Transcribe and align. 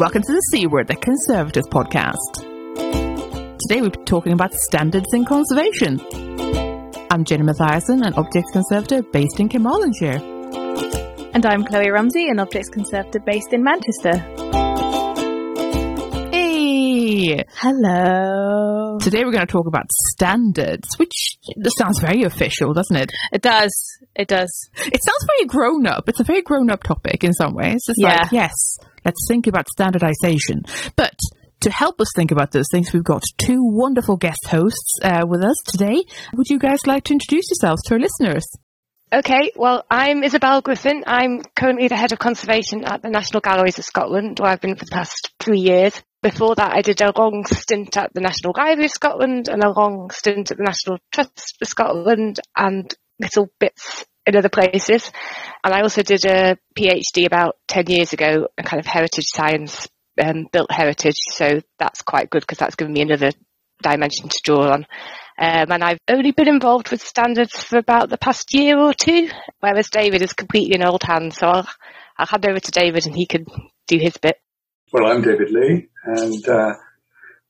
Welcome 0.00 0.22
to 0.22 0.32
the 0.32 0.40
C 0.50 0.66
Word, 0.66 0.88
the 0.88 0.96
Conservation 0.96 1.62
Podcast. 1.70 2.16
Today 3.68 3.82
we're 3.82 3.90
talking 4.06 4.32
about 4.32 4.54
standards 4.54 5.12
in 5.12 5.26
conservation. 5.26 6.00
I'm 7.10 7.24
Jenny 7.24 7.44
Mathiasson, 7.44 8.04
an 8.06 8.14
objects 8.14 8.50
conservator 8.50 9.02
based 9.02 9.38
in 9.38 9.50
Carmarthenshire. 9.50 10.20
And 11.34 11.44
I'm 11.44 11.64
Kloe 11.64 11.82
Rumsey, 11.90 12.28
an 12.30 12.38
objects 12.40 12.70
conservator 12.70 13.20
based 13.20 13.52
in 13.52 13.62
Manchester. 13.62 14.16
Hey! 16.30 17.44
Hello. 17.56 18.98
Today 19.00 19.24
we're 19.24 19.32
going 19.32 19.46
to 19.46 19.52
talk 19.52 19.66
about 19.66 19.84
standards, 20.16 20.98
which 20.98 21.36
sounds 21.76 22.00
very 22.00 22.22
official, 22.22 22.72
doesn't 22.72 22.96
it? 22.96 23.12
It 23.32 23.42
does. 23.42 23.70
It 24.16 24.28
does. 24.28 24.50
It 24.76 25.00
sounds 25.04 25.26
very 25.26 25.46
grown 25.46 25.86
up. 25.86 26.08
It's 26.08 26.20
a 26.20 26.24
very 26.24 26.42
grown 26.42 26.70
up 26.70 26.82
topic 26.82 27.22
in 27.22 27.32
some 27.34 27.54
ways. 27.54 27.84
It's 27.86 27.98
Yeah. 27.98 28.22
like, 28.22 28.32
yes, 28.32 28.52
let's 29.04 29.24
think 29.28 29.46
about 29.46 29.68
standardization. 29.68 30.62
But 30.96 31.14
to 31.60 31.70
help 31.70 32.00
us 32.00 32.08
think 32.16 32.30
about 32.30 32.52
those 32.52 32.66
things, 32.70 32.92
we've 32.92 33.04
got 33.04 33.22
two 33.38 33.58
wonderful 33.60 34.16
guest 34.16 34.46
hosts 34.46 34.98
uh, 35.02 35.24
with 35.28 35.42
us 35.42 35.56
today. 35.66 36.04
Would 36.34 36.48
you 36.48 36.58
guys 36.58 36.86
like 36.86 37.04
to 37.04 37.12
introduce 37.12 37.50
yourselves 37.50 37.82
to 37.84 37.94
our 37.94 38.00
listeners? 38.00 38.46
Okay, 39.12 39.50
well, 39.56 39.84
I'm 39.90 40.22
Isobel 40.22 40.62
Griffin. 40.62 41.02
I'm 41.06 41.42
currently 41.56 41.88
the 41.88 41.96
head 41.96 42.12
of 42.12 42.20
conservation 42.20 42.84
at 42.84 43.02
the 43.02 43.10
National 43.10 43.40
Galleries 43.40 43.78
of 43.78 43.84
Scotland, 43.84 44.38
where 44.38 44.52
I've 44.52 44.60
been 44.60 44.76
for 44.76 44.84
the 44.84 44.92
past 44.92 45.32
three 45.40 45.58
years. 45.58 46.00
Before 46.22 46.54
that, 46.54 46.72
I 46.72 46.82
did 46.82 47.00
a 47.00 47.12
long 47.16 47.44
stint 47.46 47.96
at 47.96 48.14
the 48.14 48.20
National 48.20 48.54
Library 48.56 48.84
of 48.84 48.92
Scotland 48.92 49.48
and 49.48 49.64
a 49.64 49.72
long 49.72 50.10
stint 50.10 50.52
at 50.52 50.58
the 50.58 50.62
National 50.62 50.98
Trust 51.12 51.56
for 51.58 51.64
Scotland 51.64 52.38
and 52.56 52.94
little 53.18 53.48
bits 53.58 54.06
in 54.26 54.36
other 54.36 54.48
places. 54.48 55.10
And 55.64 55.74
I 55.74 55.80
also 55.80 56.02
did 56.02 56.24
a 56.24 56.56
PhD 56.76 57.26
about 57.26 57.56
10 57.68 57.86
years 57.88 58.12
ago, 58.12 58.48
a 58.58 58.62
kind 58.62 58.80
of 58.80 58.86
heritage 58.86 59.26
science, 59.26 59.88
um, 60.22 60.46
built 60.52 60.70
heritage. 60.70 61.16
So 61.32 61.60
that's 61.78 62.02
quite 62.02 62.30
good 62.30 62.42
because 62.42 62.58
that's 62.58 62.76
given 62.76 62.92
me 62.92 63.02
another 63.02 63.32
dimension 63.82 64.28
to 64.28 64.40
draw 64.44 64.72
on. 64.72 64.86
Um, 65.38 65.72
and 65.72 65.82
I've 65.82 66.00
only 66.08 66.32
been 66.32 66.48
involved 66.48 66.90
with 66.90 67.02
standards 67.02 67.62
for 67.62 67.78
about 67.78 68.10
the 68.10 68.18
past 68.18 68.52
year 68.52 68.78
or 68.78 68.92
two, 68.92 69.30
whereas 69.60 69.88
David 69.88 70.22
is 70.22 70.34
completely 70.34 70.74
an 70.74 70.86
old 70.86 71.02
hand. 71.02 71.32
So 71.32 71.46
I'll, 71.46 71.68
I'll 72.18 72.26
hand 72.26 72.46
over 72.46 72.60
to 72.60 72.70
David 72.70 73.06
and 73.06 73.16
he 73.16 73.26
can 73.26 73.46
do 73.86 73.98
his 73.98 74.18
bit. 74.18 74.36
Well, 74.92 75.06
I'm 75.06 75.22
David 75.22 75.50
Leigh, 75.50 75.88
and 76.04 76.48
uh, 76.48 76.74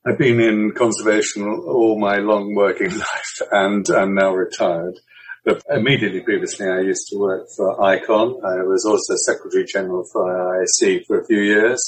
I've 0.05 0.19
been 0.19 0.39
in 0.39 0.73
conservation 0.77 1.43
all 1.43 1.99
my 1.99 2.17
long 2.17 2.53
working 2.53 2.91
life, 2.97 3.41
and 3.51 3.89
I'm 3.89 4.13
now 4.13 4.33
retired. 4.33 4.99
But 5.43 5.63
immediately 5.69 6.21
previously, 6.21 6.67
I 6.67 6.81
used 6.81 7.07
to 7.09 7.17
work 7.17 7.47
for 7.55 7.83
ICON. 7.83 8.41
I 8.45 8.63
was 8.63 8.85
also 8.85 9.15
Secretary 9.25 9.65
General 9.65 10.05
for 10.11 10.23
IIC 10.23 11.05
for 11.07 11.19
a 11.19 11.25
few 11.25 11.41
years, 11.41 11.81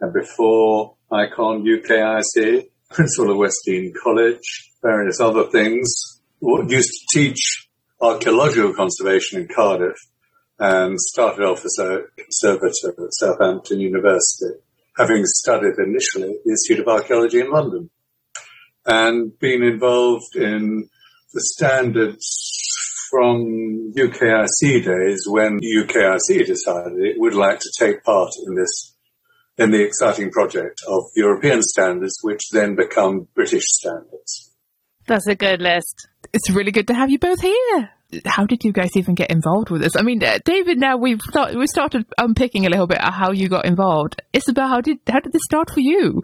and 0.00 0.12
before 0.12 0.94
ICON, 1.12 1.64
UKIC, 1.64 2.68
Principal 2.90 3.30
of 3.32 3.36
West 3.36 3.58
Dean 3.66 3.92
College, 4.02 4.70
various 4.82 5.20
other 5.20 5.44
things. 5.44 5.88
Used 6.40 6.90
to 6.90 7.18
teach 7.18 7.68
archaeological 8.00 8.74
conservation 8.74 9.40
in 9.40 9.48
Cardiff 9.54 9.96
and 10.58 10.98
started 10.98 11.44
off 11.44 11.64
as 11.64 11.76
a 11.78 12.00
conservator 12.16 13.04
at 13.04 13.12
Southampton 13.12 13.80
University, 13.80 14.58
having 14.96 15.22
studied 15.24 15.74
initially 15.78 16.34
at 16.34 16.44
the 16.44 16.50
Institute 16.50 16.80
of 16.80 16.88
Archaeology 16.88 17.40
in 17.40 17.50
London 17.50 17.90
and 18.84 19.38
been 19.38 19.62
involved 19.62 20.34
in 20.34 20.88
the 21.32 21.40
standards 21.54 22.51
from 23.12 23.92
UKIC 23.94 24.84
days 24.84 25.24
when 25.28 25.60
UKIC 25.60 26.46
decided 26.46 26.94
it 26.98 27.16
would 27.18 27.34
like 27.34 27.58
to 27.60 27.70
take 27.78 28.02
part 28.02 28.30
in 28.46 28.54
this, 28.54 28.96
in 29.58 29.70
the 29.70 29.82
exciting 29.82 30.30
project 30.30 30.80
of 30.88 31.04
European 31.14 31.60
standards, 31.62 32.18
which 32.22 32.40
then 32.52 32.74
become 32.74 33.28
British 33.34 33.64
standards. 33.66 34.50
That's 35.06 35.26
a 35.26 35.34
good 35.34 35.60
list. 35.60 36.08
It's 36.32 36.50
really 36.50 36.72
good 36.72 36.86
to 36.86 36.94
have 36.94 37.10
you 37.10 37.18
both 37.18 37.42
here. 37.42 37.90
How 38.24 38.46
did 38.46 38.64
you 38.64 38.72
guys 38.72 38.96
even 38.96 39.14
get 39.14 39.30
involved 39.30 39.68
with 39.68 39.82
this? 39.82 39.96
I 39.96 40.02
mean, 40.02 40.22
uh, 40.24 40.38
David. 40.44 40.78
Now 40.78 40.96
we've 40.96 41.20
thought, 41.32 41.54
we 41.54 41.66
started 41.66 42.06
unpicking 42.18 42.66
a 42.66 42.70
little 42.70 42.86
bit 42.86 42.98
how 43.00 43.32
you 43.32 43.48
got 43.48 43.66
involved. 43.66 44.20
Isobel, 44.32 44.68
how 44.68 44.80
did 44.80 44.98
how 45.06 45.20
did 45.20 45.32
this 45.32 45.42
start 45.44 45.70
for 45.70 45.80
you? 45.80 46.22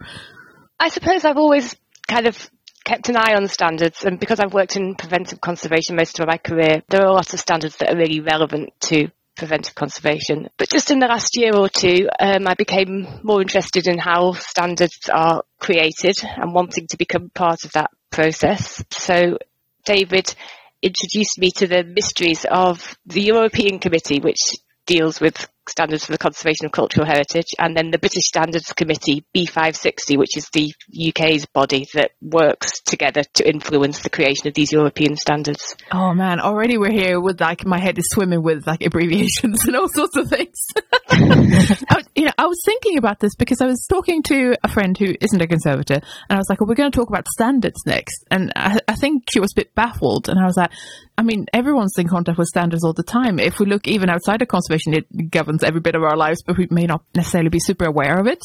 I 0.81 0.91
suppose 0.91 1.25
I've 1.25 1.39
always 1.39 1.75
kind 2.07 2.27
of 2.27 2.51
kept 2.89 3.11
an 3.11 3.17
eye 3.19 3.35
on 3.35 3.47
standards, 3.49 4.05
and 4.05 4.19
because 4.19 4.41
I've 4.41 4.55
worked 4.55 4.77
in 4.77 4.95
preventive 4.95 5.43
conservation 5.43 5.95
most 5.95 6.19
of 6.19 6.27
my 6.27 6.39
career, 6.39 6.83
there 6.89 7.03
are 7.03 7.09
a 7.09 7.13
lot 7.13 7.35
of 7.35 7.39
standards 7.39 7.77
that 7.77 7.93
are 7.93 7.99
really 7.99 8.21
relevant 8.21 8.73
to 8.89 9.09
preventive 9.37 9.75
conservation. 9.75 10.49
But 10.57 10.71
just 10.71 10.91
in 10.91 10.99
the 10.99 11.07
last 11.07 11.37
year 11.37 11.55
or 11.55 11.69
two, 11.69 12.09
um, 12.19 12.49
I 12.49 12.55
became 12.55 13.21
more 13.23 13.43
interested 13.43 13.87
in 13.87 13.99
how 13.99 14.33
standards 14.33 15.11
are 15.13 15.43
created 15.61 16.17
and 16.25 16.55
wanting 16.55 16.87
to 16.89 16.97
become 16.97 17.31
part 17.35 17.65
of 17.65 17.73
that 17.73 17.91
process. 18.11 18.83
So 18.91 19.37
David 19.85 20.35
introduced 20.83 21.39
me 21.39 21.51
to 21.57 21.67
the 21.67 21.85
mysteries 21.85 22.47
of 22.51 22.97
the 23.05 23.21
European 23.21 23.81
Committee, 23.81 24.21
which 24.21 24.41
deals 24.87 25.21
with 25.21 25.47
standards 25.69 26.05
for 26.05 26.13
the 26.13 26.19
conservation 26.19 26.67
of 26.67 26.73
cultural 26.73 27.07
heritage, 27.07 27.55
and 27.59 27.77
then 27.77 27.91
the 27.91 27.99
British 27.99 28.25
Standards 28.25 28.73
Committee, 28.73 29.25
B560, 29.37 30.19
which 30.19 30.37
is 30.37 30.49
the 30.53 30.73
UK's 31.09 31.47
body 31.47 31.87
that 31.95 32.13
works 32.21 32.81
together 32.81 33.23
to 33.35 33.49
influence 33.49 34.01
the 34.01 34.11
creation 34.11 34.49
of 34.49 34.55
these 34.55 34.73
European 34.73 35.17
standards. 35.17 35.77
Oh 35.93 36.15
man, 36.15 36.41
already 36.41 36.79
we're 36.79 36.91
here 36.91 37.21
with 37.21 37.41
like 37.41 37.67
my 37.67 37.79
head 37.79 37.99
is 37.99 38.09
swimming 38.13 38.43
with 38.43 38.67
like 38.67 38.83
abbreviations 38.83 39.65
and 39.67 39.77
all 39.77 39.89
sorts 39.89 40.17
of 40.17 40.29
things. 40.29 40.67
I, 41.11 42.03
you 42.15 42.25
know, 42.25 42.33
I 42.39 42.47
was 42.47 42.61
thinking 42.65 42.99
about 42.99 43.21
this 43.21 43.35
because 43.35 43.61
I 43.61 43.67
was 43.67 43.87
talking 43.89 44.23
to 44.25 44.57
a 44.63 44.69
friend 44.69 44.97
who 44.97 45.15
isn't 45.21 45.43
a 45.43 45.47
conservator, 45.47 45.95
and 45.95 46.03
I 46.31 46.37
was 46.37 46.47
like, 46.49 46.61
"Well, 46.61 46.69
we're 46.69 46.75
going 46.75 46.91
to 46.91 46.97
talk 46.97 47.09
about 47.09 47.27
standards 47.29 47.83
next," 47.87 48.25
and 48.31 48.53
I, 48.57 48.79
I 48.89 48.95
think 48.95 49.25
she 49.31 49.41
was 49.41 49.53
a 49.53 49.61
bit 49.61 49.75
baffled, 49.75 50.29
and 50.29 50.39
I 50.39 50.45
was 50.45 50.57
like, 50.57 50.71
"I 51.19 51.23
mean, 51.23 51.47
everyone's 51.53 51.99
in 51.99 52.07
contact 52.07 52.39
with 52.39 52.47
standards 52.47 52.85
all 52.85 52.93
the 52.93 53.03
time. 53.03 53.41
If 53.41 53.59
we 53.59 53.67
look 53.67 53.89
even 53.89 54.09
outside 54.09 54.41
of 54.41 54.47
conservation, 54.47 54.95
it 54.95 55.31
governs 55.31 55.65
every 55.65 55.81
bit 55.81 55.97
of 55.97 56.05
our 56.05 56.17
lives, 56.17 56.45
but 56.47 56.57
we 56.57 56.69
may 56.71 56.87
not 56.87 57.03
necessarily 57.13 57.51
be 57.51 57.59
super 57.59 57.87
aware 57.87 58.19
of 58.21 58.29
it." 58.29 58.39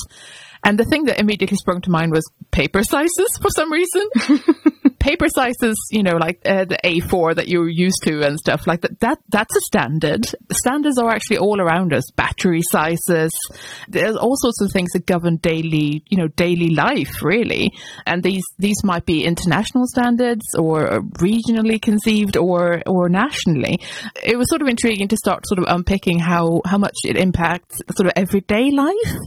And 0.63 0.77
the 0.79 0.85
thing 0.85 1.05
that 1.05 1.19
immediately 1.19 1.57
sprung 1.57 1.81
to 1.81 1.91
mind 1.91 2.11
was 2.11 2.23
paper 2.51 2.83
sizes 2.83 3.37
for 3.41 3.49
some 3.49 3.71
reason. 3.71 4.09
paper 5.03 5.27
sizes, 5.27 5.75
you 5.91 6.01
know, 6.01 6.15
like 6.15 6.39
uh, 6.45 6.63
the 6.63 6.77
A4 6.83 7.35
that 7.35 7.49
you're 7.49 7.67
used 7.67 8.01
to 8.03 8.25
and 8.25 8.39
stuff 8.39 8.65
like 8.65 8.81
that. 8.81 8.99
That 9.01 9.19
that's 9.27 9.55
a 9.55 9.61
standard. 9.61 10.25
Standards 10.51 10.97
are 10.97 11.09
actually 11.09 11.39
all 11.39 11.59
around 11.59 11.93
us. 11.93 12.09
Battery 12.11 12.61
sizes. 12.71 13.31
There's 13.89 14.15
all 14.15 14.35
sorts 14.37 14.61
of 14.61 14.71
things 14.71 14.91
that 14.93 15.05
govern 15.05 15.37
daily, 15.37 16.03
you 16.07 16.17
know, 16.17 16.29
daily 16.29 16.69
life 16.69 17.21
really. 17.21 17.73
And 18.05 18.23
these 18.23 18.43
these 18.57 18.81
might 18.85 19.05
be 19.05 19.25
international 19.25 19.85
standards 19.87 20.55
or 20.57 21.01
regionally 21.19 21.81
conceived 21.81 22.37
or 22.37 22.81
or 22.87 23.09
nationally. 23.09 23.79
It 24.23 24.37
was 24.37 24.49
sort 24.49 24.61
of 24.61 24.69
intriguing 24.69 25.09
to 25.09 25.17
start 25.17 25.45
sort 25.47 25.59
of 25.59 25.65
unpicking 25.67 26.19
how 26.19 26.61
how 26.65 26.77
much 26.77 26.95
it 27.03 27.17
impacts 27.17 27.81
sort 27.97 28.07
of 28.07 28.13
everyday 28.15 28.71
life 28.71 29.17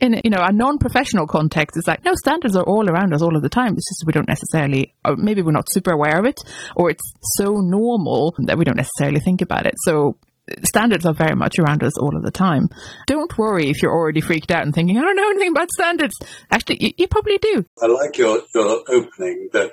in 0.00 0.20
you 0.22 0.30
know 0.30 0.42
a 0.42 0.52
non-professional 0.84 1.26
context. 1.26 1.76
It's 1.76 1.86
like 1.86 2.04
no 2.04 2.14
standards 2.14 2.56
are 2.56 2.64
all 2.64 2.88
around 2.88 3.14
us 3.14 3.22
all 3.22 3.36
of 3.36 3.42
the 3.42 3.48
time. 3.48 3.74
It's 3.74 3.88
just 3.88 4.04
we 4.06 4.12
don't 4.12 4.28
necessarily 4.28 4.94
or 5.04 5.16
maybe 5.16 5.42
we're 5.42 5.52
not 5.52 5.70
super 5.70 5.92
aware 5.92 6.18
of 6.18 6.26
it, 6.26 6.38
or 6.76 6.90
it's 6.90 7.02
so 7.36 7.54
normal 7.56 8.34
that 8.38 8.58
we 8.58 8.64
don't 8.64 8.76
necessarily 8.76 9.20
think 9.20 9.40
about 9.40 9.66
it. 9.66 9.74
So 9.84 10.16
standards 10.62 11.06
are 11.06 11.14
very 11.14 11.34
much 11.34 11.58
around 11.58 11.82
us 11.82 11.98
all 11.98 12.16
of 12.16 12.22
the 12.22 12.30
time. 12.30 12.68
Don't 13.06 13.36
worry 13.38 13.70
if 13.70 13.82
you're 13.82 13.92
already 13.92 14.20
freaked 14.20 14.50
out 14.50 14.62
and 14.62 14.74
thinking, 14.74 14.98
I 14.98 15.00
don't 15.00 15.16
know 15.16 15.30
anything 15.30 15.52
about 15.52 15.70
standards. 15.70 16.14
Actually, 16.50 16.84
you, 16.84 16.92
you 16.98 17.08
probably 17.08 17.38
do. 17.38 17.64
I 17.80 17.86
like 17.86 18.18
your, 18.18 18.42
your 18.54 18.82
opening 18.88 19.48
that 19.52 19.72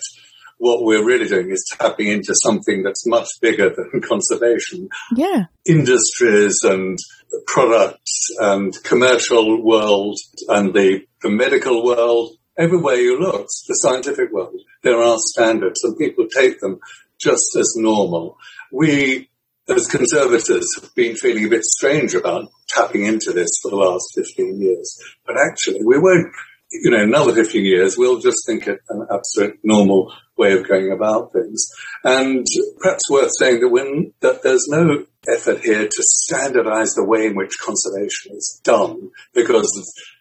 what 0.59 0.83
we're 0.83 1.03
really 1.03 1.27
doing 1.27 1.49
is 1.49 1.65
tapping 1.77 2.07
into 2.07 2.33
something 2.43 2.83
that's 2.83 3.05
much 3.07 3.27
bigger 3.41 3.69
than 3.69 3.99
conservation. 4.07 4.87
Yeah. 5.15 5.45
Industries 5.65 6.55
and 6.63 6.97
products 7.47 8.27
and 8.39 8.73
commercial 8.83 9.63
world 9.63 10.17
and 10.47 10.73
the, 10.73 11.01
the 11.21 11.29
medical 11.29 11.83
world, 11.83 12.31
everywhere 12.57 12.95
you 12.95 13.19
look, 13.19 13.47
the 13.67 13.73
scientific 13.75 14.31
world, 14.31 14.59
there 14.83 15.01
are 15.01 15.17
standards 15.19 15.83
and 15.83 15.97
people 15.97 16.27
take 16.35 16.59
them 16.59 16.79
just 17.19 17.55
as 17.57 17.73
normal. 17.77 18.37
We, 18.71 19.29
as 19.69 19.87
conservators, 19.87 20.65
have 20.81 20.93
been 20.95 21.15
feeling 21.15 21.45
a 21.45 21.49
bit 21.49 21.63
strange 21.63 22.13
about 22.13 22.49
tapping 22.69 23.05
into 23.05 23.31
this 23.31 23.49
for 23.61 23.69
the 23.69 23.77
last 23.77 24.11
15 24.15 24.61
years. 24.61 24.97
But 25.25 25.37
actually, 25.37 25.83
we 25.85 25.99
won't, 25.99 26.33
you 26.71 26.91
know, 26.91 27.03
another 27.03 27.33
15 27.33 27.65
years, 27.65 27.95
we'll 27.97 28.19
just 28.19 28.37
think 28.47 28.67
it 28.67 28.79
an 28.89 29.05
absolute 29.11 29.59
normal 29.63 30.13
way 30.41 30.53
of 30.53 30.67
going 30.67 30.91
about 30.91 31.31
things. 31.31 31.67
And 32.03 32.45
perhaps 32.79 33.09
worth 33.09 33.31
saying 33.39 33.61
that 33.61 33.69
when, 33.69 34.13
that 34.21 34.41
there's 34.41 34.65
no 34.67 35.05
effort 35.27 35.61
here 35.63 35.85
to 35.85 36.03
standardize 36.03 36.93
the 36.95 37.05
way 37.05 37.27
in 37.27 37.35
which 37.35 37.59
conservation 37.63 38.35
is 38.35 38.59
done, 38.63 39.11
because 39.33 39.69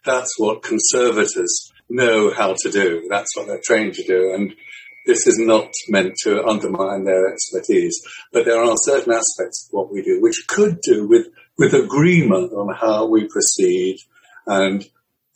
that's 0.05 0.39
what 0.39 0.63
conservators 0.63 1.73
know 1.89 2.33
how 2.33 2.55
to 2.63 2.71
do. 2.71 3.07
That's 3.09 3.35
what 3.35 3.47
they're 3.47 3.63
trained 3.65 3.95
to 3.95 4.05
do. 4.05 4.35
And 4.35 4.55
this 5.07 5.27
is 5.27 5.39
not 5.39 5.71
meant 5.89 6.15
to 6.25 6.45
undermine 6.45 7.05
their 7.05 7.33
expertise, 7.33 7.99
but 8.33 8.45
there 8.45 8.63
are 8.63 8.77
certain 8.77 9.15
aspects 9.15 9.67
of 9.67 9.73
what 9.73 9.93
we 9.93 10.03
do 10.03 10.21
which 10.21 10.45
could 10.49 10.81
do 10.83 11.09
with, 11.09 11.27
with 11.57 11.73
agreement 11.73 12.53
on 12.53 12.75
how 12.75 13.07
we 13.07 13.27
proceed 13.27 13.97
and 14.47 14.87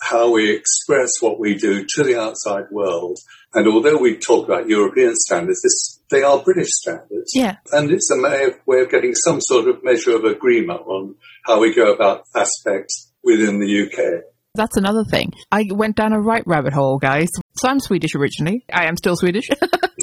how 0.04 0.30
we 0.30 0.50
express 0.50 1.08
what 1.20 1.40
we 1.40 1.54
do 1.54 1.86
to 1.96 2.02
the 2.02 2.20
outside 2.20 2.70
world. 2.70 3.18
And 3.54 3.66
although 3.68 3.98
we 3.98 4.18
talk 4.18 4.46
about 4.46 4.68
European 4.68 5.14
standards, 5.14 5.62
this, 5.62 6.00
they 6.10 6.22
are 6.22 6.42
British 6.42 6.68
standards. 6.70 7.32
Yeah. 7.34 7.56
And 7.72 7.90
it's 7.90 8.10
a 8.10 8.20
way 8.20 8.44
of, 8.44 8.54
way 8.66 8.80
of 8.80 8.90
getting 8.90 9.14
some 9.14 9.40
sort 9.40 9.68
of 9.68 9.82
measure 9.82 10.16
of 10.16 10.24
agreement 10.24 10.80
on 10.80 11.14
how 11.44 11.60
we 11.60 11.74
go 11.74 11.92
about 11.92 12.24
aspects 12.34 13.12
within 13.22 13.60
the 13.60 13.86
UK. 13.86 14.24
That's 14.56 14.76
another 14.76 15.02
thing. 15.04 15.32
I 15.50 15.66
went 15.70 15.96
down 15.96 16.12
a 16.12 16.20
right 16.20 16.44
rabbit 16.46 16.72
hole, 16.72 16.98
guys. 16.98 17.28
So 17.56 17.68
I'm 17.68 17.80
Swedish 17.80 18.14
originally. 18.14 18.64
I 18.72 18.86
am 18.86 18.96
still 18.96 19.16
Swedish, 19.16 19.48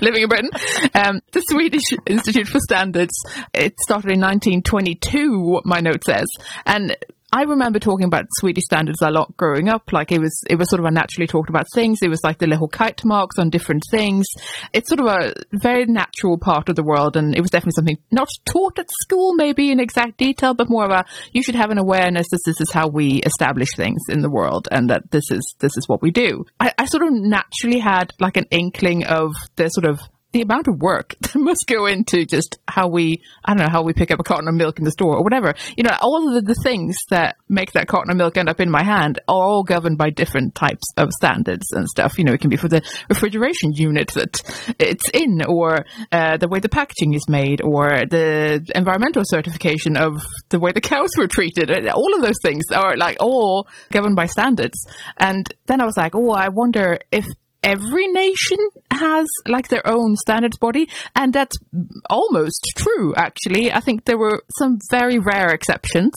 living 0.00 0.22
in 0.22 0.28
Britain. 0.28 0.50
Um, 0.94 1.20
the 1.32 1.40
Swedish 1.48 1.82
Institute 2.06 2.46
for 2.46 2.60
Standards, 2.60 3.14
it 3.52 3.74
started 3.80 4.12
in 4.12 4.20
1922, 4.20 5.40
what 5.40 5.66
my 5.66 5.80
note 5.80 6.04
says. 6.04 6.26
And 6.64 6.96
I 7.34 7.42
remember 7.42 7.80
talking 7.80 8.06
about 8.06 8.26
Swedish 8.38 8.62
standards 8.62 9.02
a 9.02 9.10
lot 9.10 9.36
growing 9.36 9.68
up. 9.68 9.92
Like 9.92 10.12
it 10.12 10.20
was, 10.20 10.40
it 10.48 10.54
was 10.54 10.70
sort 10.70 10.78
of 10.78 10.86
a 10.86 10.92
naturally 10.92 11.26
talked 11.26 11.50
about 11.50 11.66
things. 11.74 11.98
It 12.00 12.08
was 12.08 12.20
like 12.22 12.38
the 12.38 12.46
little 12.46 12.68
kite 12.68 13.04
marks 13.04 13.40
on 13.40 13.50
different 13.50 13.82
things. 13.90 14.24
It's 14.72 14.88
sort 14.88 15.00
of 15.00 15.06
a 15.06 15.34
very 15.52 15.84
natural 15.86 16.38
part 16.38 16.68
of 16.68 16.76
the 16.76 16.84
world. 16.84 17.16
And 17.16 17.34
it 17.34 17.40
was 17.40 17.50
definitely 17.50 17.72
something 17.74 17.98
not 18.12 18.28
taught 18.44 18.78
at 18.78 18.86
school, 19.02 19.34
maybe 19.34 19.72
in 19.72 19.80
exact 19.80 20.16
detail, 20.16 20.54
but 20.54 20.70
more 20.70 20.84
of 20.84 20.92
a, 20.92 21.04
you 21.32 21.42
should 21.42 21.56
have 21.56 21.72
an 21.72 21.78
awareness 21.78 22.28
that 22.30 22.42
this 22.46 22.60
is 22.60 22.70
how 22.72 22.86
we 22.86 23.20
establish 23.26 23.70
things 23.74 24.00
in 24.08 24.20
the 24.20 24.30
world 24.30 24.68
and 24.70 24.90
that 24.90 25.10
this 25.10 25.24
is, 25.32 25.56
this 25.58 25.76
is 25.76 25.88
what 25.88 26.02
we 26.02 26.12
do. 26.12 26.44
I, 26.60 26.72
I 26.78 26.84
sort 26.84 27.02
of 27.02 27.08
naturally 27.14 27.80
had 27.80 28.12
like 28.20 28.36
an 28.36 28.46
inkling 28.52 29.06
of 29.06 29.32
the 29.56 29.66
sort 29.70 29.86
of 29.86 29.98
the 30.34 30.42
amount 30.42 30.66
of 30.68 30.80
work 30.80 31.14
that 31.20 31.36
must 31.36 31.66
go 31.66 31.86
into 31.86 32.26
just 32.26 32.58
how 32.68 32.88
we, 32.88 33.22
I 33.44 33.54
don't 33.54 33.64
know, 33.64 33.70
how 33.70 33.82
we 33.82 33.94
pick 33.94 34.10
up 34.10 34.20
a 34.20 34.24
carton 34.24 34.48
of 34.48 34.54
milk 34.54 34.78
in 34.78 34.84
the 34.84 34.90
store 34.90 35.16
or 35.16 35.22
whatever. 35.22 35.54
You 35.76 35.84
know, 35.84 35.96
all 36.02 36.28
of 36.28 36.34
the, 36.34 36.54
the 36.54 36.60
things 36.60 36.96
that 37.08 37.36
make 37.48 37.72
that 37.72 37.86
carton 37.86 38.10
of 38.10 38.16
milk 38.16 38.36
end 38.36 38.48
up 38.48 38.60
in 38.60 38.70
my 38.70 38.82
hand 38.82 39.20
are 39.28 39.34
all 39.34 39.62
governed 39.62 39.96
by 39.96 40.10
different 40.10 40.54
types 40.54 40.82
of 40.96 41.12
standards 41.12 41.72
and 41.72 41.88
stuff. 41.88 42.18
You 42.18 42.24
know, 42.24 42.32
it 42.32 42.40
can 42.40 42.50
be 42.50 42.56
for 42.56 42.68
the 42.68 42.82
refrigeration 43.08 43.72
unit 43.72 44.10
that 44.14 44.74
it's 44.78 45.08
in 45.10 45.42
or 45.46 45.86
uh, 46.10 46.36
the 46.36 46.48
way 46.48 46.58
the 46.58 46.68
packaging 46.68 47.14
is 47.14 47.28
made 47.28 47.62
or 47.62 48.04
the 48.10 48.68
environmental 48.74 49.22
certification 49.24 49.96
of 49.96 50.20
the 50.48 50.58
way 50.58 50.72
the 50.72 50.80
cows 50.80 51.10
were 51.16 51.28
treated. 51.28 51.70
All 51.88 52.14
of 52.16 52.22
those 52.22 52.40
things 52.42 52.64
are 52.74 52.96
like 52.96 53.18
all 53.20 53.68
governed 53.92 54.16
by 54.16 54.26
standards. 54.26 54.84
And 55.16 55.46
then 55.66 55.80
I 55.80 55.84
was 55.84 55.96
like, 55.96 56.16
oh, 56.16 56.30
I 56.30 56.48
wonder 56.48 56.98
if 57.12 57.24
every 57.64 58.06
nation 58.08 58.58
has 58.90 59.26
like 59.48 59.68
their 59.68 59.86
own 59.86 60.16
standards 60.16 60.58
body, 60.58 60.88
and 61.16 61.32
that's 61.32 61.56
almost 62.08 62.60
true. 62.76 63.14
Actually, 63.16 63.72
I 63.72 63.80
think 63.80 64.04
there 64.04 64.18
were 64.18 64.42
some 64.58 64.78
very 64.90 65.18
rare 65.18 65.48
exceptions, 65.48 66.12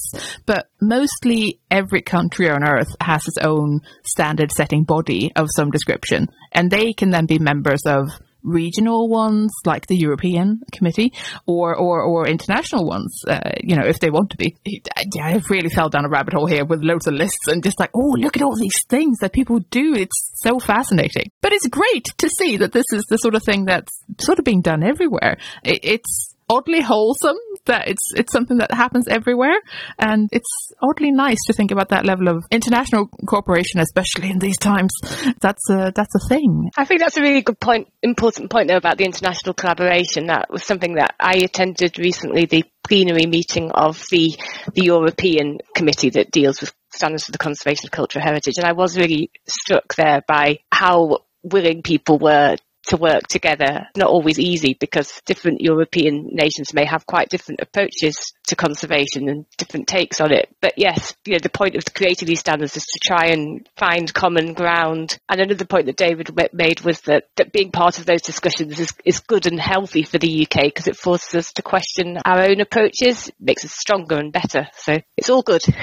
but 0.45 0.69
mostly 0.81 1.59
every 1.71 2.01
country 2.01 2.49
on 2.49 2.67
earth 2.67 2.93
has 3.01 3.27
its 3.27 3.37
own 3.39 3.79
standard 4.05 4.51
setting 4.51 4.83
body 4.83 5.31
of 5.35 5.47
some 5.55 5.71
description, 5.71 6.27
and 6.51 6.69
they 6.69 6.93
can 6.93 7.09
then 7.09 7.25
be 7.25 7.39
members 7.39 7.81
of 7.87 8.09
regional 8.47 9.09
ones 9.09 9.51
like 9.65 9.87
the 9.87 9.97
European 9.97 10.61
Committee 10.71 11.13
or 11.45 11.75
or, 11.75 12.01
or 12.01 12.27
international 12.27 12.87
ones, 12.87 13.21
uh, 13.27 13.51
you 13.61 13.75
know, 13.75 13.85
if 13.85 13.99
they 13.99 14.09
want 14.09 14.31
to 14.31 14.37
be. 14.37 14.55
Yeah, 14.65 15.25
I 15.25 15.41
really 15.49 15.69
fell 15.69 15.89
down 15.89 16.05
a 16.05 16.09
rabbit 16.09 16.33
hole 16.33 16.47
here 16.47 16.65
with 16.65 16.81
loads 16.81 17.07
of 17.07 17.13
lists 17.13 17.47
and 17.47 17.63
just 17.63 17.79
like, 17.79 17.91
oh, 17.93 18.15
look 18.17 18.37
at 18.37 18.43
all 18.43 18.55
these 18.55 18.85
things 18.87 19.17
that 19.19 19.33
people 19.33 19.59
do. 19.69 19.93
It's 19.93 20.31
so 20.35 20.59
fascinating. 20.59 21.31
But 21.41 21.53
it's 21.53 21.67
great 21.67 22.05
to 22.17 22.29
see 22.29 22.57
that 22.57 22.71
this 22.71 22.85
is 22.93 23.03
the 23.09 23.17
sort 23.17 23.35
of 23.35 23.43
thing 23.43 23.65
that's 23.65 23.91
sort 24.19 24.39
of 24.39 24.45
being 24.45 24.61
done 24.61 24.83
everywhere. 24.83 25.37
It, 25.63 25.79
it's 25.83 26.36
oddly 26.49 26.81
wholesome 26.81 27.37
that 27.65 27.87
it's 27.87 28.13
it's 28.15 28.31
something 28.31 28.57
that 28.57 28.71
happens 28.71 29.07
everywhere. 29.07 29.59
And 29.99 30.29
it's 30.31 30.71
oddly 30.81 31.11
nice 31.11 31.37
to 31.47 31.53
think 31.53 31.71
about 31.71 31.89
that 31.89 32.05
level 32.05 32.27
of 32.29 32.45
international 32.51 33.07
cooperation 33.27 33.79
especially 33.79 34.29
in 34.29 34.39
these 34.39 34.57
times. 34.57 34.91
That's 35.39 35.69
a 35.69 35.91
that's 35.93 36.15
a 36.15 36.27
thing. 36.29 36.69
I 36.77 36.85
think 36.85 37.01
that's 37.01 37.17
a 37.17 37.21
really 37.21 37.41
good 37.41 37.59
point 37.59 37.91
important 38.01 38.49
point 38.49 38.69
though 38.69 38.77
about 38.77 38.97
the 38.97 39.05
international 39.05 39.53
collaboration. 39.53 40.27
That 40.27 40.49
was 40.49 40.63
something 40.63 40.95
that 40.95 41.15
I 41.19 41.37
attended 41.37 41.99
recently 41.99 42.45
the 42.45 42.63
plenary 42.87 43.25
meeting 43.25 43.71
of 43.71 44.03
the 44.09 44.35
the 44.73 44.85
European 44.85 45.59
committee 45.75 46.11
that 46.11 46.31
deals 46.31 46.61
with 46.61 46.73
standards 46.93 47.25
for 47.25 47.31
the 47.31 47.37
conservation 47.37 47.87
of 47.87 47.91
cultural 47.91 48.23
heritage. 48.23 48.57
And 48.57 48.65
I 48.65 48.73
was 48.73 48.97
really 48.97 49.29
struck 49.47 49.95
there 49.95 50.23
by 50.27 50.59
how 50.71 51.19
willing 51.43 51.81
people 51.83 52.17
were 52.17 52.57
to 52.87 52.97
work 52.97 53.27
together. 53.27 53.87
Not 53.95 54.09
always 54.09 54.39
easy 54.39 54.75
because 54.79 55.21
different 55.25 55.61
European 55.61 56.29
nations 56.31 56.73
may 56.73 56.85
have 56.85 57.05
quite 57.05 57.29
different 57.29 57.61
approaches 57.61 58.33
to 58.47 58.55
conservation 58.55 59.29
and 59.29 59.45
different 59.57 59.87
takes 59.87 60.19
on 60.21 60.31
it. 60.31 60.49
But 60.61 60.73
yes, 60.77 61.15
you 61.25 61.33
know, 61.33 61.39
the 61.41 61.49
point 61.49 61.75
of 61.75 61.83
creating 61.93 62.27
these 62.27 62.39
standards 62.39 62.75
is 62.77 62.83
to 62.83 62.99
try 63.03 63.27
and 63.27 63.67
find 63.77 64.13
common 64.13 64.53
ground. 64.53 65.17
And 65.29 65.41
another 65.41 65.65
point 65.65 65.85
that 65.87 65.97
David 65.97 66.31
made 66.53 66.81
was 66.81 67.01
that, 67.01 67.29
that 67.35 67.51
being 67.51 67.71
part 67.71 67.99
of 67.99 68.05
those 68.05 68.21
discussions 68.21 68.79
is, 68.79 68.93
is 69.05 69.19
good 69.19 69.45
and 69.45 69.59
healthy 69.59 70.03
for 70.03 70.17
the 70.17 70.47
UK 70.47 70.63
because 70.65 70.87
it 70.87 70.97
forces 70.97 71.35
us 71.35 71.53
to 71.53 71.61
question 71.61 72.17
our 72.25 72.41
own 72.41 72.61
approaches, 72.61 73.31
makes 73.39 73.65
us 73.65 73.73
stronger 73.73 74.17
and 74.17 74.31
better. 74.31 74.67
So 74.77 74.97
it's 75.15 75.29
all 75.29 75.43
good. 75.43 75.63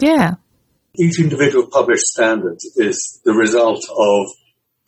Yeah. 0.00 0.36
Each 0.98 1.20
individual 1.20 1.68
published 1.70 2.06
standard 2.06 2.58
is 2.76 3.20
the 3.24 3.32
result 3.32 3.84
of 3.90 4.26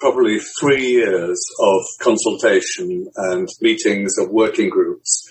probably 0.03 0.41
three 0.59 0.85
years 0.85 1.41
of 1.61 1.81
consultation 2.01 3.07
and 3.15 3.49
meetings 3.61 4.11
of 4.19 4.29
working 4.31 4.69
groups 4.69 5.31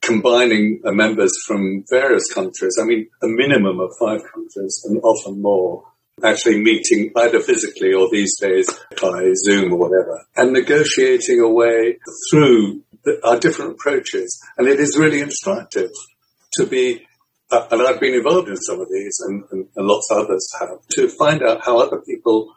combining 0.00 0.80
members 0.84 1.32
from 1.46 1.84
various 1.90 2.32
countries. 2.32 2.78
I 2.80 2.86
mean, 2.86 3.08
a 3.22 3.26
minimum 3.26 3.78
of 3.78 3.90
five 4.00 4.22
countries 4.32 4.80
and 4.84 4.98
often 5.02 5.42
more 5.42 5.84
actually 6.24 6.62
meeting 6.62 7.12
either 7.14 7.40
physically 7.40 7.92
or 7.92 8.08
these 8.10 8.40
days 8.40 8.66
by 9.02 9.30
Zoom 9.44 9.74
or 9.74 9.76
whatever 9.76 10.24
and 10.34 10.54
negotiating 10.54 11.40
a 11.40 11.48
way 11.48 11.98
through 12.30 12.82
the, 13.04 13.20
our 13.22 13.38
different 13.38 13.72
approaches. 13.72 14.40
And 14.56 14.66
it 14.66 14.80
is 14.80 14.96
really 14.96 15.20
instructive 15.20 15.90
to 16.54 16.66
be 16.66 17.06
uh, 17.50 17.66
and 17.70 17.82
I've 17.82 18.00
been 18.00 18.14
involved 18.14 18.48
in 18.48 18.56
some 18.56 18.80
of 18.80 18.88
these 18.90 19.18
and, 19.26 19.44
and, 19.52 19.68
and 19.76 19.86
lots 19.86 20.08
of 20.10 20.24
others 20.24 20.48
have, 20.58 20.78
to 20.92 21.08
find 21.08 21.42
out 21.42 21.64
how 21.64 21.78
other 21.78 22.00
people 22.00 22.55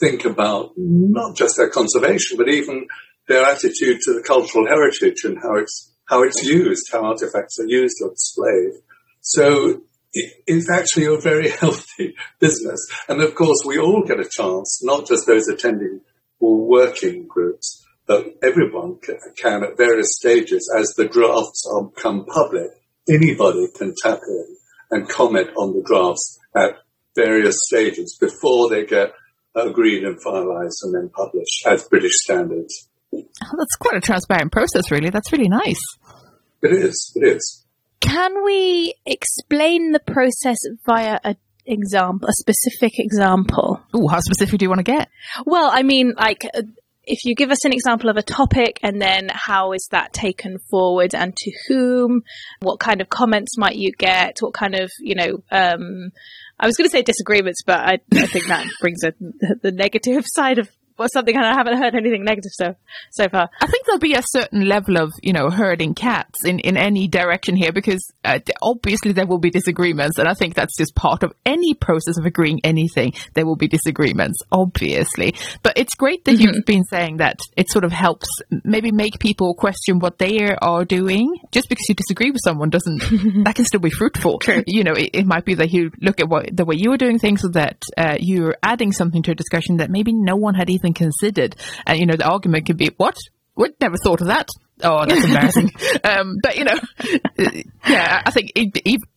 think 0.00 0.24
about 0.24 0.72
not 0.76 1.36
just 1.36 1.56
their 1.56 1.70
conservation, 1.70 2.36
but 2.36 2.48
even 2.48 2.86
their 3.26 3.44
attitude 3.44 4.00
to 4.02 4.14
the 4.14 4.22
cultural 4.26 4.66
heritage 4.66 5.24
and 5.24 5.38
how 5.42 5.56
it's 5.56 5.92
how 6.08 6.22
it's 6.22 6.42
used, 6.42 6.88
how 6.90 7.04
artifacts 7.04 7.58
are 7.60 7.66
used 7.66 7.96
or 8.02 8.10
displayed. 8.10 8.72
So 9.20 9.82
it's 10.12 10.70
actually 10.70 11.06
a 11.06 11.20
very 11.20 11.50
healthy 11.60 12.14
business. 12.38 12.86
And 13.08 13.20
of 13.20 13.34
course, 13.34 13.58
we 13.66 13.78
all 13.78 14.02
get 14.02 14.20
a 14.20 14.28
chance, 14.28 14.80
not 14.82 15.06
just 15.06 15.26
those 15.26 15.48
attending 15.48 16.00
or 16.40 16.66
working 16.66 17.26
groups, 17.26 17.84
but 18.06 18.24
everyone 18.42 18.98
can 19.36 19.64
at 19.64 19.76
various 19.76 20.16
stages 20.16 20.72
as 20.76 20.94
the 20.96 21.06
drafts 21.06 21.68
become 21.94 22.24
public. 22.24 22.70
Anybody 23.08 23.68
can 23.76 23.94
tap 24.02 24.20
in 24.26 24.56
and 24.90 25.08
comment 25.08 25.50
on 25.58 25.74
the 25.74 25.82
drafts 25.82 26.38
at 26.56 26.78
various 27.14 27.56
stages 27.66 28.16
before 28.18 28.70
they 28.70 28.86
get 28.86 29.12
agreed 29.66 30.04
and 30.04 30.16
finalised 30.22 30.82
and 30.82 30.94
then 30.94 31.08
published 31.08 31.66
as 31.66 31.88
British 31.88 32.12
standards. 32.14 32.88
Oh, 33.12 33.22
that's 33.56 33.76
quite 33.80 33.96
a 33.96 34.00
transparent 34.00 34.52
process, 34.52 34.90
really. 34.90 35.10
That's 35.10 35.32
really 35.32 35.48
nice. 35.48 35.80
It 36.62 36.72
is. 36.72 37.12
It 37.16 37.36
is. 37.36 37.64
Can 38.00 38.44
we 38.44 38.94
explain 39.06 39.92
the 39.92 40.00
process 40.00 40.58
via 40.86 41.18
a 41.24 41.36
example, 41.66 42.28
a 42.28 42.32
specific 42.32 42.98
example? 42.98 43.80
Oh, 43.92 44.08
how 44.08 44.20
specific 44.20 44.58
do 44.58 44.64
you 44.64 44.70
want 44.70 44.78
to 44.78 44.90
get? 44.90 45.08
Well, 45.44 45.70
I 45.72 45.82
mean, 45.82 46.14
like, 46.16 46.44
uh, 46.54 46.62
if 47.04 47.24
you 47.24 47.34
give 47.34 47.50
us 47.50 47.64
an 47.64 47.72
example 47.72 48.10
of 48.10 48.16
a 48.16 48.22
topic 48.22 48.78
and 48.82 49.00
then 49.00 49.28
how 49.30 49.72
is 49.72 49.88
that 49.90 50.12
taken 50.12 50.58
forward 50.70 51.14
and 51.14 51.34
to 51.36 51.52
whom, 51.66 52.22
what 52.60 52.78
kind 52.78 53.00
of 53.00 53.08
comments 53.08 53.56
might 53.56 53.76
you 53.76 53.92
get, 53.92 54.38
what 54.40 54.52
kind 54.54 54.74
of, 54.74 54.90
you 55.00 55.14
know, 55.14 55.42
um, 55.50 56.10
I 56.60 56.66
was 56.66 56.76
going 56.76 56.88
to 56.88 56.90
say 56.90 57.02
disagreements, 57.02 57.62
but 57.64 57.78
I, 57.80 57.98
I 58.12 58.26
think 58.26 58.48
that 58.48 58.66
brings 58.80 59.04
a, 59.04 59.14
the 59.62 59.72
negative 59.72 60.24
side 60.26 60.58
of 60.58 60.68
or 60.98 61.08
something, 61.08 61.34
and 61.34 61.44
I 61.44 61.54
haven't 61.54 61.78
heard 61.78 61.94
anything 61.94 62.24
negative 62.24 62.52
so 62.52 62.74
so 63.10 63.28
far. 63.28 63.48
I 63.60 63.66
think 63.66 63.86
there'll 63.86 63.98
be 63.98 64.14
a 64.14 64.22
certain 64.22 64.68
level 64.68 64.98
of 64.98 65.12
you 65.22 65.32
know 65.32 65.50
herding 65.50 65.94
cats 65.94 66.44
in 66.44 66.58
in 66.60 66.76
any 66.76 67.08
direction 67.08 67.56
here 67.56 67.72
because 67.72 68.04
uh, 68.24 68.38
obviously 68.62 69.12
there 69.12 69.26
will 69.26 69.38
be 69.38 69.50
disagreements, 69.50 70.18
and 70.18 70.28
I 70.28 70.34
think 70.34 70.54
that's 70.54 70.76
just 70.76 70.94
part 70.94 71.22
of 71.22 71.32
any 71.44 71.74
process 71.74 72.18
of 72.18 72.26
agreeing 72.26 72.60
anything. 72.64 73.12
There 73.34 73.46
will 73.46 73.56
be 73.56 73.68
disagreements, 73.68 74.38
obviously, 74.52 75.34
but 75.62 75.78
it's 75.78 75.94
great 75.94 76.24
that 76.24 76.32
mm-hmm. 76.32 76.54
you've 76.54 76.66
been 76.66 76.84
saying 76.84 77.18
that 77.18 77.38
it 77.56 77.70
sort 77.70 77.84
of 77.84 77.92
helps 77.92 78.28
maybe 78.64 78.92
make 78.92 79.18
people 79.18 79.54
question 79.54 79.98
what 79.98 80.18
they 80.18 80.38
are 80.60 80.84
doing. 80.84 81.34
Just 81.52 81.68
because 81.68 81.88
you 81.88 81.94
disagree 81.94 82.30
with 82.30 82.40
someone 82.44 82.70
doesn't 82.70 82.98
that 83.44 83.54
can 83.54 83.64
still 83.64 83.80
be 83.80 83.90
fruitful. 83.90 84.38
True. 84.38 84.62
You 84.66 84.84
know, 84.84 84.92
it, 84.92 85.10
it, 85.12 85.26
might 85.26 85.44
be 85.44 85.54
that 85.54 85.72
you 85.72 85.90
look 86.00 86.20
at 86.20 86.28
what 86.28 86.56
the 86.56 86.64
way 86.64 86.76
you 86.78 86.90
were 86.90 86.96
doing 86.96 87.18
things, 87.18 87.42
so 87.42 87.48
that 87.48 87.82
uh, 87.96 88.16
you're 88.18 88.56
adding 88.62 88.92
something 88.92 89.22
to 89.24 89.32
a 89.32 89.34
discussion 89.34 89.76
that 89.78 89.90
maybe 89.90 90.12
no 90.12 90.36
one 90.36 90.54
had 90.54 90.70
even 90.70 90.87
considered. 90.94 91.56
And, 91.86 91.98
you 91.98 92.06
know, 92.06 92.16
the 92.16 92.28
argument 92.28 92.66
could 92.66 92.76
be, 92.76 92.90
what? 92.96 93.16
We'd 93.56 93.74
never 93.80 93.96
thought 93.96 94.20
of 94.20 94.28
that. 94.28 94.48
Oh, 94.82 95.04
that's 95.04 95.24
embarrassing. 95.24 95.70
um, 96.04 96.36
but 96.42 96.56
you 96.56 96.64
know, 96.64 96.78
yeah, 97.88 98.22
I 98.24 98.30
think 98.30 98.52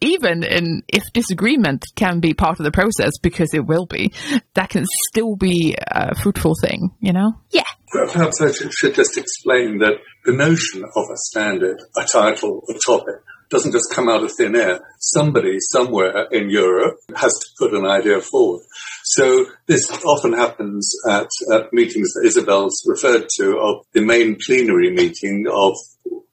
even 0.01 0.44
in 0.44 0.82
if 0.88 1.04
disagreement 1.13 1.86
can 1.96 2.20
be 2.20 2.34
part 2.34 2.60
of 2.60 2.63
the 2.63 2.72
process 2.72 3.12
because 3.22 3.54
it 3.54 3.66
will 3.66 3.86
be, 3.86 4.12
that 4.56 4.70
can 4.70 4.86
still 5.10 5.36
be 5.36 5.75
a 5.80 6.16
fruitful 6.16 6.56
thing. 6.60 6.90
You 7.00 7.13
know? 7.13 7.34
Yeah. 7.51 7.63
Perhaps 7.92 8.42
I 8.42 8.51
should 8.51 8.96
just 8.96 9.18
explain 9.18 9.80
that 9.80 9.96
the 10.25 10.32
notion 10.32 10.84
of 10.84 11.06
a 11.12 11.18
standard, 11.18 11.80
a 11.98 12.06
title, 12.12 12.63
a 12.70 12.74
topic 12.84 13.22
doesn't 13.51 13.74
just 13.74 13.93
come 13.93 14.10
out 14.10 14.24
of 14.24 14.31
thin 14.31 14.55
air. 14.55 14.79
Somebody 14.98 15.58
somewhere 15.60 16.27
in 16.31 16.50
Europe 16.50 16.98
has 17.15 17.34
to 17.34 17.48
put 17.60 17.74
an 17.74 17.86
idea 17.86 18.22
forward. 18.22 18.63
So 19.03 19.46
this 19.67 19.91
often 20.05 20.34
happens 20.34 20.89
at, 21.08 21.27
at 21.53 21.74
meetings 21.74 22.13
that 22.13 22.25
Isobel's 22.25 22.81
referred 22.88 23.27
to 23.38 23.58
of 23.60 23.86
the 23.93 24.01
main 24.01 24.38
plenary 24.43 24.91
meeting 24.91 25.46
of 25.51 25.75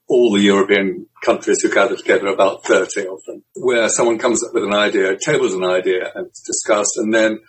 all 0.06 0.32
the 0.32 0.40
European 0.40 1.06
countries 1.22 1.60
who 1.62 1.70
gather 1.70 1.96
together, 1.96 2.28
about 2.28 2.64
30 2.64 3.08
of 3.08 3.18
them, 3.26 3.42
where 3.56 3.88
someone 3.88 4.18
comes 4.18 4.42
up 4.42 4.54
with 4.54 4.64
an 4.64 4.74
idea, 4.74 5.18
tables 5.18 5.54
an 5.54 5.64
idea 5.64 6.10
and 6.14 6.28
it's 6.28 6.42
discussed, 6.42 6.96
and 6.96 7.12
then 7.12 7.40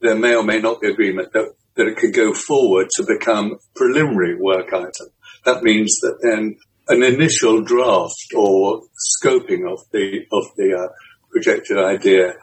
there 0.00 0.16
may 0.16 0.34
or 0.34 0.42
may 0.42 0.60
not 0.60 0.80
be 0.80 0.88
agreement 0.88 1.32
that, 1.34 1.52
that 1.76 1.86
it 1.86 1.98
could 1.98 2.14
go 2.14 2.32
forward 2.32 2.88
to 2.96 3.04
become 3.06 3.58
preliminary 3.76 4.36
work 4.40 4.72
item. 4.72 5.08
That 5.44 5.62
means 5.62 5.98
that 6.02 6.18
then 6.22 6.56
an 6.90 7.04
initial 7.04 7.62
draft 7.62 8.32
or 8.34 8.82
scoping 8.98 9.62
of 9.70 9.80
the 9.92 10.26
of 10.32 10.44
the 10.56 10.74
uh, 10.76 10.88
projected 11.30 11.78
idea 11.78 12.34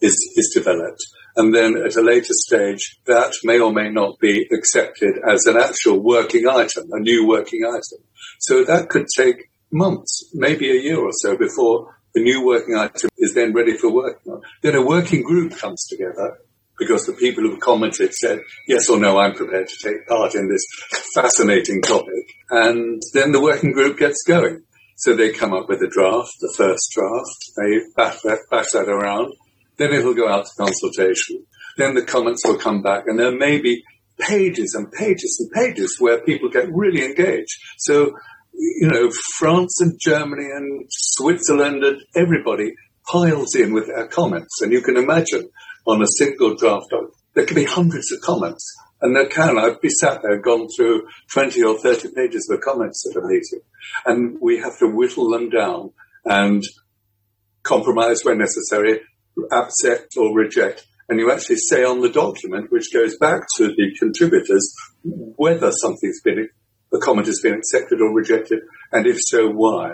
is 0.00 0.16
is 0.36 0.52
developed, 0.54 1.04
and 1.36 1.54
then 1.54 1.76
at 1.76 1.96
a 1.96 2.02
later 2.02 2.32
stage, 2.46 3.00
that 3.06 3.32
may 3.42 3.58
or 3.58 3.72
may 3.72 3.90
not 3.90 4.18
be 4.20 4.46
accepted 4.52 5.14
as 5.28 5.44
an 5.46 5.56
actual 5.56 5.98
working 5.98 6.46
item, 6.48 6.88
a 6.92 7.00
new 7.00 7.26
working 7.26 7.64
item. 7.64 8.00
So 8.38 8.64
that 8.64 8.88
could 8.88 9.06
take 9.16 9.50
months, 9.72 10.30
maybe 10.32 10.70
a 10.70 10.80
year 10.80 11.00
or 11.00 11.12
so, 11.12 11.36
before 11.36 11.96
the 12.14 12.22
new 12.22 12.46
working 12.46 12.76
item 12.76 13.10
is 13.18 13.34
then 13.34 13.52
ready 13.52 13.76
for 13.76 13.92
working 13.92 14.32
on. 14.32 14.42
Then 14.62 14.76
a 14.76 14.86
working 14.86 15.22
group 15.22 15.58
comes 15.58 15.84
together 15.86 16.38
because 16.78 17.06
the 17.06 17.12
people 17.14 17.42
who've 17.42 17.60
commented 17.60 18.12
said, 18.14 18.40
yes 18.68 18.88
or 18.88 18.98
no, 18.98 19.18
I'm 19.18 19.34
prepared 19.34 19.68
to 19.68 19.88
take 19.88 20.06
part 20.06 20.34
in 20.34 20.48
this 20.48 20.66
fascinating 21.14 21.82
topic. 21.82 22.34
And 22.50 23.02
then 23.12 23.32
the 23.32 23.40
working 23.40 23.72
group 23.72 23.98
gets 23.98 24.22
going. 24.26 24.62
So 24.96 25.14
they 25.14 25.30
come 25.32 25.52
up 25.52 25.68
with 25.68 25.82
a 25.82 25.88
draft, 25.88 26.32
the 26.40 26.52
first 26.56 26.90
draft, 26.94 27.52
they 27.56 27.80
bash 27.96 28.18
bash 28.50 28.70
that 28.72 28.88
around, 28.88 29.32
then 29.76 29.92
it'll 29.92 30.14
go 30.14 30.28
out 30.28 30.46
to 30.46 30.52
consultation. 30.56 31.44
Then 31.76 31.94
the 31.94 32.02
comments 32.02 32.46
will 32.46 32.56
come 32.56 32.80
back 32.82 33.04
and 33.06 33.18
there 33.18 33.36
may 33.36 33.60
be 33.60 33.82
pages 34.18 34.74
and 34.74 34.90
pages 34.90 35.36
and 35.38 35.50
pages 35.52 35.96
where 35.98 36.22
people 36.22 36.48
get 36.48 36.72
really 36.72 37.04
engaged. 37.04 37.52
So, 37.76 38.12
you 38.54 38.88
know, 38.88 39.10
France 39.36 39.78
and 39.80 39.98
Germany 40.02 40.46
and 40.50 40.86
Switzerland 40.88 41.84
and 41.84 42.00
everybody 42.14 42.72
piles 43.10 43.54
in 43.54 43.74
with 43.74 43.86
their 43.88 44.08
comments. 44.08 44.62
And 44.62 44.72
you 44.72 44.80
can 44.80 44.96
imagine 44.96 45.50
on 45.86 46.02
a 46.02 46.06
single 46.18 46.54
draft 46.56 46.92
there 47.34 47.44
can 47.44 47.54
be 47.54 47.64
hundreds 47.64 48.10
of 48.12 48.20
comments. 48.22 48.74
And 49.00 49.14
there 49.14 49.28
can, 49.28 49.58
I'd 49.58 49.80
be 49.82 49.90
sat 49.90 50.22
there, 50.22 50.38
gone 50.38 50.68
through 50.74 51.06
20 51.30 51.62
or 51.62 51.78
30 51.78 52.08
pages 52.14 52.48
of 52.50 52.60
comments 52.62 53.04
at 53.10 53.22
a 53.22 53.26
meeting. 53.26 53.60
And 54.06 54.38
we 54.40 54.58
have 54.58 54.78
to 54.78 54.86
whittle 54.88 55.30
them 55.30 55.50
down 55.50 55.92
and 56.24 56.62
compromise 57.62 58.22
where 58.22 58.34
necessary, 58.34 59.00
accept 59.52 60.16
or 60.16 60.34
reject. 60.34 60.86
And 61.10 61.20
you 61.20 61.30
actually 61.30 61.56
say 61.56 61.84
on 61.84 62.00
the 62.00 62.08
document, 62.08 62.72
which 62.72 62.92
goes 62.92 63.18
back 63.18 63.42
to 63.58 63.68
the 63.68 63.94
contributors, 63.98 64.74
whether 65.04 65.70
something's 65.70 66.22
been, 66.22 66.48
the 66.90 66.98
comment 66.98 67.26
has 67.26 67.40
been 67.42 67.54
accepted 67.54 68.00
or 68.00 68.14
rejected, 68.14 68.60
and 68.92 69.06
if 69.06 69.18
so, 69.20 69.48
why. 69.48 69.92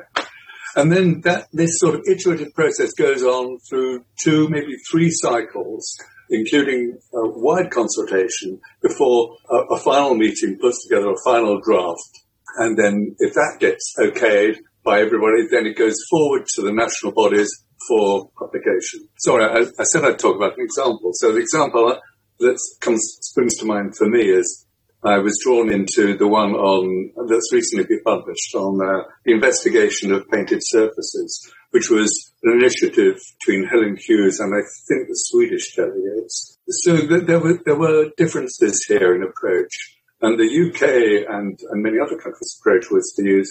And 0.77 0.91
then 0.91 1.21
that, 1.23 1.49
this 1.53 1.79
sort 1.79 1.97
of 1.97 2.03
iterative 2.11 2.55
process 2.55 2.93
goes 2.93 3.23
on 3.23 3.59
through 3.69 4.05
two, 4.23 4.49
maybe 4.49 4.75
three 4.91 5.11
cycles, 5.11 5.97
including 6.31 6.99
a 7.13 7.29
wide 7.29 7.71
consultation 7.71 8.61
before 8.81 9.37
a, 9.51 9.75
a 9.75 9.79
final 9.79 10.15
meeting 10.15 10.59
puts 10.61 10.87
together 10.87 11.11
a 11.11 11.25
final 11.25 11.61
draft. 11.61 12.11
And 12.57 12.77
then 12.77 13.15
if 13.19 13.35
that 13.35 13.57
gets 13.61 13.95
okayed 13.99 14.57
by 14.85 15.01
everybody, 15.01 15.47
then 15.51 15.67
it 15.67 15.77
goes 15.77 15.97
forward 16.11 16.47
to 16.55 16.63
the 16.63 16.73
national 16.73 17.13
bodies 17.13 17.51
for 17.89 18.31
publication. 18.39 19.09
Sorry, 19.19 19.45
I, 19.45 19.67
I 19.79 19.85
said 19.85 20.05
I'd 20.05 20.19
talk 20.19 20.37
about 20.37 20.59
an 20.59 20.65
example. 20.65 21.11
So 21.15 21.33
the 21.33 21.41
example 21.41 21.99
that 22.39 22.59
comes 22.81 23.01
springs 23.21 23.57
to 23.59 23.67
mind 23.67 23.97
for 23.97 24.09
me 24.09 24.23
is 24.23 24.67
I 25.05 25.19
was 25.19 25.37
drawn 25.43 25.73
into 25.73 26.17
the 26.17 26.29
one 26.29 26.55
on 26.55 27.11
that's 27.29 27.53
recently 27.53 27.87
been 27.87 28.03
published 28.05 28.55
on 28.55 28.79
uh, 28.79 29.03
the 29.25 29.33
investigation 29.33 30.13
of 30.13 30.29
painted 30.31 30.61
surfaces, 30.63 31.53
which 31.71 31.91
was 31.91 32.33
an 32.45 32.61
initiative 32.61 33.19
between 33.41 33.67
Helen 33.67 33.97
Hughes 33.99 34.39
and 34.39 34.55
I 34.55 34.63
think 34.87 35.09
the 35.09 35.19
Swedish 35.27 35.75
delegates. 35.75 36.59
So 36.69 36.97
th- 36.97 37.27
there 37.27 37.41
were 37.41 37.59
there 37.67 37.79
were 37.79 38.11
differences 38.17 38.85
here 38.87 39.17
in 39.17 39.25
approach, 39.25 39.75
and 40.21 40.39
the 40.39 40.47
UK 40.47 41.27
and 41.29 41.59
and 41.71 41.83
many 41.83 41.99
other 41.99 42.17
countries' 42.17 42.57
approach 42.61 42.87
was 42.93 43.13
to 43.17 43.27
use 43.27 43.51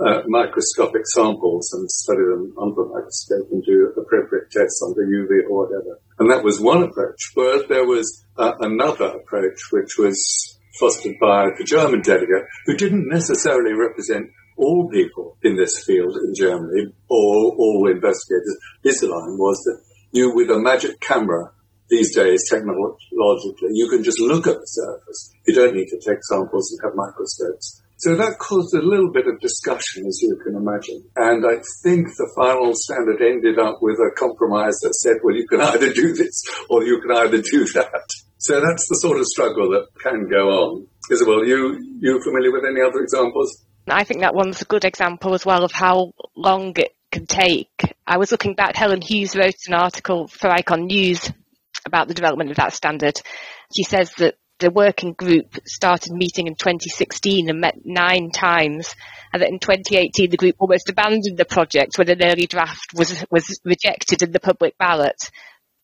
uh, 0.00 0.22
microscopic 0.26 1.02
samples 1.14 1.72
and 1.74 1.88
study 1.90 2.26
them 2.26 2.54
under 2.60 2.82
a 2.82 2.88
microscope 2.88 3.46
and 3.52 3.62
do 3.62 3.94
appropriate 3.96 4.50
tests 4.50 4.82
under 4.82 5.06
UV 5.06 5.48
or 5.48 5.62
whatever. 5.62 6.00
And 6.18 6.28
that 6.32 6.42
was 6.42 6.60
one 6.60 6.82
approach. 6.82 7.20
But 7.36 7.68
there 7.68 7.86
was 7.86 8.24
uh, 8.36 8.54
another 8.58 9.06
approach, 9.06 9.58
which 9.70 9.96
was 9.96 10.57
fostered 10.78 11.16
by 11.20 11.50
the 11.56 11.64
German 11.64 12.02
delegate, 12.02 12.46
who 12.66 12.76
didn't 12.76 13.08
necessarily 13.08 13.72
represent 13.72 14.30
all 14.56 14.88
people 14.90 15.36
in 15.42 15.56
this 15.56 15.84
field 15.84 16.16
in 16.16 16.34
Germany 16.34 16.92
or 17.08 17.54
all 17.56 17.88
investigators. 17.90 18.58
His 18.82 19.02
line 19.02 19.38
was 19.38 19.56
that 19.64 19.80
you, 20.12 20.34
with 20.34 20.50
a 20.50 20.58
magic 20.58 21.00
camera, 21.00 21.52
these 21.88 22.14
days, 22.14 22.42
technologically, 22.50 23.70
you 23.72 23.88
can 23.88 24.04
just 24.04 24.20
look 24.20 24.46
at 24.46 24.56
the 24.60 24.66
surface. 24.66 25.32
You 25.46 25.54
don't 25.54 25.74
need 25.74 25.88
to 25.88 25.98
take 25.98 26.18
samples 26.22 26.70
and 26.72 26.80
have 26.84 26.94
microscopes. 26.94 27.82
So 27.98 28.14
that 28.14 28.38
caused 28.38 28.74
a 28.74 28.82
little 28.82 29.10
bit 29.10 29.26
of 29.26 29.40
discussion, 29.40 30.06
as 30.06 30.22
you 30.22 30.38
can 30.44 30.54
imagine. 30.54 31.02
And 31.16 31.44
I 31.44 31.58
think 31.82 32.06
the 32.06 32.30
final 32.36 32.72
standard 32.74 33.20
ended 33.20 33.58
up 33.58 33.78
with 33.82 33.98
a 33.98 34.14
compromise 34.16 34.78
that 34.82 34.94
said, 34.94 35.16
well, 35.22 35.34
you 35.34 35.46
can 35.48 35.60
either 35.60 35.92
do 35.92 36.14
this 36.14 36.42
or 36.70 36.84
you 36.84 37.00
can 37.00 37.16
either 37.16 37.42
do 37.42 37.66
that. 37.74 38.06
So 38.38 38.60
that's 38.60 38.86
the 38.88 38.94
sort 39.02 39.18
of 39.18 39.26
struggle 39.26 39.70
that 39.70 39.88
can 40.00 40.28
go 40.28 40.48
on. 40.48 40.86
Isobel, 41.10 41.46
you 41.46 41.98
you 42.00 42.20
familiar 42.22 42.52
with 42.52 42.64
any 42.64 42.80
other 42.80 43.00
examples? 43.00 43.64
I 43.88 44.04
think 44.04 44.20
that 44.20 44.34
one's 44.34 44.62
a 44.62 44.66
good 44.66 44.84
example 44.84 45.34
as 45.34 45.44
well 45.44 45.64
of 45.64 45.72
how 45.72 46.12
long 46.36 46.74
it 46.76 46.94
can 47.10 47.26
take. 47.26 47.94
I 48.06 48.18
was 48.18 48.30
looking 48.30 48.54
back, 48.54 48.76
Helen 48.76 49.00
Hughes 49.00 49.34
wrote 49.34 49.56
an 49.66 49.74
article 49.74 50.28
for 50.28 50.50
Icon 50.50 50.86
News 50.86 51.32
about 51.84 52.06
the 52.06 52.14
development 52.14 52.50
of 52.50 52.56
that 52.58 52.74
standard. 52.74 53.18
She 53.74 53.82
says 53.82 54.12
that 54.18 54.36
the 54.58 54.70
working 54.70 55.12
group 55.12 55.56
started 55.66 56.12
meeting 56.12 56.46
in 56.46 56.54
2016 56.54 57.48
and 57.48 57.60
met 57.60 57.76
nine 57.84 58.30
times, 58.30 58.94
and 59.32 59.42
that 59.42 59.50
in 59.50 59.58
2018 59.58 60.30
the 60.30 60.36
group 60.36 60.56
almost 60.58 60.88
abandoned 60.88 61.36
the 61.36 61.44
project 61.44 61.98
when 61.98 62.10
an 62.10 62.22
early 62.22 62.46
draft 62.46 62.92
was 62.94 63.24
was 63.30 63.60
rejected 63.64 64.22
in 64.22 64.32
the 64.32 64.40
public 64.40 64.76
ballot. 64.78 65.16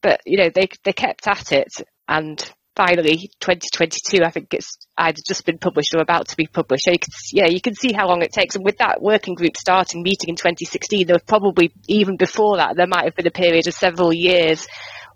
But 0.03 0.21
you 0.27 0.39
know 0.39 0.51
they 0.51 0.69
they 0.85 0.93
kept 0.93 1.27
at 1.29 1.53
it, 1.53 1.73
and 2.09 2.43
finally 2.77 3.31
2022 3.39 4.25
i 4.25 4.31
think 4.31 4.53
it's 4.53 4.77
either 4.99 5.21
just 5.25 5.47
been 5.47 5.59
published 5.59 5.95
or 5.95 6.01
about 6.01 6.29
to 6.29 6.37
be 6.37 6.47
published. 6.47 6.85
So 6.85 6.93
you 6.93 6.99
can 6.99 7.13
yeah 7.33 7.47
you 7.47 7.61
can 7.61 7.75
see 7.75 7.93
how 7.93 8.09
long 8.09 8.23
it 8.23 8.33
takes. 8.33 8.57
And 8.57 8.65
with 8.65 8.79
that 8.79 9.01
working 9.01 9.35
group 9.35 9.57
starting 9.57 10.03
meeting 10.03 10.31
in 10.31 10.37
2016 10.37 11.07
there 11.07 11.15
was 11.15 11.23
probably 11.23 11.73
even 11.89 12.17
before 12.17 12.57
that 12.57 12.77
there 12.77 12.87
might 12.87 13.05
have 13.05 13.15
been 13.15 13.27
a 13.27 13.31
period 13.31 13.67
of 13.69 13.75
several 13.75 14.13
years 14.13 14.67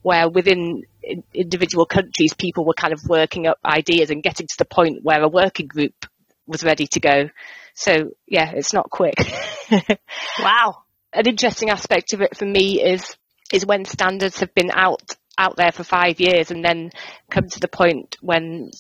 where 0.03 0.29
within 0.29 0.83
individual 1.35 1.87
countries 1.87 2.35
people 2.35 2.65
were 2.65 2.75
kind 2.75 2.93
of 2.93 3.01
working 3.09 3.47
up 3.47 3.59
ideas 3.65 4.11
and 4.11 4.23
getting 4.23 4.47
to 4.47 4.57
the 4.59 4.65
point 4.65 5.03
where 5.03 5.23
a 5.23 5.29
working 5.29 5.67
group 5.67 6.07
was 6.47 6.65
ready 6.65 6.87
to 6.87 7.01
go. 7.01 7.29
So 7.75 8.11
yeah 8.27 8.53
it's 8.55 8.73
not 8.73 8.91
quick. 8.91 9.15
Wow. 10.41 10.83
An 11.13 11.27
interesting 11.27 11.71
aspect 11.71 12.13
of 12.13 12.21
it 12.21 12.37
for 12.37 12.45
me 12.45 12.83
is 12.83 13.17
is 13.53 13.67
when 13.67 13.85
standards 13.85 14.41
have 14.41 14.55
been 14.55 14.71
out 14.73 15.03
out 15.37 15.57
there 15.57 15.73
for 15.73 15.85
five 15.85 16.21
years 16.21 16.51
and 16.51 16.65
then 16.65 16.91
come 17.31 17.49
to 17.49 17.61
the 17.61 17.69
point 17.69 18.17
when 18.21 18.71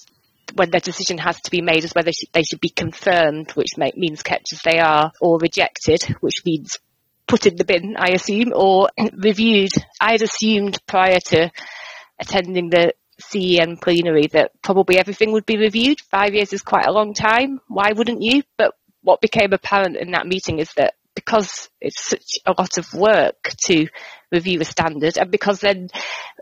when 0.54 0.70
their 0.70 0.80
decision 0.80 1.18
has 1.18 1.40
to 1.42 1.50
be 1.50 1.60
made 1.60 1.84
as 1.84 1.92
whether 1.92 2.10
they 2.32 2.42
should 2.42 2.60
be 2.60 2.70
confirmed, 2.70 3.50
which 3.52 3.76
may, 3.76 3.92
means 3.96 4.22
kept 4.22 4.52
as 4.52 4.62
they 4.62 4.78
are, 4.78 5.12
or 5.20 5.38
rejected, 5.38 6.02
which 6.20 6.42
means 6.44 6.78
put 7.26 7.44
in 7.44 7.56
the 7.56 7.64
bin, 7.64 7.96
I 7.98 8.12
assume, 8.12 8.52
or 8.54 8.88
reviewed. 9.12 9.72
I 10.00 10.12
had 10.12 10.22
assumed 10.22 10.78
prior 10.86 11.20
to 11.26 11.50
attending 12.20 12.70
the 12.70 12.92
CEN 13.20 13.76
plenary 13.76 14.28
that 14.32 14.52
probably 14.62 14.98
everything 14.98 15.32
would 15.32 15.46
be 15.46 15.58
reviewed. 15.58 16.00
Five 16.00 16.34
years 16.34 16.52
is 16.52 16.62
quite 16.62 16.86
a 16.86 16.92
long 16.92 17.14
time. 17.14 17.60
Why 17.68 17.92
wouldn't 17.92 18.22
you? 18.22 18.42
But 18.56 18.74
what 19.02 19.20
became 19.20 19.52
apparent 19.52 19.96
in 19.96 20.12
that 20.12 20.26
meeting 20.26 20.58
is 20.58 20.72
that 20.76 20.94
because 21.14 21.68
it's 21.80 22.08
such 22.08 22.38
a 22.46 22.54
lot 22.56 22.78
of 22.78 22.94
work 22.94 23.52
to 23.64 23.88
review 24.30 24.60
a 24.60 24.64
standard 24.64 25.16
and 25.18 25.32
because 25.32 25.58
then 25.58 25.88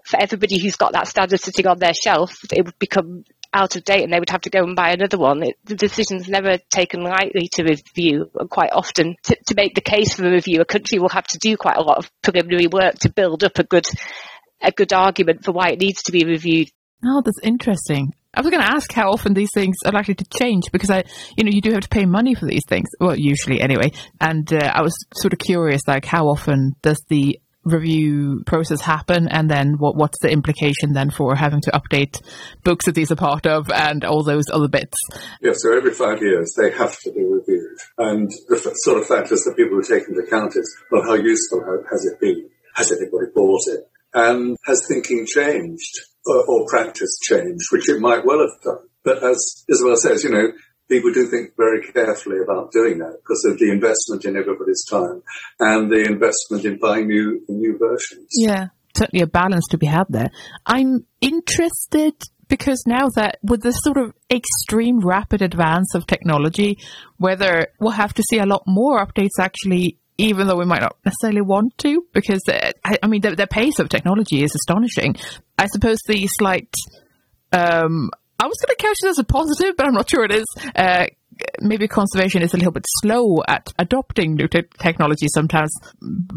for 0.04 0.20
everybody 0.20 0.60
who's 0.60 0.76
got 0.76 0.92
that 0.92 1.08
standard 1.08 1.40
sitting 1.40 1.66
on 1.66 1.78
their 1.78 1.94
shelf, 1.94 2.36
it 2.52 2.64
would 2.64 2.78
become 2.78 3.24
out 3.54 3.74
of 3.74 3.84
date 3.84 4.04
and 4.04 4.12
they 4.12 4.18
would 4.18 4.30
have 4.30 4.42
to 4.42 4.50
go 4.50 4.62
and 4.62 4.76
buy 4.76 4.90
another 4.90 5.16
one. 5.16 5.42
It, 5.42 5.56
the 5.64 5.74
decision's 5.74 6.28
never 6.28 6.58
taken 6.70 7.02
lightly 7.02 7.48
to 7.54 7.64
review. 7.64 8.30
and 8.38 8.50
Quite 8.50 8.72
often, 8.72 9.16
to, 9.24 9.36
to 9.46 9.54
make 9.54 9.74
the 9.74 9.80
case 9.80 10.14
for 10.14 10.26
a 10.26 10.30
review, 10.30 10.60
a 10.60 10.66
country 10.66 10.98
will 10.98 11.08
have 11.08 11.26
to 11.28 11.38
do 11.38 11.56
quite 11.56 11.78
a 11.78 11.82
lot 11.82 11.98
of 11.98 12.10
preliminary 12.22 12.66
work 12.66 12.98
to 13.00 13.12
build 13.12 13.44
up 13.44 13.58
a 13.58 13.64
good 13.64 13.86
a 14.62 14.72
good 14.72 14.92
argument 14.92 15.44
for 15.44 15.52
why 15.52 15.70
it 15.70 15.78
needs 15.78 16.02
to 16.04 16.12
be 16.12 16.24
reviewed. 16.24 16.68
Oh, 17.04 17.22
that's 17.24 17.40
interesting. 17.42 18.14
I 18.34 18.42
was 18.42 18.50
going 18.50 18.62
to 18.62 18.70
ask 18.70 18.92
how 18.92 19.10
often 19.10 19.32
these 19.32 19.50
things 19.54 19.76
are 19.86 19.92
likely 19.92 20.14
to 20.14 20.24
change 20.38 20.64
because 20.70 20.90
I, 20.90 21.04
you 21.36 21.44
know, 21.44 21.50
you 21.50 21.62
do 21.62 21.72
have 21.72 21.82
to 21.82 21.88
pay 21.88 22.04
money 22.04 22.34
for 22.34 22.44
these 22.46 22.64
things. 22.68 22.88
Well, 23.00 23.16
usually 23.16 23.60
anyway. 23.60 23.92
And 24.20 24.52
uh, 24.52 24.72
I 24.74 24.82
was 24.82 24.94
sort 25.14 25.32
of 25.32 25.38
curious, 25.38 25.80
like, 25.88 26.04
how 26.04 26.26
often 26.26 26.72
does 26.82 27.02
the 27.08 27.40
review 27.64 28.42
process 28.46 28.80
happen 28.80 29.26
and 29.28 29.50
then 29.50 29.74
what 29.78 29.96
what's 29.96 30.20
the 30.22 30.30
implication 30.30 30.92
then 30.92 31.10
for 31.10 31.34
having 31.34 31.60
to 31.60 31.72
update 31.72 32.22
books 32.62 32.86
that 32.86 32.94
these 32.94 33.10
are 33.10 33.16
part 33.16 33.44
of 33.44 33.68
and 33.72 34.04
all 34.04 34.22
those 34.22 34.44
other 34.52 34.68
bits 34.68 34.96
yeah 35.42 35.50
so 35.52 35.76
every 35.76 35.90
five 35.90 36.22
years 36.22 36.54
they 36.56 36.70
have 36.70 36.96
to 37.00 37.10
be 37.10 37.24
reviewed 37.24 37.76
and 37.98 38.30
the 38.46 38.56
f- 38.56 38.72
sort 38.84 38.98
of 39.00 39.06
factors 39.08 39.42
that 39.42 39.56
people 39.56 39.74
would 39.74 39.84
take 39.84 40.04
into 40.08 40.20
account 40.20 40.54
is 40.54 40.76
well 40.92 41.02
how 41.02 41.14
useful 41.14 41.60
has 41.90 42.04
it 42.04 42.20
been 42.20 42.48
has 42.76 42.92
anybody 42.92 43.26
bought 43.34 43.62
it 43.66 43.90
and 44.16 44.56
has 44.66 44.84
thinking 44.88 45.24
changed 45.26 46.00
or, 46.26 46.44
or 46.46 46.66
practice 46.68 47.16
changed 47.22 47.66
which 47.70 47.88
it 47.88 48.00
might 48.00 48.26
well 48.26 48.40
have 48.40 48.60
done 48.64 48.88
but 49.04 49.22
as 49.22 49.64
Isobel 49.70 49.96
says 49.96 50.24
you 50.24 50.30
know 50.30 50.48
people 50.88 51.12
do 51.12 51.26
think 51.26 51.50
very 51.56 51.82
carefully 51.92 52.38
about 52.42 52.72
doing 52.72 52.98
that 52.98 53.18
because 53.22 53.44
of 53.50 53.58
the 53.58 53.70
investment 53.70 54.24
in 54.24 54.36
everybody's 54.36 54.84
time 54.84 55.22
and 55.60 55.90
the 55.90 56.04
investment 56.04 56.64
in 56.64 56.78
buying 56.78 57.08
new 57.08 57.42
new 57.48 57.78
versions. 57.78 58.28
Yeah, 58.36 58.68
certainly 58.96 59.22
a 59.22 59.26
balance 59.26 59.66
to 59.70 59.78
be 59.78 59.86
had 59.86 60.06
there. 60.08 60.30
I'm 60.64 61.06
interested 61.20 62.14
because 62.48 62.84
now 62.86 63.08
that 63.16 63.38
with 63.42 63.62
this 63.62 63.76
sort 63.80 63.96
of 63.96 64.12
extreme 64.30 65.00
rapid 65.00 65.42
advance 65.42 65.94
of 65.94 66.06
technology, 66.06 66.78
whether 67.16 67.68
we'll 67.80 67.92
have 67.92 68.14
to 68.14 68.22
see 68.30 68.38
a 68.38 68.46
lot 68.46 68.62
more 68.66 69.04
updates 69.04 69.38
actually. 69.40 69.98
Even 70.18 70.46
though 70.46 70.56
we 70.56 70.64
might 70.64 70.80
not 70.80 70.96
necessarily 71.04 71.42
want 71.42 71.76
to, 71.78 72.02
because 72.12 72.40
I, 72.48 72.96
I 73.02 73.06
mean 73.06 73.20
the, 73.20 73.34
the 73.34 73.46
pace 73.46 73.78
of 73.78 73.88
technology 73.88 74.42
is 74.42 74.54
astonishing. 74.54 75.16
I 75.58 75.66
suppose 75.66 75.98
the 76.06 76.26
slight 76.26 76.72
um, 77.52 78.10
I 78.38 78.46
was 78.46 78.56
going 78.64 78.76
to 78.76 78.82
couch 78.82 78.96
it 79.02 79.08
as 79.08 79.18
a 79.18 79.24
positive, 79.24 79.76
but 79.76 79.86
I'm 79.86 79.94
not 79.94 80.10
sure 80.10 80.24
it 80.24 80.32
is. 80.32 80.44
Uh, 80.74 81.06
maybe 81.60 81.88
conservation 81.88 82.42
is 82.42 82.52
a 82.54 82.56
little 82.56 82.72
bit 82.72 82.84
slow 83.00 83.42
at 83.46 83.72
adopting 83.78 84.34
new 84.34 84.46
te- 84.46 84.68
technology 84.78 85.26
sometimes, 85.32 85.70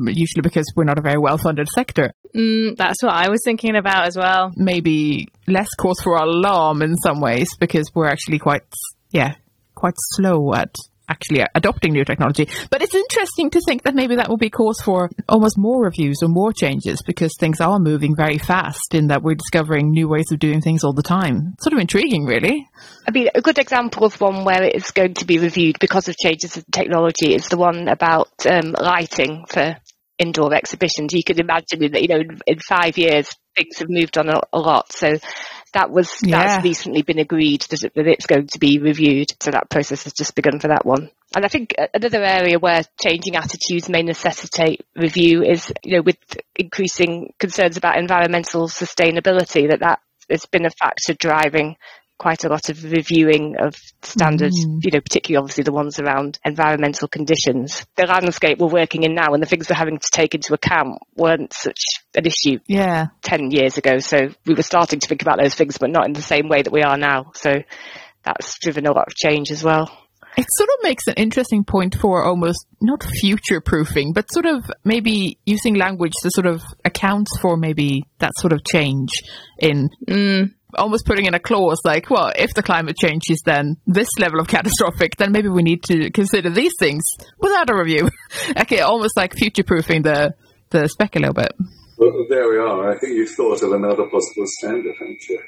usually 0.06 0.42
because 0.42 0.66
we're 0.76 0.86
not 0.86 0.98
a 0.98 1.02
very 1.02 1.18
well 1.18 1.38
funded 1.38 1.68
sector. 1.68 2.12
Mm, 2.36 2.78
that's 2.78 3.04
what 3.04 3.14
I 3.14 3.30
was 3.30 3.42
thinking 3.44 3.76
about 3.76 4.08
as 4.08 4.16
well. 4.16 4.52
Maybe 4.56 5.28
less 5.48 5.70
cause 5.76 6.00
for 6.02 6.16
alarm 6.16 6.82
in 6.82 6.96
some 6.96 7.20
ways 7.20 7.50
because 7.60 7.92
we're 7.94 8.08
actually 8.08 8.40
quite, 8.40 8.64
yeah, 9.12 9.36
quite 9.76 9.96
slow 10.16 10.54
at 10.54 10.74
actually 11.10 11.44
adopting 11.56 11.94
new 11.94 12.06
technology. 12.06 12.48
But 12.70 12.82
it's 12.82 12.96
interesting 12.96 13.50
to 13.52 13.62
think 13.62 13.84
that 13.84 13.96
maybe 13.96 14.16
that 14.16 14.30
will 14.30 14.38
be 14.38 14.50
cause 14.50 14.80
for 14.84 15.10
almost 15.28 15.58
more 15.58 15.84
reviews 15.84 16.20
or 16.22 16.30
more 16.30 16.54
changes 16.54 17.02
because 17.06 17.36
things 17.40 17.60
are 17.60 17.80
moving 17.80 18.16
very 18.16 18.38
fast 18.38 18.94
in 18.94 19.08
that 19.08 19.24
we're 19.24 19.36
discovering 19.36 19.92
new 19.92 20.08
ways 20.08 20.32
of 20.32 20.40
doing 20.40 20.62
things 20.62 20.84
all 20.84 20.94
the 20.94 21.04
time. 21.04 21.56
Sort 21.62 21.74
of 21.74 21.80
intriguing, 21.80 22.26
really. 22.26 22.68
I 23.08 23.12
mean, 23.12 23.30
a 23.34 23.42
good 23.42 23.58
example 23.58 24.06
of 24.06 24.20
one 24.22 24.46
where 24.46 24.64
it 24.64 24.76
is 24.76 24.92
going 24.92 25.16
to 25.16 25.26
be 25.26 25.40
reviewed 25.40 25.80
because 25.80 26.08
of 26.08 26.18
changes 26.18 26.58
in 26.58 26.64
technology 26.72 27.34
is 27.34 27.48
the 27.48 27.58
one 27.58 27.88
about 27.88 28.30
um, 28.46 28.76
lighting 28.80 29.46
for 29.48 29.78
indoor 30.20 30.54
exhibitions. 30.54 31.14
You 31.14 31.24
can 31.24 31.40
imagine 31.40 31.80
that, 31.92 32.02
you 32.02 32.10
know, 32.10 32.22
in, 32.46 32.60
five 32.60 32.98
years, 32.98 33.30
things 33.56 33.80
have 33.80 33.88
moved 33.90 34.18
on 34.18 34.30
a, 34.30 34.42
a 34.54 34.60
lot. 34.60 34.92
So 34.92 35.18
that 35.74 35.92
was 35.92 36.14
Yeah. 36.24 36.40
that's 36.40 36.64
recently 36.64 37.02
been 37.02 37.20
agreed 37.20 37.62
that, 37.70 37.84
it, 37.84 37.94
that 37.96 38.08
it's 38.08 38.26
going 38.26 38.48
to 38.48 38.60
be 38.60 38.80
reviewed. 38.80 39.32
So 39.42 39.52
that 39.52 39.70
process 39.70 40.04
has 40.04 40.14
just 40.14 40.36
begun 40.36 40.60
for 40.60 40.70
that 40.70 40.86
one. 40.86 41.10
And 41.36 41.46
I 41.46 41.48
think 41.48 41.76
uh, 41.78 41.88
another 41.94 42.24
area 42.24 42.58
where 42.58 42.82
changing 43.02 43.36
attitudes 43.36 43.90
may 43.90 44.02
necessitate 44.02 44.82
review 44.96 45.44
is, 45.44 45.72
you 45.84 45.98
know, 45.98 46.02
with 46.04 46.18
increasing 46.56 47.34
concerns 47.40 47.78
about 47.78 47.98
environmental 47.98 48.68
sustainability, 48.68 49.70
that 49.70 49.82
that 49.82 50.00
has 50.30 50.46
been 50.46 50.66
a 50.66 50.72
factor 50.72 51.14
driving 51.14 51.76
quite 52.20 52.44
a 52.44 52.50
lot 52.50 52.70
of 52.70 52.84
reviewing 52.84 53.56
of 53.60 53.76
standards, 54.04 54.64
mm. 54.64 54.80
you 54.84 54.92
know, 54.94 55.00
particularly 55.00 55.42
obviously 55.42 55.64
the 55.64 55.72
ones 55.72 56.00
around 56.00 56.38
environmental 56.46 57.08
conditions. 57.08 57.86
The 57.96 58.06
landscape 58.06 58.60
we're 58.60 58.68
working 58.68 59.04
in 59.04 59.16
now 59.16 59.34
and 59.34 59.42
the 59.42 59.48
things 59.48 59.70
we're 59.70 59.78
having 59.78 59.98
to 59.98 60.10
take 60.12 60.36
into 60.36 60.54
account 60.54 61.00
weren't 61.16 61.54
such 61.54 61.82
an 62.14 62.26
issue 62.26 62.60
Yeah. 62.68 63.08
10 63.24 63.52
years 63.52 63.78
ago. 63.78 64.00
So 64.00 64.18
we 64.46 64.54
were 64.54 64.64
starting 64.64 65.00
to 65.00 65.08
think 65.08 65.22
about 65.22 65.40
those 65.42 65.56
things, 65.56 65.78
but 65.78 65.90
not 65.90 66.06
in 66.06 66.14
the 66.14 66.22
same 66.22 66.50
way 66.50 66.62
that 66.62 66.74
we 66.74 66.84
are 66.84 66.98
now. 66.98 67.32
So 67.34 67.64
that's 68.24 68.60
driven 68.60 68.86
a 68.86 68.92
lot 68.92 69.08
of 69.08 69.16
change 69.16 69.50
as 69.50 69.64
well. 69.64 69.90
It 70.38 70.46
sort 70.58 70.70
of 70.70 70.84
makes 70.84 71.08
an 71.08 71.16
interesting 71.16 71.64
point 71.64 71.96
for 71.96 72.24
almost 72.24 72.68
not 72.82 73.04
future 73.04 73.62
proofing, 73.62 74.14
but 74.14 74.32
sort 74.32 74.46
of 74.46 74.70
maybe 74.84 75.40
using 75.46 75.76
language 75.76 76.14
to 76.22 76.30
sort 76.34 76.46
of 76.46 76.62
accounts 76.86 77.32
for 77.40 77.58
maybe 77.58 78.04
that 78.20 78.32
sort 78.38 78.54
of 78.54 78.62
change 78.64 79.10
in 79.58 79.90
mm. 80.08 80.54
Almost 80.76 81.06
putting 81.06 81.26
in 81.26 81.34
a 81.34 81.40
clause 81.40 81.80
like, 81.84 82.10
well, 82.10 82.32
if 82.36 82.54
the 82.54 82.64
climate 82.64 82.96
changes 82.98 83.42
then 83.46 83.78
this 83.88 84.08
level 84.20 84.40
of 84.40 84.48
catastrophic, 84.48 85.16
then 85.18 85.32
maybe 85.32 85.50
we 85.50 85.64
need 85.64 85.84
to 85.84 86.10
consider 86.12 86.50
these 86.50 86.74
things 86.80 87.04
without 87.40 87.70
a 87.70 87.76
review. 87.76 88.10
okay, 88.58 88.80
almost 88.82 89.18
like 89.18 89.34
future 89.36 89.64
proofing 89.64 90.04
the, 90.04 90.34
the 90.70 90.88
spec 90.88 91.16
a 91.16 91.20
little 91.20 91.34
bit. 91.34 91.54
Well, 91.98 92.26
there 92.30 92.48
we 92.50 92.58
are. 92.58 92.92
I 92.92 93.00
think 93.00 93.14
you've 93.16 93.32
thought 93.32 93.62
of 93.62 93.74
another 93.74 94.06
possible 94.10 94.46
standard, 94.46 94.96
haven't 95.00 95.24
you? 95.28 95.40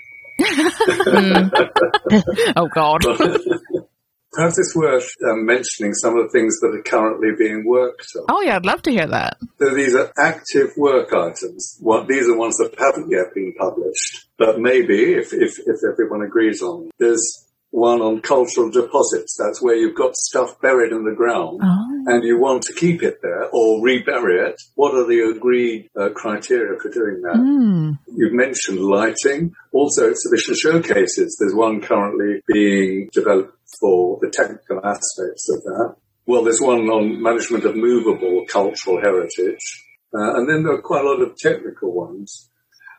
Oh 2.56 2.68
God. 2.74 3.02
Perhaps 4.34 4.60
it's 4.60 4.74
worth 4.76 5.10
um, 5.30 5.46
mentioning 5.46 5.94
some 5.94 6.18
of 6.18 6.24
the 6.24 6.30
things 6.32 6.58
that 6.62 6.74
are 6.74 6.82
currently 6.84 7.32
being 7.38 7.64
worked 7.66 8.08
on. 8.16 8.26
oh 8.30 8.42
yeah, 8.42 8.56
I'd 8.56 8.66
love 8.66 8.82
to 8.84 8.92
hear 8.92 9.06
that. 9.08 9.38
So 9.60 9.76
these 9.76 9.94
are 9.94 10.10
active 10.18 10.70
work 10.78 11.12
items. 11.14 11.78
What, 11.82 12.08
these 12.08 12.30
are 12.30 12.38
ones 12.38 12.56
that 12.58 12.74
haven't 12.80 13.12
yet 13.12 13.34
been 13.36 13.54
published, 13.60 14.30
but 14.42 14.60
maybe 14.60 15.00
if, 15.22 15.34
if, 15.34 15.54
if 15.72 15.80
everyone 15.92 16.24
agrees 16.24 16.64
on. 16.64 16.90
There's 16.98 17.24
one 17.70 18.02
on 18.02 18.22
cultural 18.22 18.72
deposits. 18.72 19.38
That's 19.38 19.62
where 19.62 19.76
you've 19.76 19.96
got 20.04 20.16
stuff 20.16 20.60
buried 20.62 20.92
in 20.92 21.04
the 21.06 21.14
ground 21.16 21.62
Oh. 21.64 22.04
and 22.08 22.24
you 22.24 22.40
want 22.40 22.64
to 22.64 22.74
keep 22.74 23.04
it 23.04 23.20
there 23.22 23.46
or 23.54 23.82
rebury 23.84 24.38
it. 24.50 24.60
What 24.76 24.96
are 24.96 25.06
the 25.06 25.22
agreed 25.36 25.90
uh, 25.96 26.10
criteria 26.22 26.80
for 26.82 26.90
doing 26.90 27.22
that? 27.22 27.38
Hmm. 27.38 27.92
You've 28.18 28.34
mentioned 28.34 28.80
lighting, 28.80 29.54
also 29.72 30.10
exhibition 30.10 30.56
showcases. 30.56 31.38
There's 31.40 31.54
one 31.54 31.82
currently 31.82 32.42
being 32.48 33.10
developed 33.14 33.56
for 33.80 34.18
the 34.22 34.30
technical 34.32 34.80
aspects 34.84 35.48
of 35.56 35.62
that. 35.64 35.96
Well, 36.26 36.44
there's 36.44 36.62
one 36.62 36.90
on 36.90 37.22
management 37.22 37.64
of 37.66 37.76
movable 37.76 38.44
cultural 38.50 39.00
heritage. 39.00 39.66
Uh, 40.14 40.36
and 40.36 40.50
then 40.50 40.64
there 40.64 40.74
are 40.74 40.82
quite 40.82 41.06
a 41.06 41.08
lot 41.08 41.22
of 41.22 41.38
technical 41.38 41.94
ones. 41.94 42.50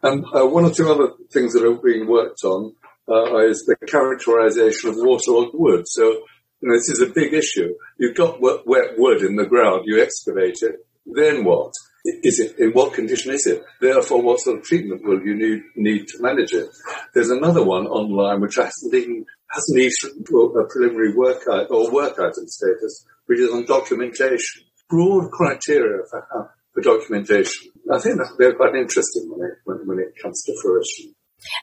And 0.02 0.24
uh, 0.34 0.46
one 0.46 0.64
or 0.64 0.72
two 0.72 0.90
other 0.90 1.12
things 1.32 1.52
that 1.52 1.64
are 1.64 1.74
being 1.74 2.06
worked 2.08 2.42
on 2.44 2.74
uh, 3.08 3.38
is 3.38 3.64
the 3.66 3.76
characterization 3.86 4.90
of 4.90 4.96
waterlogged 4.98 5.54
wood. 5.54 5.84
So, 5.86 6.04
you 6.60 6.68
know, 6.68 6.74
this 6.76 6.88
is 6.88 7.00
a 7.02 7.12
big 7.12 7.32
issue. 7.34 7.74
You've 7.98 8.16
got 8.16 8.40
wet, 8.40 8.66
wet 8.66 8.98
wood 8.98 9.22
in 9.22 9.36
the 9.36 9.46
ground, 9.46 9.82
you 9.86 10.02
excavate 10.02 10.58
it, 10.62 10.76
then 11.06 11.44
what? 11.44 11.72
Is 12.04 12.40
it, 12.40 12.58
in 12.58 12.72
what 12.72 12.94
condition 12.94 13.32
is 13.32 13.46
it? 13.46 13.62
Therefore, 13.80 14.22
what 14.22 14.40
sort 14.40 14.58
of 14.58 14.64
treatment 14.64 15.02
will 15.04 15.20
you 15.24 15.36
need, 15.36 15.62
need 15.76 16.08
to 16.08 16.20
manage 16.20 16.52
it? 16.52 16.66
There's 17.14 17.30
another 17.30 17.64
one 17.64 17.86
online 17.86 18.40
which 18.40 18.56
hasn't 18.56 18.92
even, 18.92 19.24
hasn't 19.48 19.78
even 19.78 19.92
a 20.58 20.64
preliminary 20.68 21.14
work 21.14 21.42
i- 21.48 21.64
or 21.64 21.92
work 21.92 22.18
item 22.18 22.48
status, 22.48 23.04
which 23.26 23.38
is 23.38 23.50
on 23.52 23.66
documentation. 23.66 24.62
Broad 24.88 25.30
criteria 25.30 26.02
for 26.10 26.50
for 26.74 26.80
documentation. 26.80 27.71
I 27.90 27.98
think 27.98 28.18
that 28.18 28.34
they're 28.38 28.54
quite 28.54 28.74
interesting 28.74 29.28
when 29.30 29.40
eh, 29.42 29.52
it, 29.52 29.58
when, 29.64 29.78
when 29.86 29.98
it 29.98 30.14
comes 30.22 30.42
to 30.44 30.52
fruition. 30.62 31.14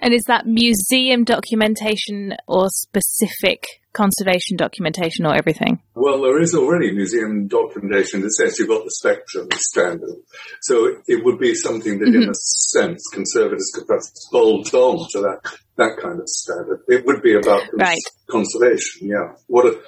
And 0.02 0.14
is 0.14 0.24
that 0.24 0.46
museum 0.46 1.24
documentation 1.24 2.36
or 2.48 2.68
specific 2.70 3.66
conservation 3.94 4.58
documentation 4.58 5.26
or 5.26 5.34
everything? 5.34 5.82
Well, 5.96 6.22
there 6.22 6.42
is 6.42 6.54
already 6.54 6.92
museum 6.92 7.48
documentation 7.48 8.22
that 8.22 8.32
says 8.32 8.60
you've 8.60 8.68
got 8.68 8.84
the 8.84 8.92
spectrum 8.92 9.48
standard. 9.54 10.16
So 10.62 10.98
it 11.08 11.24
would 11.24 11.40
be 11.40 11.56
something 11.56 11.98
that, 12.00 12.08
in 12.08 12.22
mm-hmm. 12.22 12.30
a 12.30 12.36
sense, 12.36 13.02
conservators 13.14 13.72
could 13.74 13.88
perhaps 13.88 14.30
bolt 14.32 14.74
on 14.74 15.08
to 15.12 15.22
that, 15.22 15.40
that 15.78 15.98
kind 16.02 16.20
of 16.20 16.28
standard. 16.28 16.82
It 16.88 17.06
would 17.06 17.22
be 17.22 17.36
about 17.36 17.64
Right. 17.74 17.98
conservation, 18.30 19.08
yeah. 19.08 19.34
What 19.48 19.66
a, 19.66 19.80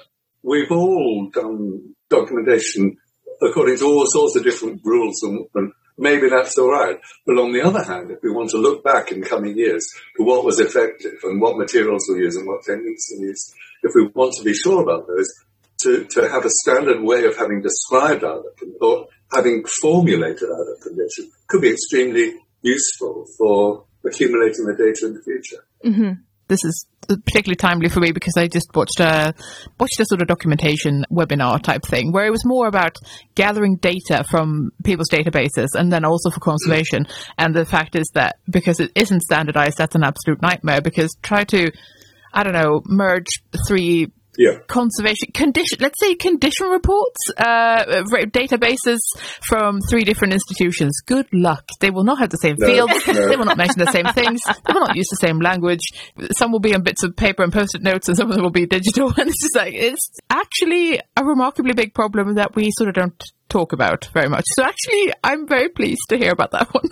we've 0.42 0.70
all 0.70 1.30
done 1.32 1.94
documentation 2.08 2.96
according 3.40 3.78
to 3.78 3.86
all 3.86 4.04
sorts 4.06 4.36
of 4.36 4.44
different 4.44 4.80
rules 4.84 5.22
and, 5.22 5.46
and 5.54 5.72
maybe 6.02 6.28
that's 6.28 6.58
all 6.58 6.70
right. 6.70 6.98
But 7.24 7.38
on 7.38 7.52
the 7.52 7.62
other 7.62 7.82
hand, 7.82 8.10
if 8.10 8.18
we 8.22 8.30
want 8.30 8.50
to 8.50 8.58
look 8.58 8.82
back 8.84 9.12
in 9.12 9.22
coming 9.22 9.56
years 9.56 9.86
to 10.16 10.24
what 10.24 10.44
was 10.44 10.58
effective 10.58 11.18
and 11.22 11.40
what 11.40 11.56
materials 11.56 12.04
were 12.08 12.18
used 12.18 12.38
and 12.38 12.46
what 12.46 12.64
techniques 12.64 13.08
were 13.12 13.26
used, 13.26 13.54
if 13.82 13.92
we 13.94 14.08
want 14.14 14.34
to 14.34 14.44
be 14.44 14.52
sure 14.52 14.82
about 14.82 15.06
those, 15.06 15.28
to, 15.82 16.04
to 16.04 16.28
have 16.28 16.44
a 16.44 16.50
standard 16.62 17.00
way 17.02 17.24
of 17.24 17.36
having 17.36 17.62
described 17.62 18.24
out 18.24 18.44
or 18.80 19.08
having 19.32 19.64
formulated 19.80 20.48
out 20.48 20.80
condition 20.82 21.30
could 21.48 21.62
be 21.62 21.70
extremely 21.70 22.34
useful 22.62 23.26
for 23.38 23.84
accumulating 24.04 24.66
the 24.66 24.74
data 24.74 25.06
in 25.06 25.14
the 25.14 25.22
future. 25.22 25.64
Mm-hmm. 25.84 26.12
This 26.52 26.64
is 26.64 26.86
particularly 27.08 27.56
timely 27.56 27.88
for 27.88 28.00
me 28.00 28.12
because 28.12 28.34
I 28.36 28.46
just 28.46 28.68
watched 28.74 29.00
a 29.00 29.34
watched 29.80 29.98
a 29.98 30.04
sort 30.06 30.22
of 30.22 30.28
documentation 30.28 31.04
webinar 31.10 31.60
type 31.62 31.82
thing 31.82 32.12
where 32.12 32.26
it 32.26 32.30
was 32.30 32.44
more 32.44 32.68
about 32.68 32.96
gathering 33.34 33.76
data 33.76 34.24
from 34.30 34.70
people's 34.84 35.08
databases 35.10 35.68
and 35.74 35.90
then 35.90 36.04
also 36.04 36.30
for 36.30 36.40
conservation. 36.40 37.06
And 37.38 37.54
the 37.54 37.64
fact 37.64 37.96
is 37.96 38.08
that 38.14 38.36
because 38.48 38.78
it 38.80 38.92
isn't 38.94 39.22
standardized, 39.22 39.78
that's 39.78 39.94
an 39.94 40.04
absolute 40.04 40.42
nightmare 40.42 40.80
because 40.80 41.16
try 41.22 41.44
to 41.44 41.72
I 42.34 42.44
don't 42.44 42.54
know, 42.54 42.82
merge 42.86 43.26
three 43.68 44.10
Yeah. 44.38 44.58
conservation 44.66 45.28
condition 45.34 45.78
let's 45.80 46.00
say 46.00 46.14
condition 46.14 46.68
reports 46.68 47.20
uh, 47.36 47.84
databases 48.32 48.98
from 49.46 49.80
three 49.90 50.04
different 50.04 50.32
institutions. 50.32 51.00
Good 51.04 51.26
luck. 51.32 51.64
They 51.80 51.90
will 51.90 52.04
not 52.04 52.18
have 52.18 52.30
the 52.30 52.38
same 52.38 52.56
No, 52.58 52.66
fields. 52.66 53.06
No. 53.06 53.28
they 53.28 53.36
will 53.36 53.44
not 53.44 53.56
mention 53.58 53.78
the 53.78 53.92
same 53.92 54.06
things. 54.06 54.40
They 54.66 54.72
will 54.72 54.86
not 54.86 54.96
use 54.96 55.08
the 55.10 55.16
same 55.16 55.38
language. 55.40 55.80
Some 56.38 56.52
will 56.52 56.60
be 56.60 56.74
on 56.74 56.82
bits 56.82 57.02
of 57.02 57.14
paper 57.16 57.42
and 57.42 57.52
post-it 57.52 57.82
notes 57.82 58.08
and 58.08 58.16
some 58.16 58.28
of 58.30 58.34
them 58.34 58.42
will 58.44 58.50
be 58.50 58.66
digital. 58.66 59.12
And 59.18 59.28
it's 59.28 59.42
just 59.42 59.56
like 59.56 59.74
it's 59.74 60.10
actually 60.30 60.98
a 61.16 61.24
remarkably 61.24 61.74
big 61.74 61.94
problem 61.94 62.34
that 62.36 62.54
we 62.56 62.70
sort 62.76 62.88
of 62.88 62.94
don't 62.94 63.22
talk 63.48 63.72
about 63.72 64.08
very 64.14 64.28
much. 64.28 64.44
So 64.56 64.62
actually 64.64 65.12
i'm 65.22 65.46
very 65.46 65.68
pleased 65.68 66.00
to 66.08 66.16
hear 66.16 66.32
about 66.32 66.52
that 66.52 66.72
one 66.72 66.88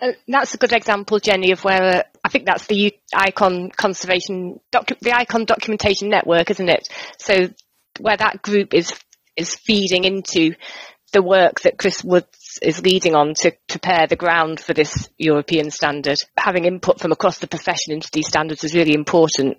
Uh, 0.00 0.12
that's 0.26 0.54
a 0.54 0.58
good 0.58 0.72
example, 0.72 1.18
Jenny, 1.18 1.52
of 1.52 1.64
where 1.64 1.82
uh, 1.82 2.02
I 2.24 2.28
think 2.28 2.46
that's 2.46 2.66
the 2.66 2.94
Icon 3.14 3.70
Conservation, 3.70 4.60
docu- 4.72 4.98
the 5.00 5.16
Icon 5.16 5.44
Documentation 5.44 6.08
Network, 6.08 6.50
isn't 6.50 6.68
it? 6.68 6.88
So 7.18 7.48
where 8.00 8.16
that 8.16 8.42
group 8.42 8.74
is 8.74 8.92
is 9.36 9.54
feeding 9.54 10.04
into 10.04 10.54
the 11.12 11.22
work 11.22 11.60
that 11.60 11.78
Chris 11.78 12.04
Woods 12.04 12.58
is 12.60 12.82
leading 12.82 13.14
on 13.14 13.34
to 13.42 13.52
prepare 13.68 14.06
the 14.06 14.16
ground 14.16 14.60
for 14.60 14.74
this 14.74 15.08
European 15.16 15.70
standard. 15.70 16.18
Having 16.36 16.66
input 16.66 17.00
from 17.00 17.12
across 17.12 17.38
the 17.38 17.46
profession 17.46 17.92
into 17.92 18.10
these 18.12 18.28
standards 18.28 18.64
is 18.64 18.74
really 18.74 18.94
important. 18.94 19.58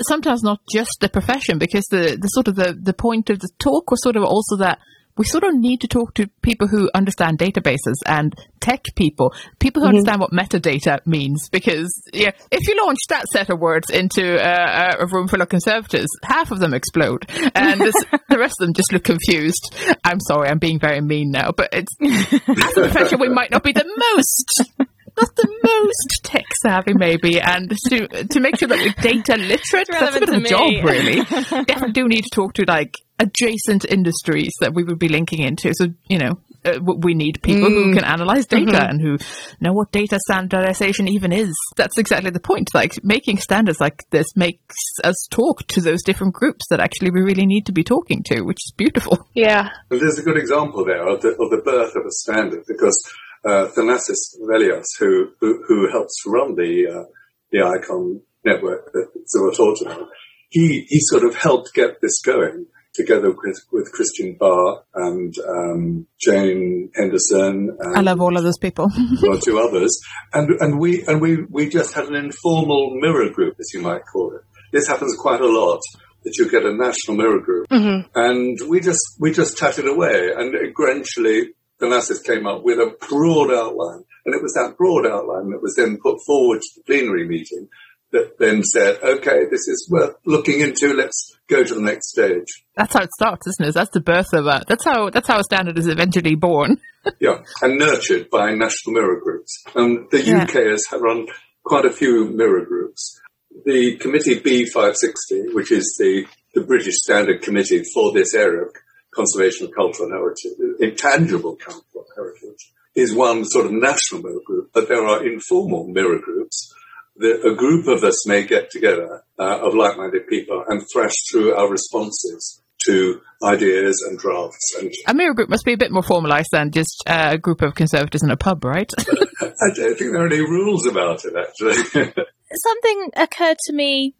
sometimes 0.00 0.42
not 0.42 0.60
just 0.72 0.98
the 1.00 1.08
profession 1.08 1.58
because 1.58 1.86
the, 1.90 2.18
the 2.20 2.28
sort 2.28 2.48
of 2.48 2.56
the, 2.56 2.76
the 2.80 2.92
point 2.94 3.30
of 3.30 3.38
the 3.38 3.50
talk 3.58 3.90
was 3.90 4.02
sort 4.02 4.16
of 4.16 4.24
also 4.24 4.56
that 4.56 4.78
we 5.18 5.24
sort 5.24 5.44
of 5.44 5.54
need 5.54 5.80
to 5.80 5.88
talk 5.88 6.14
to 6.14 6.28
people 6.42 6.68
who 6.68 6.88
understand 6.94 7.38
databases 7.38 7.96
and 8.06 8.34
tech 8.60 8.84
people, 8.94 9.34
people 9.58 9.82
who 9.82 9.88
understand 9.88 10.20
what 10.20 10.30
metadata 10.30 11.04
means. 11.06 11.48
Because 11.50 11.92
yeah, 12.12 12.30
if 12.50 12.66
you 12.68 12.76
launch 12.84 12.98
that 13.08 13.26
set 13.28 13.50
of 13.50 13.58
words 13.58 13.90
into 13.90 14.40
uh, 14.40 14.96
a 15.00 15.06
room 15.06 15.28
full 15.28 15.42
of 15.42 15.48
conservatives, 15.48 16.08
half 16.22 16.50
of 16.50 16.60
them 16.60 16.72
explode, 16.72 17.26
and 17.54 17.80
this, 17.80 17.94
the 18.28 18.38
rest 18.38 18.54
of 18.60 18.66
them 18.66 18.74
just 18.74 18.92
look 18.92 19.04
confused. 19.04 19.74
I'm 20.04 20.20
sorry, 20.20 20.48
I'm 20.48 20.58
being 20.58 20.78
very 20.78 21.00
mean 21.00 21.32
now, 21.32 21.50
but 21.50 21.70
it's 21.72 21.92
a 22.00 22.72
profession 22.72 23.20
we 23.20 23.28
might 23.28 23.50
not 23.50 23.62
be 23.62 23.72
the 23.72 23.84
most 23.84 24.88
not 25.18 25.34
the 25.34 25.48
most 25.64 26.22
tech 26.22 26.44
savvy, 26.62 26.94
maybe, 26.94 27.40
and 27.40 27.70
to 27.88 28.06
to 28.06 28.40
make 28.40 28.58
sure 28.58 28.68
that 28.68 28.78
we're 28.78 29.02
data 29.02 29.36
literate. 29.36 29.88
That's 29.88 30.16
a 30.16 30.20
bit 30.20 30.28
of 30.28 30.34
a 30.34 30.48
job, 30.48 30.84
really. 30.84 31.24
Definitely 31.64 31.92
do 31.92 32.08
need 32.08 32.22
to 32.22 32.30
talk 32.30 32.54
to 32.54 32.64
like 32.66 32.94
adjacent 33.18 33.84
industries 33.84 34.52
that 34.60 34.74
we 34.74 34.84
would 34.84 34.98
be 34.98 35.08
linking 35.08 35.40
into. 35.40 35.72
So 35.74 35.86
you 36.08 36.18
know. 36.18 36.38
Uh, 36.64 36.80
we 36.82 37.14
need 37.14 37.40
people 37.40 37.70
who 37.70 37.94
can 37.94 38.04
analyze 38.04 38.44
data 38.44 38.84
and 38.84 39.00
who 39.00 39.16
know 39.60 39.72
what 39.72 39.92
data 39.92 40.18
standardization 40.24 41.06
even 41.06 41.32
is. 41.32 41.54
That's 41.76 41.98
exactly 41.98 42.30
the 42.30 42.40
point. 42.40 42.74
Like 42.74 42.94
making 43.04 43.38
standards 43.38 43.80
like 43.80 44.02
this 44.10 44.26
makes 44.34 44.74
us 45.04 45.14
talk 45.30 45.64
to 45.68 45.80
those 45.80 46.02
different 46.02 46.34
groups 46.34 46.64
that 46.70 46.80
actually 46.80 47.12
we 47.12 47.20
really 47.20 47.46
need 47.46 47.66
to 47.66 47.72
be 47.72 47.84
talking 47.84 48.24
to, 48.24 48.42
which 48.42 48.58
is 48.66 48.72
beautiful. 48.76 49.24
Yeah. 49.34 49.70
And 49.88 50.00
there's 50.00 50.18
a 50.18 50.22
good 50.22 50.36
example 50.36 50.84
there 50.84 51.06
of 51.06 51.20
the, 51.20 51.28
of 51.28 51.48
the 51.50 51.62
birth 51.64 51.94
of 51.94 52.04
a 52.04 52.10
standard 52.10 52.64
because 52.66 53.08
uh, 53.44 53.68
Thanasis 53.76 54.34
Velios, 54.42 54.86
who, 54.98 55.30
who 55.40 55.62
who 55.66 55.90
helps 55.90 56.22
run 56.26 56.56
the 56.56 56.88
uh, 56.92 57.04
the 57.52 57.62
Icon 57.62 58.20
network 58.44 58.92
that 58.92 59.08
Zilla 59.28 59.54
talked 59.54 59.82
about, 59.82 60.08
he 60.48 60.86
he 60.88 60.98
sort 61.00 61.24
of 61.24 61.36
helped 61.36 61.72
get 61.72 62.00
this 62.02 62.20
going 62.20 62.66
together 62.98 63.30
with, 63.30 63.58
with 63.72 63.90
Christian 63.92 64.36
Barr 64.38 64.82
and 64.94 65.32
um, 65.48 66.06
Jane 66.20 66.90
Henderson 66.94 67.76
and 67.78 67.96
I 67.96 68.00
love 68.00 68.20
all 68.20 68.36
of 68.36 68.42
those 68.42 68.58
people. 68.58 68.90
or 69.28 69.38
two 69.38 69.58
others, 69.58 69.98
and 70.32 70.50
and 70.60 70.78
we 70.78 71.04
and 71.06 71.20
we 71.20 71.44
we 71.44 71.68
just 71.68 71.94
had 71.94 72.06
an 72.06 72.14
informal 72.14 72.98
mirror 73.00 73.30
group, 73.30 73.56
as 73.58 73.70
you 73.72 73.80
might 73.80 74.02
call 74.12 74.34
it. 74.34 74.42
This 74.72 74.86
happens 74.86 75.16
quite 75.18 75.40
a 75.40 75.46
lot 75.46 75.80
that 76.24 76.36
you 76.36 76.50
get 76.50 76.64
a 76.64 76.74
national 76.74 77.16
mirror 77.16 77.40
group, 77.40 77.66
and 78.14 78.58
we 78.68 78.80
just 78.80 79.00
we 79.20 79.32
just 79.32 79.56
tatted 79.56 79.86
away, 79.86 80.30
and 80.36 80.54
eventually 80.54 81.50
the 81.78 81.86
Thanasis 81.86 82.24
came 82.24 82.46
up 82.46 82.62
with 82.64 82.78
a 82.78 82.96
broad 83.08 83.52
outline, 83.52 84.04
and 84.26 84.34
it 84.34 84.42
was 84.42 84.52
that 84.54 84.74
broad 84.76 85.06
outline 85.06 85.50
that 85.50 85.62
was 85.62 85.74
then 85.76 85.98
put 86.02 86.18
forward 86.26 86.60
to 86.60 86.68
the 86.76 86.82
plenary 86.84 87.26
meeting. 87.26 87.68
That 88.10 88.38
then 88.38 88.62
said, 88.62 88.98
okay, 89.02 89.44
this 89.50 89.68
is 89.68 89.86
worth 89.90 90.16
looking 90.24 90.60
into. 90.60 90.94
Let's 90.94 91.36
go 91.46 91.62
to 91.62 91.74
the 91.74 91.82
next 91.82 92.08
stage. 92.08 92.46
that's 92.74 92.94
how 92.94 93.02
it 93.02 93.10
starts, 93.12 93.46
isn't 93.46 93.66
it? 93.68 93.74
That's 93.74 93.90
the 93.90 94.00
birth 94.00 94.32
of 94.32 94.46
a. 94.46 94.62
That's 94.66 94.84
how 94.84 95.10
that's 95.10 95.28
how 95.28 95.38
a 95.40 95.44
standard 95.44 95.78
is 95.78 95.86
eventually 95.88 96.34
born. 96.34 96.78
Yeah, 97.20 97.38
and 97.62 97.78
nurtured 97.78 98.28
by 98.28 98.52
national 98.54 98.92
mirror 98.94 99.18
groups. 99.20 99.62
And 99.74 100.10
the 100.10 100.20
Yeah. 100.20 100.42
UK 100.42 100.50
has 100.72 100.84
run 100.92 101.26
quite 101.64 101.86
a 101.86 101.90
few 101.90 102.26
mirror 102.28 102.64
groups. 102.66 103.18
The 103.64 103.96
committee 103.96 104.38
B560, 104.40 105.54
which 105.54 105.72
is 105.72 105.96
the, 105.98 106.26
the 106.54 106.62
British 106.62 106.94
Standard 106.96 107.40
Committee 107.40 107.82
for 107.94 108.12
this 108.12 108.34
area 108.34 108.62
of 108.64 108.74
conservation 109.14 109.66
of 109.66 109.72
cultural 109.74 110.10
heritage, 110.10 110.52
intangible 110.80 111.56
cultural 111.56 112.04
heritage, 112.14 112.72
is 112.94 113.14
one 113.14 113.44
sort 113.46 113.66
of 113.66 113.72
national 113.72 114.22
mirror 114.22 114.40
group, 114.44 114.70
but 114.74 114.88
there 114.88 115.06
are 115.06 115.26
informal 115.26 115.86
mirror 115.86 116.18
groups. 116.18 116.74
That 117.18 117.44
a 117.44 117.54
group 117.54 117.86
of 117.88 118.04
us 118.04 118.26
may 118.26 118.44
get 118.44 118.70
together 118.70 119.22
uh, 119.38 119.58
of 119.60 119.74
like-minded 119.74 120.26
people 120.28 120.64
and 120.68 120.82
thrash 120.92 121.14
through 121.30 121.54
our 121.54 121.70
responses 121.70 122.62
to 122.86 123.20
ideas 123.42 124.04
and 124.08 124.18
drafts 124.18 124.76
and 124.78 124.92
A 125.06 125.14
mirror 125.14 125.34
group 125.34 125.48
must 125.48 125.64
be 125.64 125.72
a 125.72 125.76
bit 125.76 125.90
more 125.90 126.02
formalized 126.02 126.48
than 126.52 126.70
just 126.70 127.02
uh, 127.06 127.30
a 127.32 127.38
group 127.38 127.60
of 127.62 127.74
conservatives 127.74 128.22
in 128.22 128.30
a 128.30 128.36
pub, 128.36 128.64
right? 128.64 128.90
I 128.98 129.74
don't 129.74 129.98
think 129.98 130.12
there 130.12 130.22
are 130.22 130.26
any 130.26 130.40
rules 130.40 130.86
about 130.86 131.24
it, 131.24 131.34
actually. 131.36 132.12
something 132.54 133.10
occurred 133.16 133.58
to 133.66 133.72
me 133.72 134.14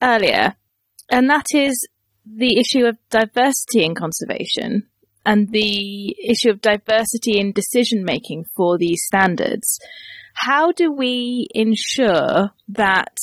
earlier, 0.00 0.54
and 1.10 1.28
that 1.28 1.46
is 1.54 1.76
the 2.24 2.58
issue 2.58 2.86
of 2.86 2.98
diversity 3.10 3.84
in 3.84 3.94
conservation 3.94 4.86
and 5.26 5.50
the 5.52 6.16
issue 6.22 6.50
of 6.50 6.60
diversity 6.60 7.38
in 7.38 7.52
decision 7.52 8.04
making 8.04 8.44
for 8.56 8.78
these 8.78 9.02
standards. 9.04 9.78
How 10.34 10.72
do 10.72 10.92
we 10.92 11.48
ensure 11.54 12.50
that 12.68 13.16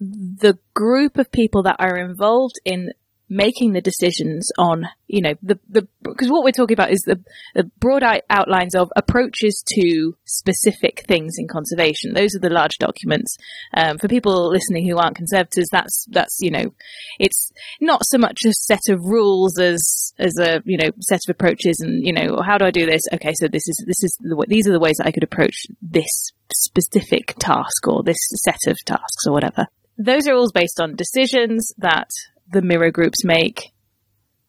the 0.00 0.58
group 0.72 1.18
of 1.18 1.32
people 1.32 1.64
that 1.64 1.76
are 1.78 1.96
involved 1.96 2.60
in 2.64 2.92
making 3.30 3.72
the 3.72 3.80
decisions 3.80 4.50
on, 4.58 4.88
you 5.06 5.22
know, 5.22 5.34
the, 5.40 5.58
the, 5.68 5.86
because 6.02 6.28
what 6.28 6.42
we're 6.42 6.50
talking 6.50 6.74
about 6.74 6.90
is 6.90 7.00
the, 7.06 7.22
the 7.54 7.62
broad 7.78 8.02
outlines 8.28 8.74
of 8.74 8.90
approaches 8.96 9.62
to 9.74 10.16
specific 10.24 11.04
things 11.06 11.36
in 11.38 11.46
conservation. 11.46 12.12
Those 12.12 12.34
are 12.34 12.40
the 12.40 12.52
large 12.52 12.76
documents. 12.78 13.36
Um, 13.72 13.98
for 13.98 14.08
people 14.08 14.50
listening 14.50 14.88
who 14.88 14.98
aren't 14.98 15.16
conservators, 15.16 15.68
that's, 15.70 16.06
that's, 16.10 16.38
you 16.40 16.50
know, 16.50 16.74
it's 17.20 17.52
not 17.80 18.04
so 18.04 18.18
much 18.18 18.40
a 18.44 18.52
set 18.52 18.88
of 18.88 18.98
rules 19.04 19.60
as, 19.60 20.12
as 20.18 20.36
a, 20.40 20.60
you 20.64 20.76
know, 20.76 20.90
set 21.00 21.20
of 21.28 21.30
approaches 21.30 21.78
and, 21.80 22.04
you 22.04 22.12
know, 22.12 22.42
how 22.44 22.58
do 22.58 22.64
I 22.64 22.72
do 22.72 22.84
this? 22.84 23.02
Okay. 23.14 23.32
So 23.34 23.46
this 23.46 23.66
is, 23.68 23.84
this 23.86 24.02
is 24.02 24.18
the, 24.20 24.44
these 24.48 24.66
are 24.66 24.72
the 24.72 24.80
ways 24.80 24.96
that 24.98 25.06
I 25.06 25.12
could 25.12 25.24
approach 25.24 25.54
this 25.80 26.32
specific 26.52 27.36
task 27.38 27.86
or 27.86 28.02
this 28.02 28.18
set 28.42 28.58
of 28.66 28.76
tasks 28.84 29.24
or 29.26 29.32
whatever. 29.32 29.68
Those 29.96 30.26
are 30.26 30.34
all 30.34 30.50
based 30.52 30.80
on 30.80 30.96
decisions 30.96 31.72
that 31.78 32.08
the 32.52 32.62
mirror 32.62 32.90
groups 32.90 33.24
make. 33.24 33.72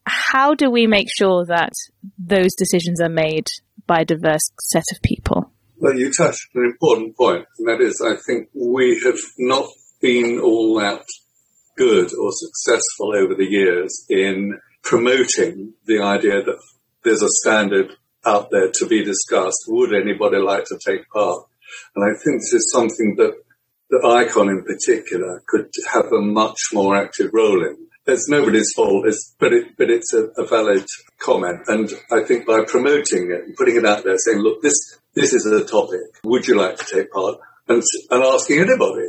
How 0.06 0.54
do 0.54 0.70
we 0.70 0.86
make 0.86 1.08
sure 1.16 1.44
that 1.46 1.72
those 2.18 2.54
decisions 2.56 3.00
are 3.00 3.08
made 3.08 3.46
by 3.86 4.00
a 4.00 4.04
diverse 4.04 4.50
set 4.60 4.84
of 4.92 5.02
people? 5.02 5.52
Well, 5.78 5.98
you 5.98 6.12
touched 6.12 6.48
an 6.54 6.64
important 6.64 7.16
point, 7.16 7.46
and 7.58 7.68
that 7.68 7.80
is, 7.80 8.00
I 8.00 8.16
think 8.26 8.48
we 8.54 9.00
have 9.04 9.18
not 9.38 9.68
been 10.00 10.40
all 10.40 10.78
that 10.80 11.02
good 11.76 12.12
or 12.14 12.30
successful 12.32 13.14
over 13.16 13.34
the 13.34 13.48
years 13.48 14.04
in 14.08 14.58
promoting 14.82 15.74
the 15.86 16.00
idea 16.02 16.42
that 16.42 16.60
there's 17.04 17.22
a 17.22 17.28
standard 17.28 17.92
out 18.24 18.50
there 18.50 18.70
to 18.72 18.86
be 18.86 19.04
discussed. 19.04 19.64
Would 19.68 19.94
anybody 19.94 20.38
like 20.38 20.64
to 20.66 20.78
take 20.84 21.08
part? 21.10 21.44
And 21.96 22.04
I 22.04 22.18
think 22.22 22.40
this 22.40 22.52
is 22.52 22.72
something 22.72 23.16
that 23.16 23.34
the 23.90 24.06
ICON 24.06 24.48
in 24.48 24.64
particular 24.64 25.42
could 25.46 25.68
have 25.92 26.06
a 26.12 26.20
much 26.20 26.58
more 26.72 26.96
active 26.96 27.30
role 27.32 27.64
in. 27.64 27.76
It's 28.06 28.28
nobody's 28.28 28.72
fault, 28.74 29.06
it's, 29.06 29.34
but 29.38 29.52
it, 29.52 29.76
but 29.76 29.88
it's 29.88 30.12
a, 30.12 30.24
a 30.36 30.46
valid 30.46 30.84
comment. 31.18 31.60
And 31.68 31.88
I 32.10 32.24
think 32.24 32.46
by 32.46 32.64
promoting 32.66 33.30
it 33.30 33.44
and 33.46 33.56
putting 33.56 33.76
it 33.76 33.86
out 33.86 34.04
there, 34.04 34.16
saying, 34.18 34.38
look, 34.38 34.60
this, 34.60 34.74
this 35.14 35.32
is 35.32 35.46
a 35.46 35.64
topic. 35.64 36.00
Would 36.24 36.46
you 36.46 36.56
like 36.56 36.76
to 36.78 36.84
take 36.84 37.12
part? 37.12 37.38
And, 37.68 37.82
and 38.10 38.24
asking 38.24 38.58
anybody 38.58 39.06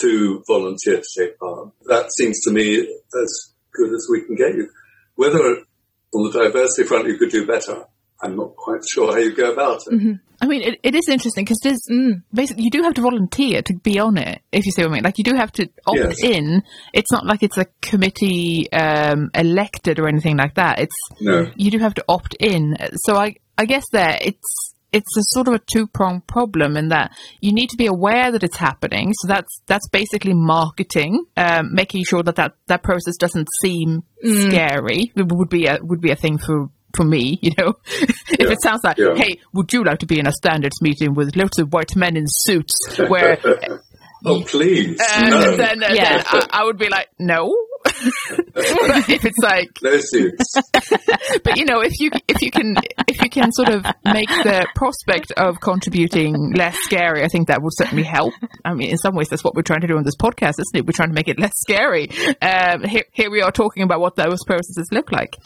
to 0.00 0.44
volunteer 0.46 1.00
to 1.00 1.20
take 1.20 1.38
part. 1.38 1.70
That 1.86 2.12
seems 2.16 2.40
to 2.42 2.52
me 2.52 2.78
as 2.78 3.52
good 3.72 3.92
as 3.92 4.06
we 4.10 4.22
can 4.22 4.36
get 4.36 4.54
you. 4.54 4.70
Whether 5.16 5.38
on 5.38 5.64
the 6.12 6.30
diversity 6.32 6.86
front 6.86 7.08
you 7.08 7.18
could 7.18 7.30
do 7.30 7.46
better, 7.46 7.84
I'm 8.22 8.36
not 8.36 8.56
quite 8.56 8.80
sure 8.92 9.12
how 9.12 9.18
you 9.18 9.34
go 9.34 9.52
about 9.52 9.82
it. 9.86 9.92
Mm-hmm. 9.92 10.12
I 10.40 10.46
mean, 10.46 10.62
it, 10.62 10.80
it 10.82 10.94
is 10.94 11.08
interesting 11.08 11.44
because 11.44 11.60
there's 11.62 11.80
mm, 11.90 12.22
basically 12.32 12.64
you 12.64 12.70
do 12.70 12.82
have 12.82 12.94
to 12.94 13.00
volunteer 13.00 13.62
to 13.62 13.74
be 13.74 13.98
on 13.98 14.18
it. 14.18 14.42
If 14.52 14.66
you 14.66 14.72
see 14.72 14.82
what 14.82 14.90
I 14.90 14.94
mean, 14.94 15.04
like 15.04 15.18
you 15.18 15.24
do 15.24 15.34
have 15.34 15.52
to 15.52 15.68
opt 15.86 15.98
yes. 15.98 16.22
in. 16.22 16.62
It's 16.92 17.10
not 17.10 17.24
like 17.24 17.42
it's 17.42 17.56
a 17.56 17.66
committee 17.80 18.70
um, 18.72 19.30
elected 19.34 19.98
or 19.98 20.08
anything 20.08 20.36
like 20.36 20.54
that. 20.56 20.78
It's 20.80 20.96
no. 21.20 21.50
you 21.56 21.70
do 21.70 21.78
have 21.78 21.94
to 21.94 22.04
opt 22.08 22.36
in. 22.38 22.76
So 23.04 23.16
I 23.16 23.36
I 23.56 23.64
guess 23.64 23.84
there 23.92 24.18
it's 24.20 24.74
it's 24.92 25.16
a 25.16 25.22
sort 25.28 25.48
of 25.48 25.54
a 25.54 25.60
two 25.72 25.86
pronged 25.86 26.26
problem 26.26 26.76
in 26.76 26.88
that 26.88 27.12
you 27.40 27.52
need 27.52 27.68
to 27.68 27.76
be 27.76 27.86
aware 27.86 28.30
that 28.32 28.42
it's 28.42 28.56
happening. 28.56 29.12
So 29.14 29.28
that's 29.28 29.60
that's 29.66 29.88
basically 29.88 30.34
marketing, 30.34 31.24
um, 31.36 31.74
making 31.74 32.04
sure 32.04 32.22
that, 32.22 32.36
that 32.36 32.56
that 32.66 32.82
process 32.82 33.16
doesn't 33.16 33.48
seem 33.62 34.04
mm. 34.24 34.50
scary. 34.50 35.12
It 35.14 35.32
would 35.32 35.48
be 35.48 35.66
a 35.66 35.78
would 35.82 36.00
be 36.00 36.12
a 36.12 36.16
thing 36.16 36.38
for 36.38 36.70
for 36.96 37.04
me, 37.04 37.38
you 37.42 37.52
know. 37.58 37.76
if 37.86 38.40
yeah. 38.40 38.50
it 38.50 38.62
sounds 38.62 38.82
like, 38.84 38.98
yeah. 38.98 39.14
hey, 39.14 39.40
would 39.52 39.72
you 39.72 39.84
like 39.84 40.00
to 40.00 40.06
be 40.06 40.18
in 40.18 40.26
a 40.26 40.32
standards 40.32 40.80
meeting 40.82 41.14
with 41.14 41.36
lots 41.36 41.58
of 41.58 41.72
white 41.72 41.94
men 41.94 42.16
in 42.16 42.24
suits 42.26 42.98
where 43.08 43.38
Oh, 44.26 44.42
please. 44.42 45.00
Uh, 45.16 45.28
no. 45.28 45.56
Then, 45.56 45.82
uh, 45.82 45.92
yeah. 45.92 46.16
then 46.16 46.24
I, 46.26 46.46
I, 46.50 46.64
would 46.64 46.78
be 46.78 46.88
like, 46.88 47.08
no. 47.18 47.54
but 48.54 49.08
if 49.08 49.24
it's 49.24 49.38
like 49.38 49.70
no 49.82 49.96
suits. 49.98 50.54
but 51.44 51.56
you 51.56 51.64
know, 51.64 51.80
if 51.80 51.98
you 51.98 52.10
if 52.28 52.42
you 52.42 52.50
can 52.50 52.76
if 53.08 53.22
you 53.22 53.30
can 53.30 53.52
sort 53.52 53.68
of 53.68 53.84
make 54.04 54.28
the 54.28 54.66
prospect 54.74 55.32
of 55.32 55.60
contributing 55.60 56.52
less 56.54 56.76
scary, 56.82 57.22
I 57.22 57.28
think 57.28 57.48
that 57.48 57.62
would 57.62 57.72
certainly 57.74 58.04
help. 58.04 58.34
I 58.64 58.74
mean, 58.74 58.90
in 58.90 58.98
some 58.98 59.14
ways, 59.14 59.28
that's 59.28 59.44
what 59.44 59.54
we're 59.54 59.62
trying 59.62 59.80
to 59.82 59.86
do 59.86 59.96
on 59.96 60.04
this 60.04 60.16
podcast, 60.16 60.54
isn't 60.58 60.74
it? 60.74 60.86
We're 60.86 60.92
trying 60.92 61.10
to 61.10 61.14
make 61.14 61.28
it 61.28 61.38
less 61.38 61.52
scary. 61.56 62.08
Um, 62.42 62.84
here, 62.84 63.04
here 63.12 63.30
we 63.30 63.42
are 63.42 63.52
talking 63.52 63.82
about 63.82 64.00
what 64.00 64.16
those 64.16 64.42
processes 64.44 64.88
look 64.90 65.12
like. 65.12 65.36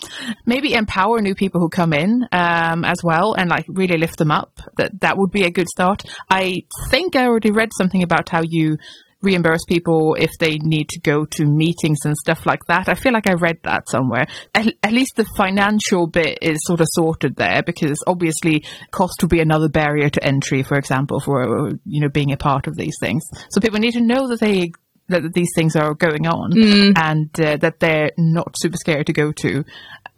Maybe 0.46 0.74
empower 0.74 1.20
new 1.20 1.34
people 1.34 1.60
who 1.60 1.68
come 1.68 1.92
in 1.92 2.26
um, 2.32 2.84
as 2.84 3.02
well, 3.02 3.34
and 3.34 3.50
like 3.50 3.66
really 3.68 3.98
lift 3.98 4.18
them 4.18 4.30
up. 4.30 4.60
That 4.76 5.00
that 5.00 5.18
would 5.18 5.30
be 5.30 5.44
a 5.44 5.50
good 5.50 5.68
start. 5.68 6.04
I 6.30 6.62
think 6.88 7.16
I 7.16 7.26
already 7.26 7.50
read 7.50 7.70
something 7.76 8.02
about 8.02 8.28
how 8.28 8.42
you 8.42 8.78
reimburse 9.22 9.64
people 9.68 10.14
if 10.18 10.30
they 10.38 10.56
need 10.58 10.88
to 10.90 11.00
go 11.00 11.24
to 11.24 11.44
meetings 11.44 11.98
and 12.04 12.16
stuff 12.16 12.46
like 12.46 12.64
that. 12.66 12.88
I 12.88 12.94
feel 12.94 13.12
like 13.12 13.28
I 13.28 13.34
read 13.34 13.58
that 13.64 13.88
somewhere. 13.88 14.26
At, 14.54 14.74
at, 14.82 14.92
least 14.92 15.16
the 15.16 15.26
financial 15.36 16.06
bit 16.06 16.38
is 16.40 16.58
sort 16.62 16.80
of 16.80 16.86
sorted 16.90 17.36
there 17.36 17.62
because 17.62 18.02
obviously 18.06 18.64
cost 18.90 19.18
would 19.20 19.30
be 19.30 19.40
another 19.40 19.68
barrier 19.68 20.08
to 20.08 20.24
entry, 20.24 20.62
for 20.62 20.78
example, 20.78 21.20
for 21.20 21.70
you 21.84 22.00
know 22.00 22.08
being 22.08 22.32
a 22.32 22.36
part 22.36 22.66
of 22.66 22.76
these 22.76 22.94
things. 23.00 23.22
So 23.50 23.60
people 23.60 23.78
need 23.78 23.92
to 23.92 24.00
know 24.00 24.28
that 24.28 24.40
they 24.40 24.72
that 25.10 25.34
these 25.34 25.50
things 25.54 25.76
are 25.76 25.94
going 25.94 26.26
on 26.26 26.52
mm. 26.52 26.92
and 26.96 27.28
uh, 27.40 27.56
that 27.56 27.80
they're 27.80 28.12
not 28.16 28.54
super 28.56 28.76
scared 28.76 29.06
to 29.06 29.12
go 29.12 29.32
to 29.32 29.64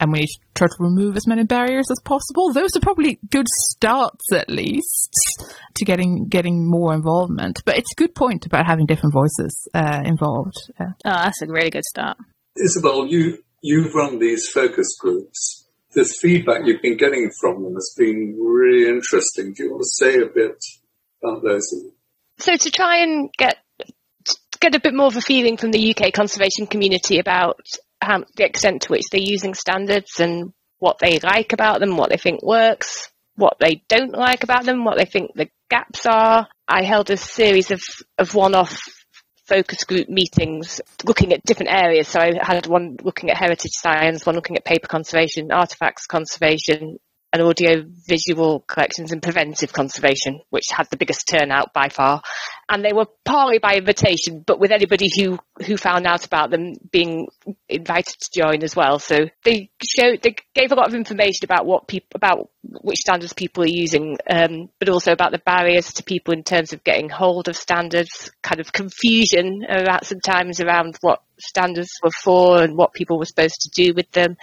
and 0.03 0.11
we 0.13 0.19
need 0.19 0.27
to 0.27 0.41
try 0.55 0.67
to 0.67 0.77
remove 0.81 1.17
as 1.17 1.29
many 1.29 1.45
barriers 1.45 1.87
as 1.89 1.99
possible. 2.05 2.53
Those 2.53 2.71
are 2.77 2.81
probably 2.81 3.21
good 3.31 3.47
starts, 3.71 4.33
at 4.33 4.51
least, 4.51 5.15
to 5.77 5.85
getting 5.85 6.27
getting 6.27 6.69
more 6.69 6.93
involvement. 6.93 7.63
But 7.65 7.79
it's 7.79 7.93
a 7.93 8.01
good 8.01 8.13
point 8.15 8.45
about 8.45 8.67
having 8.67 8.87
different 8.87 9.15
voices 9.15 9.69
uh, 9.73 10.03
involved. 10.05 10.57
Yeah. 10.79 10.87
Oh, 11.05 11.23
that's 11.23 11.41
a 11.43 11.47
really 11.47 11.71
good 11.71 11.85
start. 11.85 12.19
Isobel, 12.59 13.09
you 13.09 13.39
you've 13.63 13.95
run 13.95 14.19
these 14.19 14.49
focus 14.53 14.89
groups. 14.99 15.69
The 15.95 16.05
feedback 16.05 16.63
you've 16.65 16.83
been 16.83 16.97
getting 16.97 17.31
from 17.41 17.63
them 17.63 17.75
has 17.75 17.95
been 17.97 18.37
really 18.41 18.89
interesting. 18.89 19.55
Do 19.55 19.65
you 19.65 19.71
want 19.71 19.83
to 19.83 20.05
say 20.05 20.17
a 20.17 20.27
bit 20.27 20.59
about 21.23 21.43
those? 21.45 21.73
So 22.39 22.57
to 22.57 22.71
try 22.71 23.03
and 23.03 23.31
get 23.39 23.59
get 24.59 24.75
a 24.75 24.81
bit 24.81 24.95
more 24.95 25.07
of 25.07 25.17
a 25.17 25.21
feeling 25.21 25.57
from 25.57 25.71
the 25.71 25.95
UK 25.95 26.13
conservation 26.13 26.67
community 26.67 27.19
about 27.21 27.61
how, 28.03 28.25
the 28.37 28.45
extent 28.45 28.83
to 28.83 28.93
which 28.93 29.05
they're 29.11 29.21
using 29.21 29.55
standards 29.55 30.21
and 30.21 30.53
what 30.79 30.99
they 30.99 31.19
like 31.21 31.53
about 31.53 31.81
them, 31.81 31.97
what 31.97 32.11
they 32.11 32.17
think 32.17 32.43
works, 32.43 33.11
what 33.37 33.57
they 33.61 33.83
don't 33.89 34.13
like 34.13 34.43
about 34.43 34.65
them, 34.65 34.85
what 34.85 34.99
they 34.99 35.05
think 35.05 35.33
the 35.35 35.49
gaps 35.71 36.07
are. 36.07 36.49
I 36.69 36.83
held 36.83 37.11
a 37.11 37.17
series 37.17 37.71
of, 37.71 37.83
of 38.19 38.35
one-off 38.35 38.83
focus 39.47 39.85
group 39.85 40.09
meetings 40.09 40.81
looking 41.05 41.33
at 41.33 41.45
different 41.45 41.73
areas. 41.73 42.09
So 42.09 42.21
I 42.21 42.33
had 42.43 42.67
one 42.67 42.97
looking 43.03 43.31
at 43.31 43.37
heritage 43.37 43.73
science, 43.73 44.25
one 44.25 44.35
looking 44.35 44.57
at 44.57 44.65
paper 44.65 44.89
conservation, 44.89 45.53
artifacts 45.53 46.07
conservation, 46.07 46.99
and 47.33 47.41
audio 47.41 47.83
visual 48.07 48.61
collections 48.61 49.11
and 49.11 49.23
preventive 49.23 49.73
conservation, 49.73 50.41
which 50.51 50.67
had 50.71 50.89
the 50.91 50.99
biggest 50.99 51.27
turnout 51.27 51.73
by 51.73 51.89
far. 51.89 52.21
And 52.69 52.85
they 52.85 52.93
were 52.93 53.07
partly 53.25 53.59
by 53.59 53.77
invitation, 53.77 54.45
but 54.47 54.61
with 54.61 54.71
anybody 54.71 55.09
who, 55.17 55.39
who 55.65 55.79
found 55.79 56.07
out 56.07 56.27
about 56.27 56.51
them 56.51 56.75
being 56.91 57.29
invited 57.71 58.15
to 58.21 58.41
join 58.41 58.63
as 58.63 58.77
well. 58.77 58.99
So 58.99 59.17
they 59.45 59.71
showed, 59.83 60.21
they 60.23 60.37
gave 60.55 60.73
a 60.73 60.75
lot 60.75 60.89
of 60.89 60.95
information 60.95 61.45
about 61.45 61.65
what 61.65 61.89
people, 61.89 62.11
about 62.15 62.51
which 62.63 62.99
standards 62.99 63.33
people 63.33 63.65
are 63.65 63.69
using, 63.69 64.19
um, 64.29 64.69
but 64.79 64.91
also 64.91 65.13
about 65.13 65.33
the 65.33 65.39
barriers 65.39 65.95
to 65.95 66.05
people 66.05 66.35
in 66.35 66.45
terms 66.45 66.75
of 66.75 66.85
getting 66.85 67.09
hold 67.09 67.49
of 67.49 67.57
standards, 67.57 68.31
kind 68.43 68.61
of 68.61 68.73
confusion 68.73 69.63
about 69.69 70.05
sometimes 70.05 70.61
around 70.61 70.99
what 71.01 71.23
standards 71.39 71.91
were 72.03 72.11
for 72.23 72.63
and 72.63 72.77
what 72.77 72.93
people 72.93 73.19
were 73.19 73.25
supposed 73.25 73.63
to 73.63 73.71
do 73.71 73.95
with 73.95 74.11
them 74.13 74.37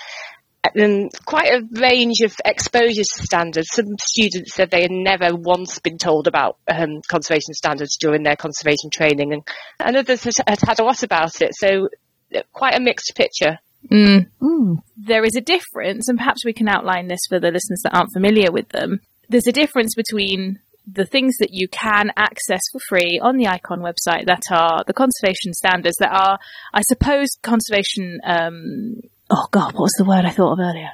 um, 0.79 1.09
quite 1.25 1.47
a 1.47 1.67
range 1.79 2.21
of 2.23 2.35
exposure 2.45 3.03
standards. 3.03 3.69
Some 3.71 3.95
students 4.01 4.53
said 4.53 4.69
they 4.69 4.81
had 4.81 4.91
never 4.91 5.35
once 5.35 5.79
been 5.79 5.97
told 5.97 6.27
about 6.27 6.57
um, 6.67 7.01
conservation 7.07 7.53
standards 7.53 7.97
during 7.97 8.23
their 8.23 8.35
conservation 8.35 8.89
training, 8.91 9.33
and, 9.33 9.47
and 9.79 9.97
others 9.97 10.23
had, 10.23 10.59
had 10.61 10.79
a 10.79 10.83
lot 10.83 11.03
about 11.03 11.41
it. 11.41 11.51
So, 11.55 11.89
uh, 12.35 12.41
quite 12.53 12.75
a 12.75 12.81
mixed 12.81 13.13
picture. 13.15 13.59
Mm. 13.89 14.27
Mm. 14.41 14.75
There 14.97 15.23
is 15.23 15.35
a 15.35 15.41
difference, 15.41 16.09
and 16.09 16.17
perhaps 16.17 16.45
we 16.45 16.53
can 16.53 16.67
outline 16.67 17.07
this 17.07 17.21
for 17.29 17.39
the 17.39 17.51
listeners 17.51 17.81
that 17.83 17.95
aren't 17.95 18.13
familiar 18.13 18.51
with 18.51 18.69
them. 18.69 18.99
There's 19.29 19.47
a 19.47 19.53
difference 19.53 19.95
between 19.95 20.59
the 20.91 21.05
things 21.05 21.37
that 21.39 21.51
you 21.51 21.67
can 21.67 22.11
access 22.17 22.61
for 22.71 22.79
free 22.89 23.19
on 23.21 23.37
the 23.37 23.47
ICON 23.47 23.79
website 23.79 24.25
that 24.25 24.43
are 24.51 24.83
the 24.85 24.93
conservation 24.93 25.53
standards 25.53 25.95
that 25.99 26.11
are, 26.11 26.39
I 26.73 26.81
suppose, 26.81 27.29
conservation 27.41 28.19
um, 28.25 29.01
oh 29.29 29.47
god, 29.51 29.73
what 29.73 29.83
was 29.83 29.95
the 29.97 30.05
word 30.05 30.25
I 30.25 30.31
thought 30.31 30.53
of 30.53 30.59
earlier? 30.59 30.91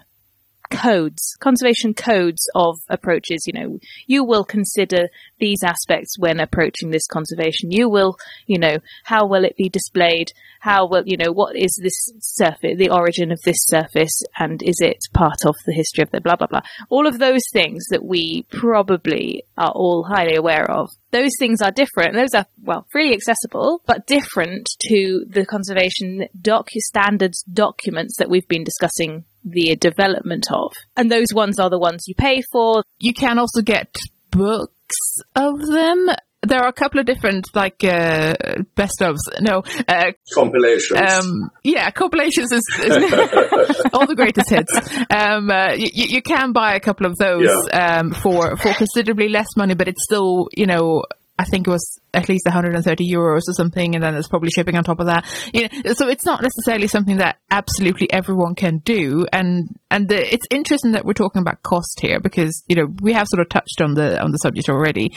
Codes, 0.76 1.36
conservation 1.40 1.94
codes 1.94 2.48
of 2.56 2.80
approaches. 2.90 3.44
You 3.46 3.54
know, 3.54 3.80
you 4.08 4.24
will 4.24 4.44
consider 4.44 5.10
these 5.40 5.60
aspects 5.64 6.18
when 6.18 6.40
approaching 6.40 6.92
this 6.92 7.08
conservation. 7.08 7.72
You 7.72 7.90
will, 7.90 8.18
you 8.48 8.60
know, 8.60 8.78
how 9.04 9.28
will 9.28 9.46
it 9.46 9.58
be 9.58 9.70
displayed? 9.70 10.32
How 10.60 10.88
will, 10.88 11.04
you 11.06 11.18
know, 11.18 11.32
what 11.32 11.56
is 11.56 11.80
this 11.82 12.12
surface, 12.20 12.78
the 12.78 12.90
origin 12.90 13.32
of 13.32 13.40
this 13.44 13.58
surface, 13.60 14.22
and 14.38 14.62
is 14.64 14.78
it 14.80 14.98
part 15.14 15.46
of 15.46 15.56
the 15.66 15.74
history 15.74 16.02
of 16.02 16.12
the 16.12 16.22
blah, 16.22 16.36
blah, 16.36 16.48
blah? 16.48 16.62
All 16.90 17.08
of 17.08 17.20
those 17.20 17.44
things 17.54 17.86
that 17.92 18.04
we 18.04 18.46
probably 18.50 19.44
are 19.58 19.72
all 19.72 20.06
highly 20.08 20.36
aware 20.36 20.70
of 20.70 20.90
those 21.16 21.32
things 21.40 21.62
are 21.62 21.72
different. 21.72 22.14
Those 22.14 22.34
are, 22.34 22.46
well, 22.62 22.86
freely 22.92 23.14
accessible, 23.14 23.82
but 23.86 24.06
different 24.06 24.68
to 24.90 25.26
the 25.30 25.46
conservation 25.46 26.28
doc 26.42 26.70
standards 26.78 27.42
documents 27.44 28.18
that 28.18 28.30
we've 28.30 28.48
been 28.50 28.66
discussing 28.66 29.24
the 29.46 29.76
development 29.76 30.48
of. 30.52 30.74
And 30.98 31.10
those 31.12 31.28
ones 31.34 31.60
are 31.60 31.70
the 31.70 31.80
ones 31.80 32.04
you 32.08 32.16
pay 32.16 32.42
for. 32.52 32.84
You 33.00 33.14
can 33.14 33.40
also 33.40 33.62
get 33.62 33.96
books 34.32 34.98
of 35.36 35.66
them 35.66 36.08
there 36.46 36.62
are 36.62 36.68
a 36.68 36.74
couple 36.74 37.00
of 37.00 37.06
different 37.06 37.48
like 37.54 37.84
uh, 37.84 38.36
best 38.76 39.00
ofs. 39.02 39.18
No 39.42 39.64
uh, 39.88 40.12
compilations. 40.34 41.00
Um, 41.00 41.52
yeah, 41.64 41.90
compilations 41.92 42.52
is, 42.52 42.62
is 42.80 42.92
all 43.94 44.06
the 44.06 44.16
greatest 44.16 44.50
hits. 44.50 44.72
Um, 45.10 45.50
uh, 45.50 45.74
you, 45.74 45.90
you, 45.94 46.22
can 46.22 46.52
buy 46.52 46.76
a 46.76 46.80
couple 46.80 47.06
of 47.06 47.18
those 47.18 47.50
yeah. 47.72 48.00
um, 48.00 48.12
for 48.12 48.56
for 48.58 48.74
considerably 48.74 49.30
less 49.30 49.48
money, 49.58 49.74
but 49.74 49.88
it's 49.88 50.04
still 50.04 50.48
you 50.56 50.66
know 50.66 51.04
I 51.38 51.44
think 51.44 51.68
it 51.68 51.70
was 51.70 52.00
at 52.14 52.30
least 52.30 52.46
130 52.46 53.12
euros 53.12 53.42
or 53.48 53.54
something, 53.54 53.94
and 53.94 54.04
then 54.04 54.14
there's 54.14 54.30
probably 54.30 54.50
shipping 54.50 54.78
on 54.78 54.86
top 54.86 55.02
of 55.02 55.08
that. 55.08 55.26
You 55.54 55.64
know, 55.64 55.94
so 55.94 56.08
it's 56.08 56.26
not 56.26 56.42
necessarily 56.42 56.88
something 56.88 57.18
that 57.18 57.38
absolutely 57.52 58.12
everyone 58.12 58.56
can 58.56 58.78
do, 58.80 59.26
and 59.34 59.68
and 59.92 60.08
the, 60.08 60.34
it's 60.34 60.46
interesting 60.50 60.94
that 60.94 61.04
we're 61.04 61.14
talking 61.14 61.42
about 61.42 61.62
cost 61.62 62.00
here 62.02 62.22
because 62.22 62.64
you 62.68 62.76
know 62.76 62.88
we 63.02 63.12
have 63.14 63.28
sort 63.28 63.42
of 63.42 63.50
touched 63.50 63.82
on 63.82 63.96
the 63.96 64.22
on 64.22 64.32
the 64.32 64.38
subject 64.38 64.70
already. 64.70 65.12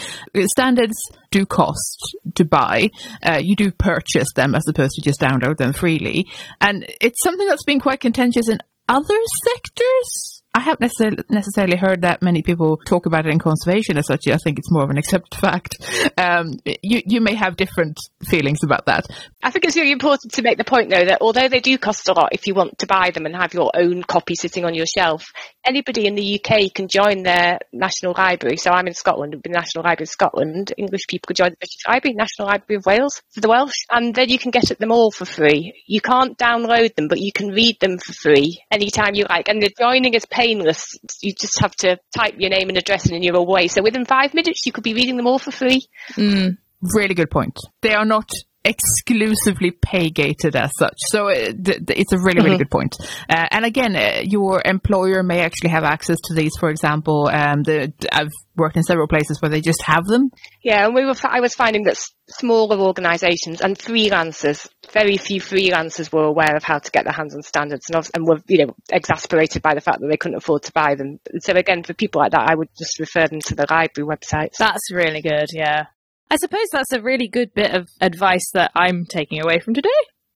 Standards 0.46 0.96
do 1.30 1.46
cost 1.46 2.16
to 2.34 2.44
buy. 2.44 2.90
Uh, 3.22 3.40
you 3.40 3.54
do 3.54 3.70
purchase 3.70 4.28
them 4.34 4.54
as 4.56 4.66
opposed 4.68 4.94
to 4.96 5.02
just 5.02 5.20
download 5.20 5.56
them 5.56 5.72
freely, 5.72 6.26
and 6.60 6.84
it's 7.00 7.22
something 7.22 7.46
that's 7.46 7.64
been 7.64 7.80
quite 7.80 8.00
contentious 8.00 8.48
in 8.48 8.58
other 8.88 9.18
sectors 9.44 10.37
I 10.58 10.60
haven't 10.60 11.30
necessarily 11.30 11.76
heard 11.76 12.02
that 12.02 12.20
many 12.20 12.42
people 12.42 12.78
talk 12.78 13.06
about 13.06 13.26
it 13.26 13.32
in 13.32 13.38
conservation 13.38 13.96
as 13.96 14.08
such. 14.08 14.26
I 14.26 14.38
think 14.38 14.58
it's 14.58 14.72
more 14.72 14.82
of 14.82 14.90
an 14.90 14.98
accepted 14.98 15.34
fact. 15.40 15.76
Um, 16.18 16.58
you, 16.82 17.00
you 17.06 17.20
may 17.20 17.36
have 17.36 17.54
different 17.54 17.96
feelings 18.28 18.64
about 18.64 18.86
that. 18.86 19.06
I 19.40 19.52
think 19.52 19.66
it's 19.66 19.76
really 19.76 19.92
important 19.92 20.32
to 20.32 20.42
make 20.42 20.58
the 20.58 20.64
point, 20.64 20.90
though, 20.90 21.04
that 21.04 21.18
although 21.20 21.46
they 21.46 21.60
do 21.60 21.78
cost 21.78 22.08
a 22.08 22.12
lot 22.12 22.30
if 22.32 22.48
you 22.48 22.54
want 22.54 22.80
to 22.80 22.88
buy 22.88 23.12
them 23.14 23.24
and 23.24 23.36
have 23.36 23.54
your 23.54 23.70
own 23.72 24.02
copy 24.02 24.34
sitting 24.34 24.64
on 24.64 24.74
your 24.74 24.86
shelf, 24.86 25.26
anybody 25.68 26.06
in 26.06 26.14
the 26.14 26.40
UK 26.40 26.72
can 26.74 26.88
join 26.88 27.22
their 27.22 27.58
National 27.72 28.14
Library. 28.16 28.56
So 28.56 28.70
I'm 28.70 28.86
in 28.86 28.94
Scotland, 28.94 29.36
the 29.42 29.50
National 29.50 29.84
Library 29.84 30.04
of 30.04 30.08
Scotland. 30.08 30.72
English 30.78 31.06
people 31.08 31.26
could 31.28 31.36
join 31.36 31.50
the 31.50 31.56
British 31.56 31.86
Library, 31.86 32.14
National 32.14 32.48
Library 32.48 32.78
of 32.78 32.86
Wales 32.86 33.22
for 33.30 33.40
the 33.40 33.48
Welsh, 33.48 33.84
and 33.90 34.14
then 34.14 34.30
you 34.30 34.38
can 34.38 34.50
get 34.50 34.70
at 34.70 34.78
them 34.78 34.90
all 34.90 35.10
for 35.10 35.26
free. 35.26 35.74
You 35.86 36.00
can't 36.00 36.38
download 36.38 36.94
them, 36.94 37.08
but 37.08 37.20
you 37.20 37.32
can 37.32 37.48
read 37.48 37.78
them 37.80 37.98
for 37.98 38.14
free 38.14 38.62
anytime 38.70 39.14
you 39.14 39.26
like. 39.28 39.48
And 39.48 39.62
the 39.62 39.72
joining 39.78 40.14
is 40.14 40.24
painless. 40.24 40.98
You 41.20 41.34
just 41.34 41.60
have 41.60 41.74
to 41.76 41.98
type 42.16 42.34
your 42.38 42.50
name 42.50 42.68
and 42.68 42.78
address 42.78 43.10
and 43.10 43.22
you're 43.22 43.36
away. 43.36 43.68
So 43.68 43.82
within 43.82 44.06
five 44.06 44.32
minutes, 44.34 44.64
you 44.64 44.72
could 44.72 44.84
be 44.84 44.94
reading 44.94 45.16
them 45.16 45.26
all 45.26 45.38
for 45.38 45.50
free. 45.50 45.86
Mm, 46.14 46.56
really 46.94 47.14
good 47.14 47.30
point. 47.30 47.58
They 47.82 47.94
are 47.94 48.06
not 48.06 48.30
exclusively 48.64 49.70
pay 49.70 50.10
gated 50.10 50.56
as 50.56 50.70
such. 50.78 50.96
So 51.08 51.28
it, 51.28 51.68
uh, 51.68 51.74
it's 51.88 52.12
a 52.12 52.18
really, 52.18 52.40
really 52.40 52.50
mm-hmm. 52.50 52.58
good 52.58 52.70
point. 52.70 52.96
Uh, 53.28 53.46
and 53.50 53.64
again, 53.64 53.96
uh, 53.96 54.22
your 54.24 54.62
employer 54.64 55.22
may 55.22 55.40
actually 55.40 55.70
have 55.70 55.84
access 55.84 56.18
to 56.24 56.34
these. 56.34 56.52
For 56.58 56.68
example, 56.68 57.28
um, 57.32 57.62
the, 57.62 57.92
I've 58.12 58.32
worked 58.56 58.76
in 58.76 58.82
several 58.82 59.06
places 59.06 59.40
where 59.40 59.48
they 59.50 59.60
just 59.60 59.82
have 59.84 60.04
them. 60.04 60.30
Yeah, 60.62 60.86
and 60.86 60.94
we 60.94 61.04
were. 61.04 61.14
I 61.24 61.40
was 61.40 61.54
finding 61.54 61.84
that 61.84 61.96
smaller 62.28 62.78
organisations 62.78 63.60
and 63.60 63.78
freelancers, 63.78 64.68
very 64.92 65.16
few 65.16 65.40
freelancers 65.40 66.12
were 66.12 66.24
aware 66.24 66.56
of 66.56 66.64
how 66.64 66.78
to 66.78 66.90
get 66.90 67.04
their 67.04 67.14
hands 67.14 67.34
on 67.34 67.42
standards, 67.42 67.88
and, 67.90 68.10
and 68.14 68.26
were 68.26 68.40
you 68.48 68.66
know 68.66 68.74
exasperated 68.90 69.62
by 69.62 69.74
the 69.74 69.80
fact 69.80 70.00
that 70.00 70.08
they 70.08 70.16
couldn't 70.16 70.36
afford 70.36 70.64
to 70.64 70.72
buy 70.72 70.94
them. 70.94 71.20
So 71.40 71.54
again, 71.54 71.84
for 71.84 71.94
people 71.94 72.20
like 72.20 72.32
that, 72.32 72.50
I 72.50 72.54
would 72.54 72.68
just 72.76 72.98
refer 72.98 73.28
them 73.28 73.40
to 73.40 73.54
the 73.54 73.66
library 73.70 74.08
websites. 74.08 74.56
That's 74.58 74.92
really 74.92 75.22
good. 75.22 75.46
Yeah. 75.52 75.86
I 76.30 76.36
suppose 76.36 76.66
that's 76.72 76.92
a 76.92 77.00
really 77.00 77.28
good 77.28 77.54
bit 77.54 77.74
of 77.74 77.88
advice 78.00 78.50
that 78.52 78.70
I'm 78.74 79.06
taking 79.06 79.40
away 79.40 79.60
from 79.60 79.74
today. 79.74 79.88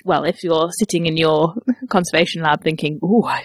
Well, 0.05 0.25
if 0.25 0.43
you're 0.43 0.71
sitting 0.79 1.07
in 1.07 1.17
your 1.17 1.55
conservation 1.89 2.43
lab 2.43 2.63
thinking, 2.63 2.99
"Oh, 3.03 3.25
I 3.25 3.45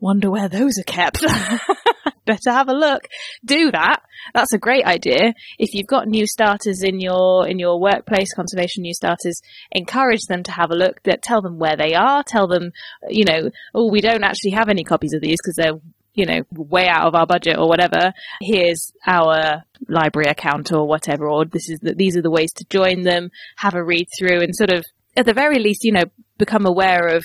wonder 0.00 0.30
where 0.30 0.48
those 0.48 0.78
are 0.78 0.84
kept," 0.84 1.22
better 2.26 2.50
have 2.50 2.68
a 2.68 2.74
look. 2.74 3.02
Do 3.44 3.70
that. 3.70 4.02
That's 4.34 4.52
a 4.52 4.58
great 4.58 4.84
idea. 4.84 5.32
If 5.58 5.72
you've 5.72 5.86
got 5.86 6.08
new 6.08 6.26
starters 6.26 6.82
in 6.82 7.00
your 7.00 7.46
in 7.46 7.58
your 7.58 7.80
workplace, 7.80 8.34
conservation 8.34 8.82
new 8.82 8.94
starters, 8.94 9.40
encourage 9.70 10.22
them 10.28 10.42
to 10.44 10.52
have 10.52 10.70
a 10.70 10.76
look. 10.76 11.00
Tell 11.22 11.40
them 11.40 11.58
where 11.58 11.76
they 11.76 11.94
are. 11.94 12.24
Tell 12.24 12.48
them, 12.48 12.72
you 13.08 13.24
know, 13.24 13.50
oh, 13.74 13.90
we 13.90 14.00
don't 14.00 14.24
actually 14.24 14.52
have 14.52 14.68
any 14.68 14.82
copies 14.82 15.12
of 15.14 15.22
these 15.22 15.38
because 15.42 15.56
they're 15.56 15.80
you 16.14 16.26
know, 16.26 16.42
way 16.52 16.88
out 16.88 17.06
of 17.06 17.14
our 17.14 17.26
budget 17.26 17.56
or 17.58 17.68
whatever, 17.68 18.12
here's 18.40 18.92
our 19.06 19.64
library 19.88 20.28
account 20.28 20.72
or 20.72 20.86
whatever, 20.86 21.28
or 21.28 21.44
this 21.44 21.68
is 21.68 21.78
the, 21.80 21.94
these 21.94 22.16
are 22.16 22.22
the 22.22 22.30
ways 22.30 22.52
to 22.52 22.64
join 22.68 23.02
them, 23.02 23.30
have 23.56 23.74
a 23.74 23.84
read 23.84 24.08
through 24.18 24.40
and 24.40 24.54
sort 24.54 24.72
of, 24.72 24.84
at 25.16 25.26
the 25.26 25.34
very 25.34 25.58
least, 25.58 25.84
you 25.84 25.92
know, 25.92 26.04
become 26.38 26.66
aware 26.66 27.08
of 27.08 27.24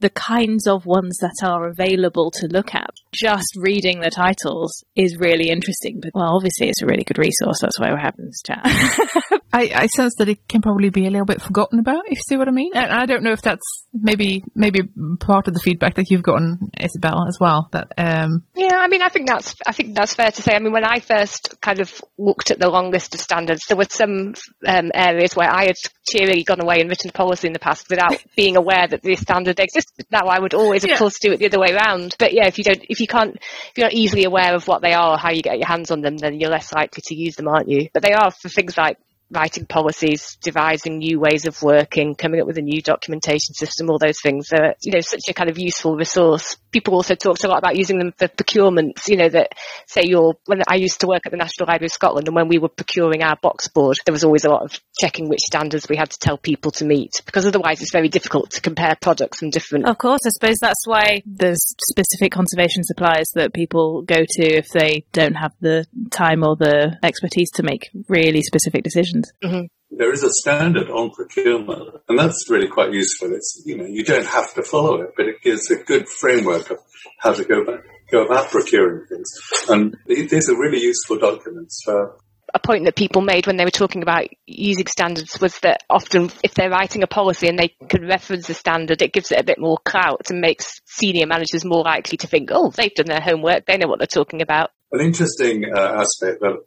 the 0.00 0.10
kinds 0.10 0.66
of 0.66 0.86
ones 0.86 1.18
that 1.18 1.36
are 1.42 1.68
available 1.68 2.30
to 2.30 2.46
look 2.46 2.74
at. 2.74 2.90
Just 3.12 3.56
reading 3.56 4.00
the 4.00 4.10
titles 4.10 4.84
is 4.94 5.16
really 5.18 5.50
interesting, 5.50 6.00
but 6.00 6.12
well, 6.14 6.36
obviously 6.36 6.68
it's 6.68 6.82
a 6.82 6.86
really 6.86 7.04
good 7.04 7.18
resource. 7.18 7.58
That's 7.60 7.78
why 7.78 7.90
we're 7.90 7.98
having 7.98 8.26
this 8.26 8.42
chat. 8.46 8.60
I, 9.52 9.70
I 9.74 9.86
sense 9.96 10.14
that 10.18 10.28
it 10.28 10.46
can 10.48 10.62
probably 10.62 10.90
be 10.90 11.06
a 11.06 11.10
little 11.10 11.26
bit 11.26 11.42
forgotten 11.42 11.80
about, 11.80 12.04
if 12.06 12.18
you 12.18 12.22
see 12.28 12.36
what 12.36 12.46
I 12.46 12.52
mean. 12.52 12.72
And 12.74 12.92
I 12.92 13.06
don't 13.06 13.24
know 13.24 13.32
if 13.32 13.42
that's 13.42 13.86
maybe 13.92 14.44
maybe 14.54 14.82
part 15.18 15.48
of 15.48 15.54
the 15.54 15.60
feedback 15.60 15.94
that 15.94 16.10
you've 16.10 16.22
gotten, 16.22 16.70
Isobel, 16.78 17.26
as 17.26 17.38
well. 17.40 17.68
That 17.72 17.88
um... 17.98 18.44
yeah, 18.54 18.76
I 18.76 18.86
mean, 18.86 19.02
I 19.02 19.08
think 19.08 19.26
that's 19.26 19.56
I 19.66 19.72
think 19.72 19.94
that's 19.96 20.14
fair 20.14 20.30
to 20.30 20.42
say. 20.42 20.54
I 20.54 20.60
mean, 20.60 20.72
when 20.72 20.84
I 20.84 21.00
first 21.00 21.60
kind 21.60 21.80
of 21.80 22.00
looked 22.16 22.52
at 22.52 22.60
the 22.60 22.70
long 22.70 22.92
list 22.92 23.14
of 23.14 23.20
standards, 23.20 23.62
there 23.66 23.76
were 23.76 23.86
some 23.90 24.34
um, 24.66 24.90
areas 24.94 25.34
where 25.34 25.50
I 25.50 25.64
had 25.64 25.76
cheerily 26.08 26.44
gone 26.44 26.60
away 26.60 26.80
and 26.80 26.88
written 26.88 27.10
policy 27.10 27.48
in 27.48 27.52
the 27.52 27.58
past 27.58 27.88
without 27.90 28.22
being 28.36 28.56
aware 28.56 28.86
that 28.86 29.02
the 29.02 29.16
standard 29.16 29.58
existed 29.58 30.06
now 30.10 30.26
I 30.26 30.38
would 30.38 30.54
always, 30.54 30.84
of 30.84 30.90
yeah. 30.90 30.98
course, 30.98 31.18
do 31.20 31.32
it 31.32 31.38
the 31.38 31.46
other 31.46 31.60
way 31.60 31.72
around. 31.72 32.16
But 32.18 32.32
yeah, 32.32 32.46
if 32.46 32.58
you 32.58 32.64
don't, 32.64 32.84
if 33.00 33.02
you 33.02 33.06
can't, 33.06 33.36
if 33.36 33.72
you're 33.76 33.86
not 33.86 33.94
easily 33.94 34.24
aware 34.24 34.54
of 34.54 34.68
what 34.68 34.82
they 34.82 34.92
are 34.92 35.14
or 35.14 35.18
how 35.18 35.30
you 35.30 35.42
get 35.42 35.58
your 35.58 35.66
hands 35.66 35.90
on 35.90 36.02
them, 36.02 36.16
then 36.16 36.38
you're 36.38 36.50
less 36.50 36.72
likely 36.72 37.02
to 37.06 37.14
use 37.14 37.36
them, 37.36 37.48
aren't 37.48 37.68
you? 37.68 37.88
But 37.92 38.02
they 38.02 38.12
are 38.12 38.30
for 38.30 38.48
things 38.48 38.76
like 38.76 38.98
writing 39.30 39.66
policies, 39.66 40.36
devising 40.42 40.98
new 40.98 41.20
ways 41.20 41.46
of 41.46 41.62
working, 41.62 42.14
coming 42.14 42.40
up 42.40 42.46
with 42.46 42.58
a 42.58 42.62
new 42.62 42.82
documentation 42.82 43.54
system, 43.54 43.90
all 43.90 43.98
those 43.98 44.20
things 44.22 44.48
are, 44.52 44.74
you 44.82 44.92
know, 44.92 45.00
such 45.00 45.22
a 45.28 45.34
kind 45.34 45.50
of 45.50 45.58
useful 45.58 45.96
resource. 45.96 46.56
People 46.70 46.94
also 46.94 47.14
talked 47.14 47.44
a 47.44 47.48
lot 47.48 47.58
about 47.58 47.76
using 47.76 47.98
them 47.98 48.12
for 48.16 48.28
procurements, 48.28 49.08
you 49.08 49.16
know, 49.16 49.28
that 49.28 49.52
say 49.86 50.02
you're, 50.04 50.34
when 50.46 50.62
I 50.68 50.76
used 50.76 51.00
to 51.00 51.06
work 51.06 51.22
at 51.26 51.32
the 51.32 51.38
National 51.38 51.66
Library 51.66 51.86
of 51.86 51.92
Scotland 51.92 52.28
and 52.28 52.34
when 52.34 52.48
we 52.48 52.58
were 52.58 52.68
procuring 52.68 53.22
our 53.22 53.36
box 53.36 53.68
board, 53.68 53.96
there 54.04 54.12
was 54.12 54.24
always 54.24 54.44
a 54.44 54.50
lot 54.50 54.62
of 54.62 54.78
checking 55.00 55.28
which 55.28 55.40
standards 55.40 55.88
we 55.88 55.96
had 55.96 56.10
to 56.10 56.18
tell 56.18 56.38
people 56.38 56.70
to 56.72 56.84
meet 56.84 57.12
because 57.26 57.46
otherwise 57.46 57.80
it's 57.80 57.92
very 57.92 58.08
difficult 58.08 58.50
to 58.50 58.60
compare 58.60 58.96
products 59.00 59.38
from 59.38 59.50
different. 59.50 59.86
Of 59.86 59.98
course, 59.98 60.20
I 60.26 60.30
suppose 60.30 60.56
that's 60.60 60.86
why 60.86 61.22
there's 61.26 61.60
specific 61.88 62.32
conservation 62.32 62.84
suppliers 62.84 63.30
that 63.34 63.52
people 63.52 64.02
go 64.02 64.24
to 64.28 64.42
if 64.42 64.68
they 64.68 65.04
don't 65.12 65.34
have 65.34 65.52
the 65.60 65.86
time 66.10 66.44
or 66.44 66.56
the 66.56 66.98
expertise 67.02 67.50
to 67.52 67.62
make 67.62 67.90
really 68.08 68.42
specific 68.42 68.84
decisions. 68.84 69.19
Mm-hmm. 69.42 69.66
There 69.96 70.12
is 70.12 70.22
a 70.22 70.30
standard 70.30 70.88
on 70.88 71.10
procurement, 71.10 71.96
and 72.08 72.18
that's 72.18 72.48
really 72.48 72.68
quite 72.68 72.92
useful. 72.92 73.32
It's 73.34 73.62
you 73.66 73.76
know 73.76 73.84
you 73.84 74.04
don't 74.04 74.26
have 74.26 74.54
to 74.54 74.62
follow 74.62 75.02
it, 75.02 75.14
but 75.16 75.26
it 75.26 75.42
gives 75.42 75.70
a 75.70 75.76
good 75.76 76.08
framework 76.08 76.70
of 76.70 76.78
how 77.18 77.32
to 77.32 77.44
go 77.44 77.64
back, 77.64 77.80
go 78.10 78.24
about 78.24 78.50
procuring 78.50 79.06
things. 79.06 79.28
And 79.68 79.96
these 80.06 80.48
are 80.48 80.58
really 80.58 80.80
useful 80.80 81.18
documents 81.18 81.82
for 81.84 82.16
a 82.54 82.58
point 82.58 82.84
that 82.84 82.96
people 82.96 83.22
made 83.22 83.46
when 83.46 83.56
they 83.56 83.64
were 83.64 83.70
talking 83.70 84.02
about 84.02 84.24
using 84.46 84.86
standards 84.86 85.40
was 85.40 85.58
that 85.60 85.84
often 85.88 86.30
if 86.42 86.54
they're 86.54 86.70
writing 86.70 87.02
a 87.02 87.06
policy 87.06 87.48
and 87.48 87.58
they 87.58 87.74
can 87.88 88.06
reference 88.06 88.48
a 88.48 88.54
standard, 88.54 89.02
it 89.02 89.12
gives 89.12 89.32
it 89.32 89.40
a 89.40 89.44
bit 89.44 89.58
more 89.58 89.78
clout 89.84 90.30
and 90.30 90.40
makes 90.40 90.80
senior 90.84 91.26
managers 91.26 91.64
more 91.64 91.82
likely 91.82 92.18
to 92.18 92.26
think, 92.26 92.50
oh, 92.52 92.70
they've 92.70 92.94
done 92.94 93.06
their 93.06 93.20
homework, 93.20 93.66
they 93.66 93.76
know 93.76 93.88
what 93.88 93.98
they're 93.98 94.06
talking 94.06 94.42
about. 94.42 94.70
An 94.92 95.00
interesting 95.00 95.64
uh, 95.72 96.02
aspect 96.02 96.40
that 96.40 96.58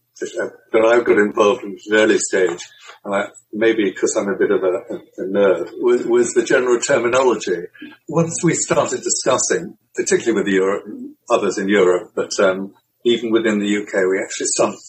that 0.71 0.85
I 0.85 1.03
got 1.03 1.17
involved 1.17 1.63
in 1.63 1.73
at 1.73 1.79
an 1.87 1.95
early 1.95 2.19
stage, 2.19 2.61
I, 3.05 3.27
maybe 3.51 3.85
because 3.85 4.15
I'm 4.15 4.29
a 4.29 4.37
bit 4.37 4.51
of 4.51 4.63
a, 4.63 5.21
a 5.21 5.25
nerd, 5.25 5.71
was, 5.81 6.05
was, 6.05 6.33
the 6.33 6.43
general 6.43 6.79
terminology. 6.79 7.67
Once 8.07 8.43
we 8.43 8.53
started 8.53 9.01
discussing, 9.01 9.77
particularly 9.95 10.35
with 10.35 10.45
the 10.45 10.53
Euro, 10.53 10.81
others 11.29 11.57
in 11.57 11.67
Europe, 11.67 12.11
but 12.15 12.31
um, 12.39 12.73
even 13.05 13.31
within 13.31 13.59
the 13.59 13.77
UK, 13.77 13.93
we 13.93 14.21
actually 14.23 14.47
started 14.47 14.79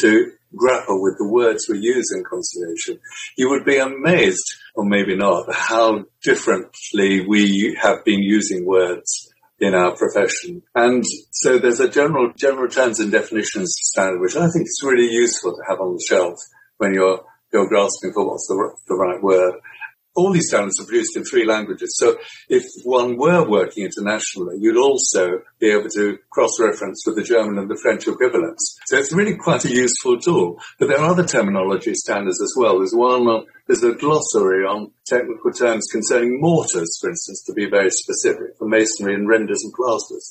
to 0.00 0.32
grapple 0.56 1.02
with 1.02 1.18
the 1.18 1.28
words 1.28 1.66
we 1.68 1.78
use 1.78 2.06
in 2.16 2.24
conservation. 2.24 3.00
You 3.36 3.50
would 3.50 3.64
be 3.64 3.78
amazed, 3.78 4.46
or 4.74 4.84
maybe 4.84 5.16
not, 5.16 5.52
how 5.52 6.04
differently 6.22 7.26
we 7.26 7.76
have 7.82 8.04
been 8.04 8.22
using 8.22 8.64
words 8.64 9.28
in 9.60 9.74
our 9.74 9.96
profession. 9.96 10.62
And 10.74 11.04
so 11.30 11.58
there's 11.58 11.80
a 11.80 11.88
general, 11.88 12.32
general 12.36 12.68
terms 12.68 13.00
and 13.00 13.10
definitions 13.10 13.74
standard, 13.80 14.20
which 14.20 14.36
I 14.36 14.48
think 14.48 14.66
is 14.66 14.80
really 14.84 15.12
useful 15.12 15.52
to 15.52 15.62
have 15.68 15.80
on 15.80 15.94
the 15.94 16.04
shelf 16.08 16.38
when 16.78 16.94
you're, 16.94 17.24
you're 17.52 17.68
grasping 17.68 18.12
for 18.12 18.28
what's 18.28 18.46
the, 18.46 18.76
the 18.86 18.94
right 18.94 19.22
word 19.22 19.54
all 20.18 20.32
these 20.32 20.48
standards 20.48 20.80
are 20.80 20.84
produced 20.84 21.16
in 21.16 21.24
three 21.24 21.46
languages. 21.46 21.96
So 21.96 22.18
if 22.48 22.64
one 22.84 23.16
were 23.16 23.48
working 23.48 23.84
internationally, 23.84 24.56
you'd 24.58 24.76
also 24.76 25.42
be 25.60 25.70
able 25.70 25.88
to 25.90 26.18
cross-reference 26.30 27.04
with 27.06 27.16
the 27.16 27.22
German 27.22 27.58
and 27.58 27.70
the 27.70 27.78
French 27.80 28.08
equivalents. 28.08 28.78
So 28.86 28.98
it's 28.98 29.14
really 29.14 29.36
quite 29.36 29.64
a 29.64 29.70
useful 29.70 30.18
tool. 30.18 30.60
But 30.78 30.88
there 30.88 30.98
are 30.98 31.10
other 31.10 31.24
terminology 31.24 31.94
standards 31.94 32.42
as 32.42 32.52
well. 32.58 32.78
There's 32.78 32.94
one, 32.94 33.22
on, 33.22 33.46
there's 33.66 33.84
a 33.84 33.94
glossary 33.94 34.64
on 34.66 34.90
technical 35.06 35.52
terms 35.52 35.86
concerning 35.92 36.40
mortars, 36.40 36.98
for 37.00 37.10
instance, 37.10 37.44
to 37.46 37.52
be 37.52 37.70
very 37.70 37.90
specific, 37.90 38.58
for 38.58 38.68
masonry 38.68 39.14
and 39.14 39.28
renders 39.28 39.62
and 39.62 39.72
plasters. 39.72 40.26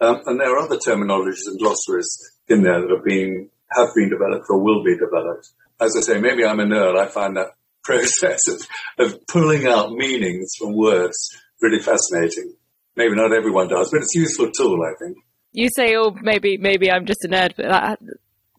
Um, 0.00 0.22
and 0.26 0.40
there 0.40 0.54
are 0.54 0.64
other 0.64 0.78
terminologies 0.78 1.46
and 1.46 1.58
glossaries 1.58 2.10
in 2.48 2.62
there 2.62 2.80
that 2.80 2.94
have 2.94 3.04
been, 3.04 3.50
have 3.76 3.88
been 3.96 4.08
developed 4.08 4.46
or 4.50 4.62
will 4.62 4.84
be 4.84 4.96
developed. 4.96 5.50
As 5.80 5.96
I 5.96 6.00
say, 6.00 6.20
maybe 6.20 6.44
I'm 6.44 6.60
a 6.60 6.64
nerd. 6.64 6.96
I 6.96 7.08
find 7.08 7.36
that 7.36 7.48
process 7.84 8.40
of, 8.48 8.66
of 8.98 9.26
pulling 9.26 9.66
out 9.66 9.92
meanings 9.92 10.52
from 10.58 10.76
words 10.76 11.16
really 11.60 11.80
fascinating. 11.80 12.54
Maybe 12.96 13.14
not 13.14 13.32
everyone 13.32 13.68
does, 13.68 13.90
but 13.90 14.02
it's 14.02 14.16
a 14.16 14.20
useful 14.20 14.50
tool, 14.50 14.78
I 14.82 14.92
think. 15.02 15.16
You 15.52 15.68
say, 15.74 15.94
oh, 15.96 16.14
maybe 16.20 16.56
maybe 16.58 16.90
I'm 16.90 17.06
just 17.06 17.24
a 17.24 17.28
nerd, 17.28 17.54
but 17.56 17.68
that, 17.68 17.98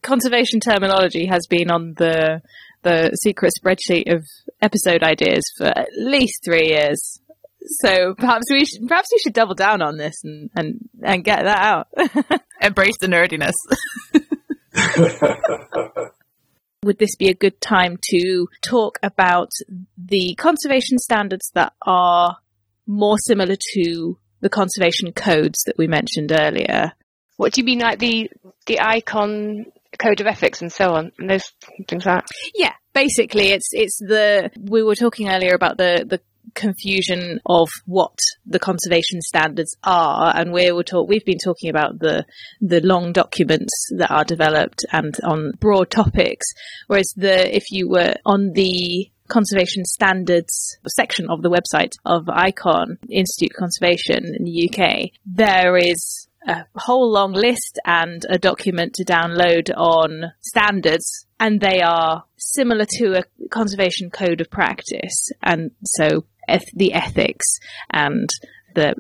conservation 0.02 0.60
terminology 0.60 1.26
has 1.26 1.48
been 1.50 1.72
on 1.72 1.94
the 1.98 2.42
the 2.84 3.12
secret 3.22 3.52
spreadsheet 3.60 4.14
of 4.14 4.26
episode 4.62 5.04
ideas 5.04 5.44
for 5.58 5.68
at 5.68 5.88
least 5.98 6.42
three 6.44 6.68
years. 6.68 7.20
So 7.82 8.14
perhaps 8.16 8.44
we 8.52 8.66
should, 8.66 8.88
perhaps 8.88 9.08
we 9.12 9.20
should 9.20 9.34
double 9.34 9.56
down 9.56 9.82
on 9.82 9.98
this 9.98 10.16
and 10.24 10.50
and, 10.56 10.90
and 11.02 11.24
get 11.24 11.44
that 11.44 11.60
out. 11.60 11.88
Embrace 12.62 12.98
the 13.00 13.08
nerdiness. 13.08 13.54
would 16.84 17.00
this 17.00 17.16
be 17.16 17.30
a 17.30 17.34
good 17.34 17.60
time 17.62 17.98
to 18.10 18.48
talk 18.62 19.00
about 19.02 19.52
the 19.98 20.36
conservation 20.36 20.98
standards 20.98 21.52
that 21.54 21.74
are 21.82 22.38
more 22.86 23.18
similar 23.18 23.56
to 23.74 24.18
the 24.42 24.50
conservation 24.50 25.12
codes 25.14 25.64
that 25.66 25.78
we 25.78 25.88
mentioned 25.88 26.32
earlier? 26.32 26.92
What 27.38 27.54
do 27.54 27.62
you 27.62 27.66
mean, 27.66 27.80
like 27.80 28.00
the 28.00 28.30
the 28.68 28.80
icon 28.82 29.66
code 29.98 30.22
of 30.22 30.28
ethics 30.28 30.62
and 30.62 30.72
so 30.72 30.94
on, 30.94 31.12
and 31.18 31.30
those 31.30 31.52
things 31.88 32.06
like 32.06 32.26
that? 32.26 32.28
Yeah, 32.54 32.74
basically, 32.94 33.50
it's 33.50 33.70
it's 33.72 33.98
the 34.00 34.52
we 34.60 34.84
were 34.84 34.96
talking 34.96 35.30
earlier 35.30 35.56
about 35.56 35.78
the 35.78 36.06
the 36.08 36.22
confusion 36.54 37.40
of 37.46 37.70
what 37.86 38.18
the 38.46 38.60
conservation 38.60 39.22
standards 39.22 39.76
are, 39.84 40.34
and 40.36 40.52
we 40.52 40.72
will 40.72 40.84
talk. 40.84 41.08
We've 41.08 41.26
been 41.26 41.38
talking 41.44 41.70
about 41.70 42.00
the 42.00 42.26
the 42.62 42.82
long 42.82 43.14
documents 43.14 43.74
that 43.98 44.12
are 44.12 44.24
developed 44.24 44.86
and 44.92 45.16
on 45.24 45.54
broad 45.60 45.90
topics, 45.90 46.46
whereas 46.88 47.14
the 47.16 47.56
if 47.56 47.72
you 47.72 47.90
were 47.90 48.16
on 48.26 48.52
the 48.54 49.10
conservation 49.28 49.86
standards 49.86 50.78
section 50.88 51.28
of 51.30 51.42
the 51.42 51.50
website 51.50 51.94
of 52.06 52.28
ICON 52.30 52.98
Institute 53.10 53.52
of 53.52 53.58
Conservation 53.58 54.36
in 54.38 54.44
the 54.44 54.70
UK, 54.70 55.10
there 55.26 55.78
is 55.78 56.28
a 56.48 56.66
whole 56.76 57.12
long 57.12 57.32
list 57.32 57.80
and 57.86 58.26
a 58.30 58.38
document 58.38 58.94
to 58.96 59.06
download 59.06 59.70
on 59.76 60.34
standards, 60.42 61.26
and 61.40 61.62
they 61.62 61.82
are 61.82 62.26
similar 62.38 62.86
to 62.98 63.20
a 63.20 63.48
conservation 63.50 64.10
code 64.10 64.42
of 64.42 64.50
practice. 64.50 65.32
And 65.42 65.72
so 65.84 66.26
the 66.74 66.94
ethics 66.94 67.46
and 67.90 68.30
the 68.76 68.96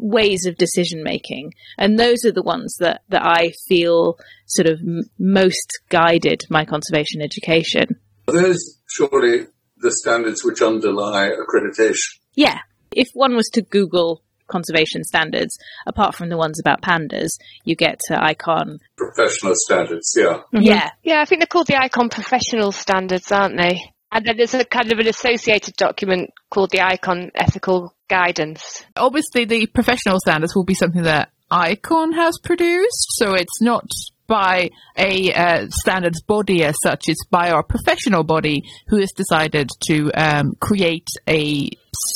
ways 0.00 0.46
of 0.46 0.56
decision 0.56 1.02
making. 1.02 1.52
And 1.76 1.98
those 1.98 2.24
are 2.24 2.32
the 2.32 2.42
ones 2.42 2.76
that, 2.80 3.02
that 3.08 3.22
I 3.22 3.52
feel 3.68 4.18
sort 4.46 4.68
of 4.68 4.80
m- 4.80 5.02
most 5.18 5.80
guided 5.88 6.44
my 6.48 6.64
conservation 6.64 7.20
education. 7.20 7.88
Are 8.28 8.34
those 8.34 8.78
surely 8.88 9.46
the 9.78 9.92
standards 9.92 10.44
which 10.44 10.62
underlie 10.62 11.30
accreditation? 11.30 12.18
Yeah. 12.34 12.58
If 12.92 13.08
one 13.12 13.36
was 13.36 13.48
to 13.52 13.62
Google 13.62 14.22
conservation 14.48 15.04
standards, 15.04 15.58
apart 15.86 16.14
from 16.14 16.30
the 16.30 16.36
ones 16.38 16.58
about 16.58 16.80
pandas, 16.80 17.28
you 17.64 17.76
get 17.76 18.00
to 18.08 18.22
ICON. 18.22 18.78
Professional 18.96 19.52
standards, 19.54 20.14
yeah. 20.16 20.38
Mm-hmm. 20.54 20.62
Yeah. 20.62 20.90
Yeah, 21.02 21.20
I 21.20 21.26
think 21.26 21.40
they're 21.40 21.46
called 21.46 21.66
the 21.66 21.80
ICON 21.80 22.08
professional 22.08 22.72
standards, 22.72 23.30
aren't 23.30 23.58
they? 23.58 23.78
And 24.10 24.24
then 24.24 24.36
there's 24.36 24.54
a 24.54 24.64
kind 24.64 24.90
of 24.90 24.98
an 24.98 25.06
associated 25.06 25.76
document 25.76 26.30
called 26.50 26.70
the 26.70 26.80
ICON 26.80 27.30
ethical 27.34 27.94
guidance. 28.08 28.84
Obviously, 28.96 29.44
the 29.44 29.66
professional 29.66 30.18
standards 30.18 30.54
will 30.54 30.64
be 30.64 30.74
something 30.74 31.02
that 31.02 31.30
ICON 31.50 32.12
has 32.12 32.38
produced, 32.42 33.06
so 33.16 33.34
it's 33.34 33.60
not 33.60 33.84
by 34.26 34.70
a 34.96 35.32
uh, 35.32 35.66
standards 35.70 36.22
body 36.22 36.62
as 36.62 36.76
such, 36.82 37.08
it's 37.08 37.24
by 37.30 37.50
our 37.50 37.62
professional 37.62 38.22
body 38.22 38.62
who 38.88 38.98
has 38.98 39.10
decided 39.12 39.70
to 39.88 40.10
um, 40.12 40.52
create 40.60 41.08
a 41.26 41.70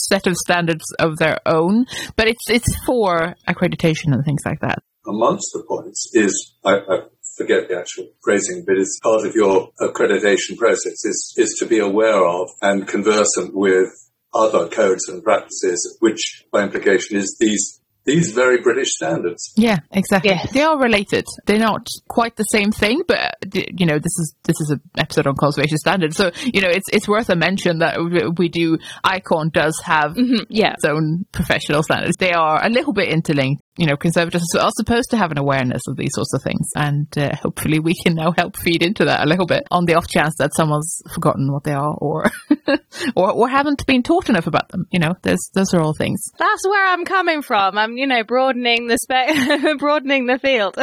set 0.09 0.27
of 0.27 0.37
standards 0.37 0.85
of 0.99 1.17
their 1.17 1.39
own, 1.47 1.87
but 2.17 2.29
it's 2.29 2.49
it's 2.49 2.85
for 2.85 3.35
accreditation 3.49 4.13
and 4.13 4.25
things 4.25 4.43
like 4.45 4.61
that. 4.61 4.83
Amongst 5.07 5.51
the 5.53 5.65
points 5.67 6.11
is, 6.15 6.55
I, 6.65 6.75
I 6.77 6.99
forget 7.37 7.69
the 7.69 7.79
actual 7.79 8.09
phrasing, 8.23 8.65
but 8.67 8.77
it's 8.77 9.01
part 9.03 9.27
of 9.27 9.35
your 9.35 9.71
accreditation 9.81 10.57
process 10.57 11.05
is, 11.05 11.35
is 11.37 11.57
to 11.59 11.67
be 11.67 11.79
aware 11.81 12.25
of 12.25 12.49
and 12.63 12.87
conversant 12.87 13.55
with 13.55 13.89
other 14.35 14.69
codes 14.69 15.09
and 15.09 15.23
practices, 15.25 15.97
which 16.01 16.45
by 16.53 16.63
implication 16.63 17.17
is 17.17 17.37
these 17.41 17.79
these 18.05 18.33
very 18.33 18.61
British 18.61 18.89
standards. 18.97 19.53
Yeah, 19.57 19.79
exactly. 19.93 20.31
Yes. 20.33 20.51
They 20.53 20.63
are 20.63 20.77
related. 20.77 21.25
They're 21.47 21.61
not 21.61 21.87
quite 22.09 22.35
the 22.35 22.43
same 22.43 22.73
thing, 22.73 23.03
but 23.07 23.37
you 23.55 23.87
know, 23.87 23.95
this 24.01 24.19
is 24.19 24.35
this 24.43 24.61
is 24.61 24.71
an 24.71 24.81
episode 24.99 25.29
on 25.29 25.37
conservation 25.37 25.79
standards, 25.79 26.17
so 26.17 26.33
you 26.43 26.63
know, 26.63 26.69
it's 26.69 26.89
it's 26.93 27.07
worth 27.07 27.29
a 27.31 27.37
mention 27.37 27.79
that 27.79 27.99
we- 28.03 28.29
we 28.37 28.49
do. 28.49 28.79
Icon 29.05 29.51
does 29.51 29.79
have 29.85 30.15
Mhm, 30.15 30.47
Yeah. 30.49 30.73
its 30.73 30.85
own 30.85 31.27
professional 31.31 31.85
standards. 31.85 32.17
They 32.17 32.33
are 32.33 32.65
a 32.65 32.69
little 32.71 32.93
bit 32.93 33.09
interlinked. 33.09 33.63
You 33.79 33.87
know, 33.87 33.97
conservatives 33.97 34.45
are 34.55 34.71
supposed 34.75 35.11
to 35.11 35.17
have 35.17 35.31
an 35.31 35.39
awareness 35.39 35.81
of 35.89 35.97
these 35.97 36.11
sorts 36.13 36.35
of 36.35 36.43
things, 36.43 36.69
and 36.77 37.07
uh, 37.17 37.35
hopefully, 37.37 37.79
we 37.79 37.95
can 37.95 38.15
now 38.15 38.33
help 38.37 38.59
feed 38.59 38.83
into 38.83 39.07
that 39.07 39.25
a 39.25 39.29
little 39.29 39.47
bit. 39.47 39.67
On 39.71 39.87
the 39.87 39.95
off 39.95 40.07
chance 40.09 40.35
that 40.39 40.55
someone's 40.55 41.01
forgotten 41.15 41.51
what 41.51 41.65
they 41.65 41.73
are, 41.73 41.95
or 41.95 42.31
or 43.17 43.33
or 43.33 43.49
haven't 43.49 43.87
been 43.87 44.03
taught 44.03 44.29
enough 44.29 44.47
about 44.47 44.69
them. 44.69 44.87
You 44.91 44.99
know, 44.99 45.15
there's 45.23 45.51
those 45.55 45.73
are 45.73 45.81
all 45.81 45.95
things. 45.95 46.23
That's 46.39 46.69
where 46.69 46.87
I'm 46.87 47.07
coming 47.07 47.41
from. 47.41 47.79
I'm, 47.79 47.97
you 47.97 48.07
know, 48.07 48.25
broadening 48.25 48.89
the 48.89 48.99
spe- 48.99 49.79
broadening 49.79 50.27
the 50.27 50.39
field. 50.39 50.77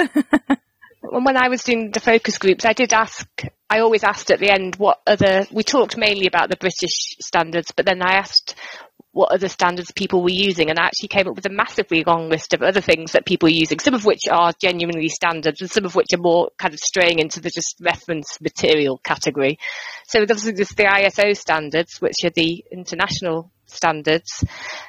When 1.02 1.24
when 1.24 1.38
I 1.38 1.50
was 1.50 1.64
doing 1.64 1.92
the 1.92 2.00
focus 2.00 2.38
groups, 2.40 2.66
I 2.66 2.74
did 2.74 2.94
ask, 2.94 3.28
I 3.70 3.80
always 3.80 4.04
asked 4.04 4.32
at 4.32 4.40
the 4.40 4.52
end 4.52 4.76
what 4.78 5.00
other, 5.06 5.46
we 5.52 5.64
talked 5.64 5.96
mainly 5.96 6.28
about 6.28 6.50
the 6.50 6.58
British 6.58 7.18
standards, 7.22 7.72
but 7.76 7.86
then 7.86 8.02
I 8.02 8.16
asked 8.16 8.56
what 9.20 9.34
other 9.34 9.50
standards 9.50 9.92
people 9.92 10.24
were 10.24 10.30
using, 10.30 10.70
and 10.70 10.80
I 10.80 10.86
actually 10.86 11.10
came 11.10 11.28
up 11.28 11.36
with 11.36 11.46
a 11.46 11.50
massively 11.50 12.06
long 12.08 12.30
list 12.30 12.54
of 12.54 12.62
other 12.62 12.80
things 12.80 13.12
that 13.12 13.26
people 13.26 13.50
are 13.50 13.52
using, 13.52 13.78
some 13.78 13.94
of 13.94 14.06
which 14.06 14.22
are 14.32 14.54
genuinely 14.62 15.10
standards, 15.10 15.60
and 15.60 15.70
some 15.70 15.84
of 15.84 15.94
which 15.94 16.14
are 16.14 16.22
more 16.22 16.52
kind 16.58 16.74
of 16.74 16.80
straying 16.80 17.20
into 17.20 17.42
the 17.42 17.50
just 17.54 17.76
reference 17.82 18.40
material 18.40 18.98
category. 19.04 19.60
So 20.08 20.26
there's 20.26 20.46
there's 20.46 20.70
the 20.70 20.86
ISO 20.86 21.36
standards, 21.36 22.00
which 22.00 22.16
are 22.24 22.30
the 22.34 22.64
international 22.72 23.52
standards, 23.66 24.42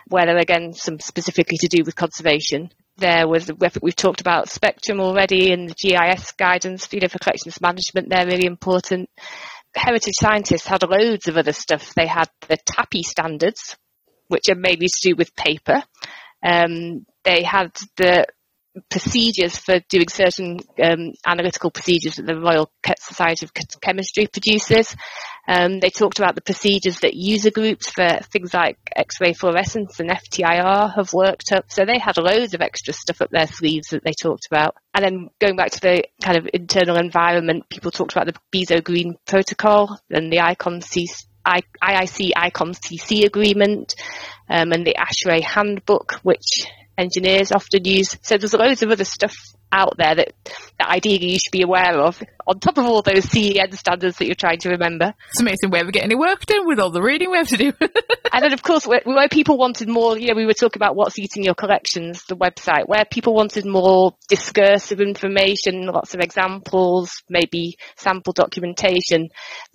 where 0.07 0.27
there 0.27 0.37
are 0.37 0.41
again 0.41 0.75
some 0.75 1.01
specifically 1.01 1.59
to 1.59 1.67
do 1.67 1.83
with 1.85 1.97
conservation. 1.97 2.71
There 2.99 3.27
was, 3.27 3.51
we've 3.83 3.97
talked 3.97 4.21
about 4.21 4.49
Spectrum 4.49 5.01
already 5.01 5.53
and 5.53 5.71
the 5.71 5.75
GIS 5.75 6.33
guidance, 6.33 6.87
you 6.93 7.01
know, 7.01 7.09
for 7.09 7.19
collections 7.19 7.61
management, 7.61 8.11
they're 8.11 8.27
really 8.27 8.47
important. 8.47 9.11
Heritage 9.75 10.15
scientists 10.21 10.69
had 10.69 10.83
loads 10.83 11.27
of 11.27 11.37
other 11.37 11.53
stuff. 11.53 11.95
They 11.95 12.07
had 12.07 12.29
the 12.47 12.59
TAPPI 12.59 13.03
standards, 13.03 13.77
which 14.31 14.49
are 14.49 14.55
mainly 14.55 14.87
to 14.87 15.11
do 15.11 15.15
with 15.17 15.37
paper. 15.37 15.83
Um, 16.43 17.05
they 17.25 17.43
had 17.43 17.77
the 17.97 18.27
procedures 18.89 19.57
for 19.57 19.81
doing 19.89 20.09
certain 20.09 20.61
um, 20.83 21.13
analytical 21.27 21.71
procedures 21.71 22.17
that 22.17 22.27
the 22.27 22.39
Royal 22.39 22.71
Society 22.99 23.47
of 23.47 23.53
Chemistry 23.81 24.29
produces. 24.29 24.95
Um, 25.49 25.81
they 25.81 25.91
talked 25.91 26.21
about 26.21 26.37
the 26.37 26.43
procedures 26.43 27.01
that 27.01 27.15
user 27.15 27.51
groups 27.51 27.91
for 27.91 28.21
things 28.33 28.55
like 28.55 28.79
X-ray 28.95 29.33
fluorescence 29.33 29.99
and 29.99 30.11
FTIR 30.11 30.95
have 30.95 31.13
worked 31.13 31.51
up. 31.53 31.65
So 31.69 31.85
they 31.85 31.99
had 31.99 32.19
loads 32.19 32.55
of 32.55 32.61
extra 32.61 32.95
stuff 32.95 33.21
up 33.21 33.31
their 33.31 33.49
sleeves 33.49 33.89
that 33.89 34.05
they 34.05 34.13
talked 34.13 34.47
about. 34.47 34.77
And 34.95 35.05
then 35.05 35.29
going 35.41 35.57
back 35.57 35.73
to 35.73 35.81
the 35.81 36.05
kind 36.23 36.39
of 36.39 36.49
internal 36.53 36.97
environment, 36.97 37.69
people 37.69 37.91
talked 37.91 38.13
about 38.13 38.27
the 38.27 38.39
Bizot 38.53 38.85
Green 38.85 39.17
Protocol 39.27 39.99
and 40.11 40.33
the 40.33 40.41
ICON 40.41 40.81
I- 41.45 41.63
IIC 41.83 42.33
ICOM-CC 42.37 43.25
agreement 43.25 43.95
um, 44.49 44.73
and 44.73 44.87
the 44.87 44.97
ASHRAE 44.97 45.43
handbook, 45.43 46.21
which 46.23 46.67
engineers 46.99 47.53
often 47.53 47.85
use. 47.85 48.17
So 48.23 48.37
there's 48.37 48.55
loads 48.55 48.83
of 48.83 48.91
other 48.91 49.05
stuff 49.05 49.35
out 49.73 49.97
there 49.97 50.15
that, 50.15 50.33
that 50.79 50.89
ideally 50.89 51.33
you 51.33 51.39
should 51.39 51.53
be 51.53 51.63
aware 51.63 51.99
of, 51.99 52.21
on 52.47 52.59
top 52.59 52.79
of 52.79 52.85
all 52.85 53.03
those 53.03 53.25
CEN 53.25 53.73
standards 53.73 54.19
that 54.19 54.27
you're 54.27 54.35
trying 54.35 54.59
to 54.59 54.71
remember. 54.71 55.15
It's 55.31 55.41
amazing 55.41 55.71
we 55.71 55.79
ever 55.79 55.93
get 55.93 56.05
any 56.05 56.17
work 56.17 56.45
done 56.47 56.67
with 56.67 56.81
all 56.81 56.91
the 56.91 57.03
reading 57.03 57.31
we 57.31 57.39
have 57.39 57.49
to 57.49 57.57
do. 57.57 57.73
And 58.33 58.45
then, 58.45 58.53
of 58.53 58.63
course, 58.63 58.87
where, 58.87 59.01
where 59.05 59.29
people 59.29 59.59
wanted 59.59 59.89
more, 59.89 60.17
you 60.17 60.29
know, 60.29 60.37
we 60.37 60.47
were 60.47 60.55
talking 60.55 60.79
about 60.81 60.95
what's 60.95 61.19
eating 61.19 61.43
your 61.43 61.57
collections, 61.57 62.23
the 62.29 62.37
website, 62.37 62.87
where 62.87 63.05
people 63.05 63.35
wanted 63.35 63.67
more 63.67 64.15
discursive 64.29 65.01
information, 65.01 65.87
lots 65.87 66.15
of 66.15 66.21
examples, 66.21 67.11
maybe 67.29 67.77
sample 67.97 68.33
documentation, 68.33 69.31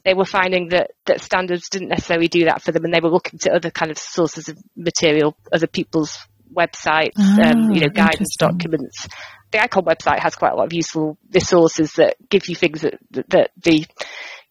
they 0.06 0.14
were 0.14 0.24
finding 0.24 0.70
that, 0.70 0.92
that 1.06 1.20
standards 1.20 1.68
didn't 1.70 1.90
necessarily 1.90 2.30
do 2.30 2.46
that 2.46 2.62
for 2.62 2.72
them 2.72 2.86
and 2.86 2.94
they 2.94 3.02
were 3.02 3.10
looking 3.10 3.40
to 3.40 3.52
other 3.52 3.72
kind 3.72 3.92
of 3.92 3.98
sources 3.98 4.48
of 4.48 4.58
material, 4.78 5.36
other 5.52 5.68
people's 5.68 6.18
websites, 6.56 7.20
um, 7.20 7.72
you 7.72 7.82
know, 7.82 7.88
Ah, 7.90 8.06
guidance 8.08 8.36
documents. 8.38 9.08
The 9.56 9.64
ICON 9.64 9.86
website 9.86 10.20
has 10.20 10.36
quite 10.36 10.52
a 10.52 10.56
lot 10.56 10.66
of 10.66 10.74
useful 10.74 11.18
resources 11.34 11.94
that 11.94 12.18
give 12.30 12.50
you 12.50 12.56
things 12.56 12.82
that, 12.82 13.00
that, 13.12 13.30
that 13.30 13.52
the 13.56 13.86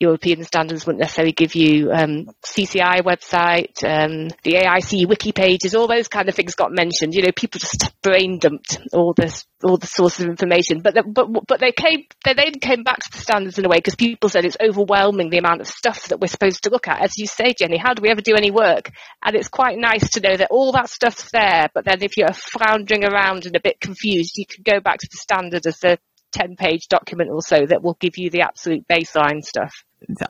European 0.00 0.44
standards 0.44 0.86
wouldn't 0.86 1.00
necessarily 1.00 1.32
give 1.32 1.54
you. 1.54 1.90
Um, 1.92 2.28
CCI 2.44 3.02
website, 3.02 3.82
um, 3.84 4.28
the 4.42 4.54
AIC 4.54 5.08
wiki 5.08 5.32
pages, 5.32 5.74
all 5.74 5.86
those 5.86 6.08
kind 6.08 6.28
of 6.28 6.34
things 6.34 6.54
got 6.54 6.72
mentioned. 6.72 7.14
You 7.14 7.22
know, 7.22 7.32
people 7.34 7.58
just 7.58 7.92
brain 8.02 8.38
dumped 8.38 8.78
all 8.92 9.14
this, 9.14 9.44
all 9.62 9.76
the 9.76 9.86
sources 9.86 10.24
of 10.24 10.30
information. 10.30 10.80
But 10.80 10.94
the, 10.94 11.02
but 11.02 11.28
but 11.46 11.60
they 11.60 11.72
came, 11.72 12.04
they 12.24 12.34
then 12.34 12.54
came 12.60 12.82
back 12.82 12.98
to 12.98 13.10
the 13.12 13.18
standards 13.18 13.58
in 13.58 13.64
a 13.64 13.68
way 13.68 13.78
because 13.78 13.94
people 13.94 14.28
said 14.28 14.44
it's 14.44 14.56
overwhelming 14.60 15.30
the 15.30 15.38
amount 15.38 15.60
of 15.60 15.66
stuff 15.66 16.08
that 16.08 16.20
we're 16.20 16.28
supposed 16.28 16.64
to 16.64 16.70
look 16.70 16.88
at. 16.88 17.02
As 17.02 17.16
you 17.16 17.26
say, 17.26 17.54
Jenny, 17.58 17.78
how 17.78 17.94
do 17.94 18.02
we 18.02 18.10
ever 18.10 18.20
do 18.20 18.34
any 18.36 18.50
work? 18.50 18.90
And 19.24 19.34
it's 19.36 19.48
quite 19.48 19.78
nice 19.78 20.10
to 20.10 20.20
know 20.20 20.36
that 20.36 20.50
all 20.50 20.72
that 20.72 20.90
stuff's 20.90 21.30
there. 21.30 21.68
But 21.74 21.84
then 21.84 22.02
if 22.02 22.16
you're 22.16 22.32
floundering 22.32 23.04
around 23.04 23.46
and 23.46 23.56
a 23.56 23.60
bit 23.60 23.80
confused, 23.80 24.36
you 24.36 24.46
can 24.46 24.62
go 24.62 24.80
back 24.80 24.98
to 24.98 25.08
the 25.10 25.18
standard 25.18 25.66
as 25.66 25.82
a 25.84 25.98
10 26.34 26.56
page 26.56 26.88
document 26.88 27.30
or 27.30 27.40
so 27.40 27.64
that 27.66 27.82
will 27.82 27.96
give 28.00 28.18
you 28.18 28.28
the 28.28 28.42
absolute 28.42 28.86
baseline 28.88 29.42
stuff. 29.42 29.72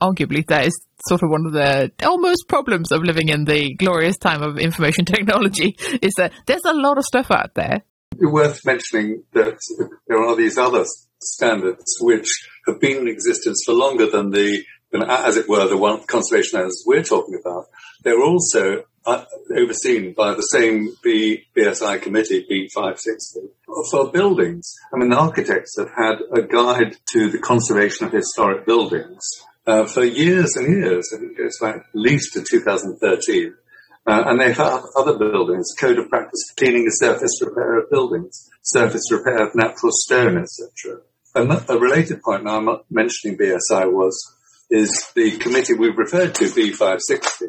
arguably 0.01 0.47
that 0.47 0.67
is 0.67 0.87
sort 1.09 1.23
of 1.23 1.31
one 1.31 1.47
of 1.47 1.53
the 1.53 1.91
almost 2.05 2.45
problems 2.49 2.93
of 2.93 3.03
living 3.03 3.29
in 3.29 3.45
the 3.45 3.75
glorious 3.75 4.17
time 4.19 4.43
of 4.43 4.59
information 4.59 5.05
technology 5.17 5.77
is 6.03 6.13
that 6.17 6.33
there's 6.47 6.65
a 6.65 6.73
lot 6.73 6.99
of 6.99 7.05
stuff 7.05 7.31
out 7.31 7.55
there. 7.55 7.83
It's 8.13 8.31
worth 8.31 8.61
mentioning 8.65 9.25
that 9.33 9.59
there 10.07 10.23
are 10.23 10.37
these 10.37 10.57
other 10.57 10.85
standards 11.21 11.97
which 12.01 12.29
have 12.67 12.81
been 12.81 12.99
in 12.99 13.09
existence 13.09 13.63
for 13.67 13.73
longer 13.73 14.09
than 14.09 14.31
the, 14.31 14.63
than, 14.93 15.03
as 15.03 15.37
it 15.37 15.49
were, 15.49 15.67
the 15.67 15.77
one 15.77 16.05
conservation 16.07 16.51
standards 16.51 16.85
we're 16.87 17.03
talking 17.03 17.39
about. 17.41 17.65
They're 18.03 18.23
also 18.23 18.85
uh, 19.07 19.25
overseen 19.57 20.15
by 20.15 20.35
the 20.35 20.43
same 20.43 20.97
B, 21.03 21.45
BSI 21.57 22.01
committee, 22.01 22.47
B560, 22.51 23.49
for 23.91 24.11
buildings. 24.11 24.75
I 24.93 24.99
mean, 24.99 25.11
the 25.11 25.19
architects 25.19 25.79
have 25.79 25.91
had 25.91 26.21
a 26.33 26.43
guide 26.43 26.97
to 27.13 27.31
the 27.31 27.39
conservation 27.39 28.07
of 28.07 28.13
historic 28.13 28.67
buildings 28.67 29.23
uh, 29.67 29.87
for 29.87 30.05
years 30.05 30.57
and 30.57 30.73
years. 30.73 31.13
It 31.13 31.37
goes 31.37 31.59
back 31.61 31.77
at 31.77 31.83
least 31.95 32.35
to 32.35 32.43
2013. 32.43 33.55
Uh, 34.07 34.23
and 34.27 34.39
they 34.39 34.53
have 34.53 34.85
other 34.97 35.17
buildings, 35.19 35.73
code 35.79 35.99
of 35.99 36.11
practice 36.11 36.41
for 36.51 36.57
cleaning 36.57 36.85
the 36.85 36.91
surface 36.91 37.41
repair 37.41 37.79
of 37.79 37.91
buildings, 37.91 38.51
surface 38.63 39.11
repair 39.11 39.47
of 39.47 39.55
natural 39.55 39.93
stone, 39.93 40.37
etc. 40.39 41.01
And 41.35 41.51
a 41.69 41.79
related 41.79 42.23
point 42.23 42.45
now 42.45 42.59
I'm 42.59 42.81
mentioning 42.91 43.39
BSI 43.39 43.91
was, 43.91 44.15
is 44.71 45.11
the 45.15 45.39
committee 45.39 45.73
we've 45.73 45.97
referred 45.97 46.35
to, 46.35 46.45
B560, 46.45 47.49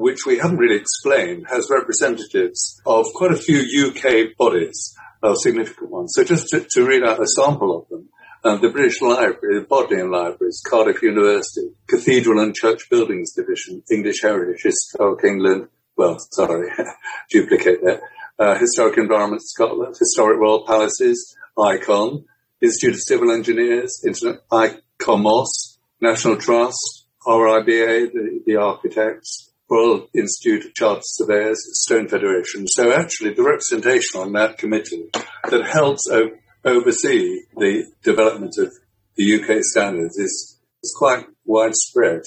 which 0.00 0.24
we 0.26 0.38
haven't 0.38 0.56
really 0.56 0.76
explained, 0.76 1.44
has 1.50 1.68
representatives 1.70 2.80
of 2.86 3.04
quite 3.14 3.32
a 3.32 3.36
few 3.36 3.60
UK 3.60 4.34
bodies, 4.34 4.96
of 5.22 5.36
significant 5.38 5.90
ones. 5.90 6.12
So 6.14 6.24
just 6.24 6.48
to, 6.48 6.66
to 6.70 6.86
read 6.86 7.04
out 7.04 7.22
a 7.22 7.26
sample 7.26 7.78
of 7.78 7.88
them, 7.90 8.08
um, 8.42 8.62
the 8.62 8.70
British 8.70 9.02
Library, 9.02 9.60
the 9.60 9.66
Bodleian 9.68 10.10
Libraries, 10.10 10.62
Cardiff 10.66 11.02
University, 11.02 11.68
Cathedral 11.86 12.40
and 12.40 12.54
Church 12.54 12.88
Buildings 12.88 13.34
Division, 13.34 13.82
English 13.92 14.22
Heritage, 14.22 14.62
Historic 14.62 15.22
England, 15.22 15.68
well, 15.98 16.16
sorry, 16.30 16.70
duplicate 17.30 17.82
that, 17.82 18.00
uh, 18.38 18.58
Historic 18.58 18.96
Environment 18.96 19.42
Scotland, 19.44 19.96
Historic 19.98 20.40
Royal 20.40 20.64
Palaces, 20.66 21.36
ICON, 21.58 22.24
Institute 22.62 22.94
of 22.94 23.00
Civil 23.06 23.32
Engineers, 23.32 24.02
Internet, 24.06 24.48
ICOMOS, 24.50 25.76
National 26.00 26.38
Trust, 26.38 27.04
RIBA, 27.26 28.12
the, 28.12 28.40
the 28.46 28.56
architects, 28.56 29.49
Royal 29.70 30.08
Institute 30.14 30.66
of 30.66 30.74
Chartered 30.74 31.04
Surveyors, 31.04 31.58
Stone 31.82 32.08
Federation. 32.08 32.66
So 32.66 32.92
actually 32.92 33.34
the 33.34 33.42
representation 33.42 34.20
on 34.20 34.32
that 34.32 34.58
committee 34.58 35.10
that 35.48 35.66
helps 35.66 36.08
o- 36.10 36.30
oversee 36.64 37.42
the 37.56 37.84
development 38.02 38.54
of 38.58 38.72
the 39.16 39.40
UK 39.40 39.62
standards 39.62 40.18
is, 40.18 40.58
is 40.82 40.94
quite 40.98 41.26
widespread. 41.44 42.22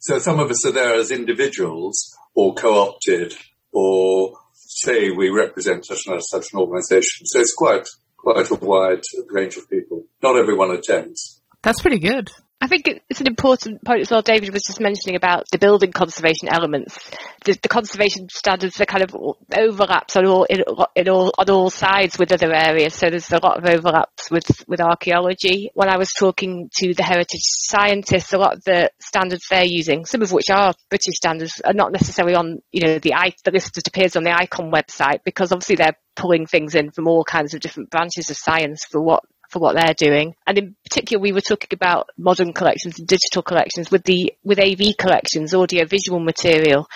So 0.00 0.18
some 0.18 0.38
of 0.40 0.50
us 0.50 0.66
are 0.66 0.72
there 0.72 0.94
as 0.94 1.10
individuals 1.10 2.14
or 2.34 2.54
co-opted 2.54 3.34
or 3.72 4.34
say 4.54 5.10
we 5.10 5.30
represent 5.30 5.86
such 5.86 6.06
and 6.06 6.20
such 6.22 6.52
an 6.52 6.58
organisation. 6.58 7.26
So 7.26 7.40
it's 7.40 7.54
quite 7.54 7.86
quite 8.22 8.50
a 8.50 8.54
wide 8.54 9.02
range 9.30 9.56
of 9.56 9.68
people. 9.68 10.04
Not 10.22 10.36
everyone 10.36 10.70
attends. 10.70 11.40
That's 11.62 11.80
pretty 11.80 11.98
good. 11.98 12.30
I 12.62 12.68
think 12.68 12.88
it's 13.10 13.20
an 13.20 13.26
important 13.26 13.84
point 13.84 14.02
as 14.02 14.10
well. 14.12 14.22
David 14.22 14.52
was 14.52 14.62
just 14.62 14.78
mentioning 14.78 15.16
about 15.16 15.46
the 15.50 15.58
building 15.58 15.90
conservation 15.90 16.48
elements. 16.48 16.96
The, 17.44 17.58
the 17.60 17.68
conservation 17.68 18.28
standards 18.28 18.80
are 18.80 18.86
kind 18.86 19.02
of 19.02 19.16
overlaps 19.52 20.14
on 20.14 20.26
all, 20.26 20.44
in, 20.44 20.62
in, 20.94 21.08
all 21.08 21.32
on 21.36 21.50
all 21.50 21.70
sides 21.70 22.20
with 22.20 22.30
other 22.30 22.54
areas. 22.54 22.94
So 22.94 23.10
there's 23.10 23.32
a 23.32 23.40
lot 23.42 23.58
of 23.58 23.68
overlaps 23.68 24.30
with 24.30 24.48
with 24.68 24.80
archaeology. 24.80 25.72
When 25.74 25.88
I 25.88 25.98
was 25.98 26.12
talking 26.16 26.70
to 26.74 26.94
the 26.94 27.02
heritage 27.02 27.40
scientists, 27.42 28.32
a 28.32 28.38
lot 28.38 28.58
of 28.58 28.62
the 28.62 28.90
standards 29.00 29.48
they're 29.50 29.64
using, 29.64 30.04
some 30.04 30.22
of 30.22 30.30
which 30.30 30.48
are 30.48 30.72
British 30.88 31.16
standards, 31.16 31.60
are 31.64 31.74
not 31.74 31.90
necessarily 31.90 32.36
on 32.36 32.60
you 32.70 32.82
know 32.82 33.00
the 33.00 33.12
the 33.44 33.50
list 33.50 33.74
that 33.74 33.88
appears 33.88 34.14
on 34.14 34.22
the 34.22 34.30
ICON 34.30 34.70
website 34.70 35.24
because 35.24 35.50
obviously 35.50 35.74
they're 35.74 35.98
pulling 36.14 36.46
things 36.46 36.76
in 36.76 36.92
from 36.92 37.08
all 37.08 37.24
kinds 37.24 37.54
of 37.54 37.60
different 37.60 37.90
branches 37.90 38.30
of 38.30 38.36
science 38.36 38.84
for 38.88 39.02
what 39.02 39.24
for 39.52 39.58
what 39.58 39.76
they're 39.76 39.94
doing. 39.94 40.34
And 40.46 40.58
in 40.58 40.76
particular, 40.82 41.20
we 41.20 41.32
were 41.32 41.42
talking 41.42 41.68
about 41.72 42.08
modern 42.16 42.52
collections 42.52 42.98
and 42.98 43.06
digital 43.06 43.42
collections 43.42 43.90
with 43.90 44.02
the 44.04 44.32
with 44.42 44.58
AV 44.58 44.96
collections, 44.98 45.54
audio 45.54 45.84
visual 45.84 46.20
material. 46.20 46.88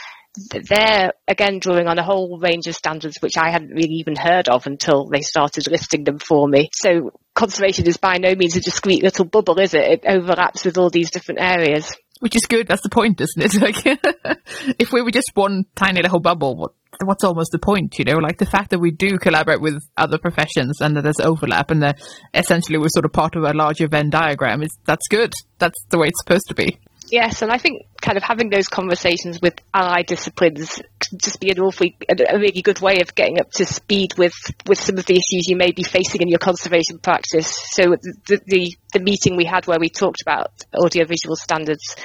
They're 0.51 1.13
again 1.29 1.61
drawing 1.61 1.87
on 1.87 1.99
a 1.99 2.05
whole 2.05 2.39
range 2.39 2.67
of 2.67 2.75
standards 2.75 3.19
which 3.21 3.39
I 3.39 3.51
hadn't 3.51 3.71
really 3.71 3.97
even 4.01 4.17
heard 4.17 4.49
of 4.49 4.67
until 4.67 5.07
they 5.07 5.23
started 5.23 5.71
listing 5.71 6.05
them 6.05 6.19
for 6.19 6.49
me. 6.49 6.69
So 6.75 7.13
conservation 7.35 7.87
is 7.87 7.97
by 7.97 8.19
no 8.19 8.35
means 8.35 8.57
a 8.57 8.61
discrete 8.61 9.03
little 9.03 9.25
bubble, 9.25 9.59
is 9.61 9.75
it? 9.75 9.85
It 9.85 10.05
overlaps 10.07 10.65
with 10.65 10.79
all 10.79 10.91
these 10.91 11.11
different 11.11 11.41
areas. 11.41 11.95
Which 12.21 12.35
is 12.35 12.47
good. 12.47 12.67
That's 12.67 12.83
the 12.83 12.89
point, 12.89 13.21
isn't 13.21 13.43
it? 13.43 13.55
Like, 13.61 13.85
if 14.79 14.93
we 14.93 15.03
were 15.03 15.11
just 15.11 15.33
one 15.35 15.67
tiny 15.75 16.03
little 16.03 16.21
bubble, 16.21 16.57
what 16.57 16.73
what's 17.05 17.25
almost 17.25 17.53
the 17.53 17.59
point, 17.59 17.99
you 17.99 18.05
know, 18.05 18.19
like 18.19 18.39
the 18.39 18.47
fact 18.47 18.71
that 18.71 18.79
we 18.79 18.91
do 18.91 19.19
collaborate 19.19 19.61
with 19.61 19.83
other 19.97 20.19
professions 20.19 20.81
and 20.81 20.97
that 20.97 21.03
there's 21.03 21.21
overlap 21.21 21.71
and 21.71 21.83
that 21.83 22.01
essentially 22.35 22.79
we're 22.79 22.89
sort 22.89 23.05
of 23.05 23.13
part 23.13 23.37
of 23.37 23.45
a 23.45 23.53
larger 23.53 23.89
Venn 23.89 24.11
diagram 24.11 24.63
is 24.63 24.71
that's 24.87 25.07
good. 25.09 25.33
That's 25.59 25.79
the 25.91 25.99
way 25.99 26.09
it's 26.09 26.21
supposed 26.23 26.47
to 26.49 26.55
be. 26.55 26.79
Yes, 27.11 27.43
and 27.43 27.53
I 27.53 27.59
think 27.59 27.83
kind 28.07 28.17
of 28.17 28.23
having 28.23 28.51
those 28.51 28.69
conversations 28.69 29.41
with 29.43 29.55
allied 29.75 30.07
disciplines 30.07 30.81
can 31.01 31.19
just 31.19 31.41
be 31.41 31.51
an 31.51 31.59
awfully 31.59 31.97
a 32.09 32.39
really 32.39 32.63
good 32.63 32.81
way 32.81 33.01
of 33.01 33.15
getting 33.17 33.41
up 33.41 33.51
to 33.51 33.67
speed 33.67 34.17
with 34.17 34.35
with 34.69 34.79
some 34.79 34.97
of 34.97 35.07
the 35.07 35.15
issues 35.15 35.49
you 35.49 35.57
may 35.57 35.73
be 35.73 35.83
facing 35.83 36.23
in 36.23 36.29
your 36.29 36.39
conservation 36.39 36.99
practice. 36.99 37.53
So 37.73 37.97
the 38.27 38.41
the, 38.47 38.77
the 38.93 39.01
meeting 39.01 39.37
we 39.37 39.45
had 39.45 39.67
where 39.67 39.79
we 39.81 39.89
talked 39.89 40.23
about 40.23 40.53
audiovisual 40.73 41.35
standards 41.35 41.97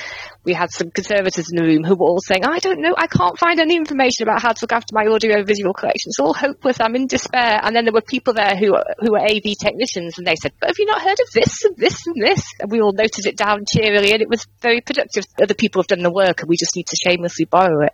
we 0.43 0.53
had 0.53 0.71
some 0.71 0.89
conservators 0.89 1.49
in 1.51 1.57
the 1.57 1.63
room 1.63 1.83
who 1.83 1.95
were 1.95 2.07
all 2.07 2.21
saying, 2.21 2.45
I 2.45 2.59
don't 2.59 2.81
know, 2.81 2.95
I 2.97 3.07
can't 3.07 3.37
find 3.37 3.59
any 3.59 3.75
information 3.75 4.23
about 4.23 4.41
how 4.41 4.51
to 4.53 4.59
look 4.63 4.71
after 4.71 4.93
my 4.93 5.05
audio 5.05 5.43
visual 5.43 5.73
collection. 5.73 6.09
It's 6.09 6.19
all 6.19 6.33
hopeless. 6.33 6.79
I'm 6.79 6.95
in 6.95 7.07
despair. 7.07 7.59
And 7.61 7.75
then 7.75 7.85
there 7.85 7.93
were 7.93 8.01
people 8.01 8.33
there 8.33 8.55
who, 8.55 8.75
who 8.99 9.11
were 9.11 9.21
AV 9.21 9.53
technicians 9.61 10.17
and 10.17 10.25
they 10.25 10.35
said, 10.35 10.53
but 10.59 10.67
have 10.67 10.79
you 10.79 10.85
not 10.85 11.01
heard 11.01 11.19
of 11.19 11.29
this 11.33 11.63
and 11.65 11.77
this 11.77 12.07
and 12.07 12.15
this? 12.21 12.43
And 12.59 12.71
we 12.71 12.81
all 12.81 12.93
noted 12.93 13.25
it 13.25 13.37
down 13.37 13.65
cheerily 13.71 14.13
and 14.13 14.21
it 14.21 14.29
was 14.29 14.47
very 14.61 14.81
productive. 14.81 15.25
Other 15.41 15.53
people 15.53 15.81
have 15.81 15.87
done 15.91 16.03
the 16.03 16.11
work 16.11 16.41
and 16.41 16.49
we 16.49 16.57
just 16.57 16.75
need 16.75 16.87
to 16.87 16.97
shamelessly 16.97 17.45
borrow 17.45 17.85
it. 17.85 17.93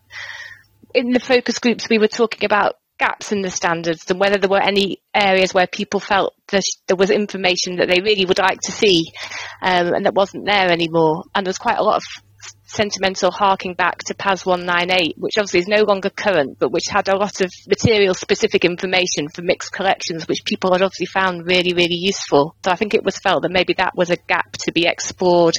In 0.94 1.12
the 1.12 1.20
focus 1.20 1.60
groups, 1.60 1.90
we 1.90 2.00
were 2.00 2.08
talking 2.08 2.46
about 2.46 2.76
gaps 2.98 3.32
in 3.32 3.42
the 3.42 3.52
standards 3.52 4.10
and 4.10 4.20
whether 4.20 4.38
there 4.38 4.50
were 4.50 4.62
any 4.62 5.02
areas 5.14 5.54
where 5.54 5.68
people 5.68 6.00
felt 6.00 6.34
that 6.48 6.64
there 6.88 6.98
was 6.98 7.12
information 7.12 7.78
that 7.78 7.88
they 7.88 8.02
really 8.02 8.26
would 8.26 8.40
like 8.40 8.60
to 8.62 8.72
see 8.72 9.06
um, 9.62 9.94
and 9.94 10.06
that 10.06 10.16
wasn't 10.16 10.46
there 10.46 10.72
anymore. 10.72 11.24
And 11.36 11.46
there 11.46 11.50
was 11.50 11.60
quite 11.60 11.78
a 11.78 11.84
lot 11.84 11.98
of 11.98 12.04
sentimental 12.68 13.32
harking 13.32 13.74
back 13.74 14.00
to 14.00 14.14
PAS 14.14 14.46
198, 14.46 15.16
which 15.18 15.38
obviously 15.38 15.62
is 15.62 15.68
no 15.68 15.84
longer 15.84 16.10
current, 16.10 16.58
but 16.60 16.72
which 16.72 16.88
had 16.90 17.08
a 17.08 17.18
lot 17.18 17.42
of 17.42 17.52
material 17.68 18.14
specific 18.14 18.66
information 18.66 19.30
for 19.30 19.42
mixed 19.42 19.72
collections, 19.72 20.28
which 20.28 20.44
people 20.46 20.74
had 20.74 20.82
obviously 20.82 21.06
found 21.06 21.48
really, 21.48 21.74
really 21.74 21.96
useful. 21.96 22.56
So 22.64 22.72
I 22.72 22.76
think 22.76 22.94
it 22.94 23.04
was 23.04 23.18
felt 23.18 23.44
that 23.44 23.52
maybe 23.52 23.74
that 23.78 23.96
was 23.96 24.10
a 24.10 24.18
gap 24.18 24.52
to 24.64 24.72
be 24.72 24.86
explored 24.86 25.56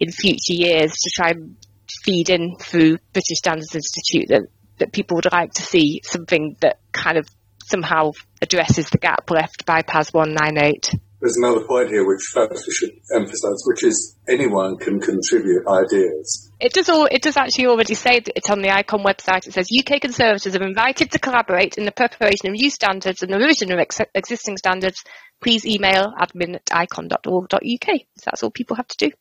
in 0.00 0.10
future 0.12 0.54
years 0.54 0.92
to 0.92 1.10
try 1.16 1.30
and 1.30 1.56
feed 2.04 2.30
in 2.30 2.56
through 2.58 2.98
British 3.12 3.38
Standards 3.38 3.74
Institute 3.74 4.28
that, 4.28 4.42
that 4.78 4.92
people 4.92 5.16
would 5.16 5.32
like 5.32 5.52
to 5.54 5.62
see 5.62 6.00
something 6.04 6.56
that 6.60 6.78
kind 6.92 7.18
of 7.18 7.28
somehow 7.64 8.12
addresses 8.40 8.88
the 8.90 8.98
gap 8.98 9.30
left 9.30 9.66
by 9.66 9.82
PAS 9.82 10.12
198 10.12 10.94
there's 11.20 11.36
another 11.38 11.66
point 11.66 11.88
here 11.88 12.06
which 12.06 12.20
perhaps 12.34 12.66
we 12.66 12.72
should 12.72 12.90
emphasise, 13.14 13.62
which 13.64 13.84
is 13.84 14.16
anyone 14.28 14.76
can 14.76 15.00
contribute 15.00 15.66
ideas. 15.66 16.52
It 16.60 16.72
does 16.72 16.88
all. 16.88 17.06
It 17.06 17.22
does 17.22 17.36
actually 17.36 17.66
already 17.66 17.94
say 17.94 18.20
that 18.20 18.36
it's 18.36 18.50
on 18.50 18.60
the 18.60 18.70
ICON 18.70 19.02
website. 19.02 19.46
It 19.46 19.54
says 19.54 19.68
UK 19.76 20.00
Conservatives 20.00 20.54
are 20.54 20.62
invited 20.62 21.10
to 21.12 21.18
collaborate 21.18 21.78
in 21.78 21.84
the 21.84 21.92
preparation 21.92 22.48
of 22.48 22.52
new 22.52 22.70
standards 22.70 23.22
and 23.22 23.32
the 23.32 23.38
revision 23.38 23.72
of 23.72 23.78
ex- 23.78 24.00
existing 24.14 24.58
standards. 24.58 25.02
Please 25.42 25.64
email 25.64 26.12
admin 26.18 26.54
at 26.54 26.70
icon.org.uk. 26.70 27.60
So 27.60 28.22
that's 28.24 28.42
all 28.42 28.50
people 28.50 28.76
have 28.76 28.88
to 28.88 29.08
do. 29.08 29.16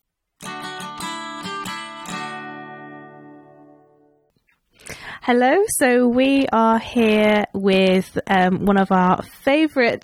Hello, 5.28 5.56
so 5.80 6.08
we 6.08 6.46
are 6.54 6.78
here 6.78 7.46
with 7.52 8.16
um, 8.28 8.64
one 8.64 8.78
of 8.78 8.92
our 8.92 9.24
favourite 9.24 10.04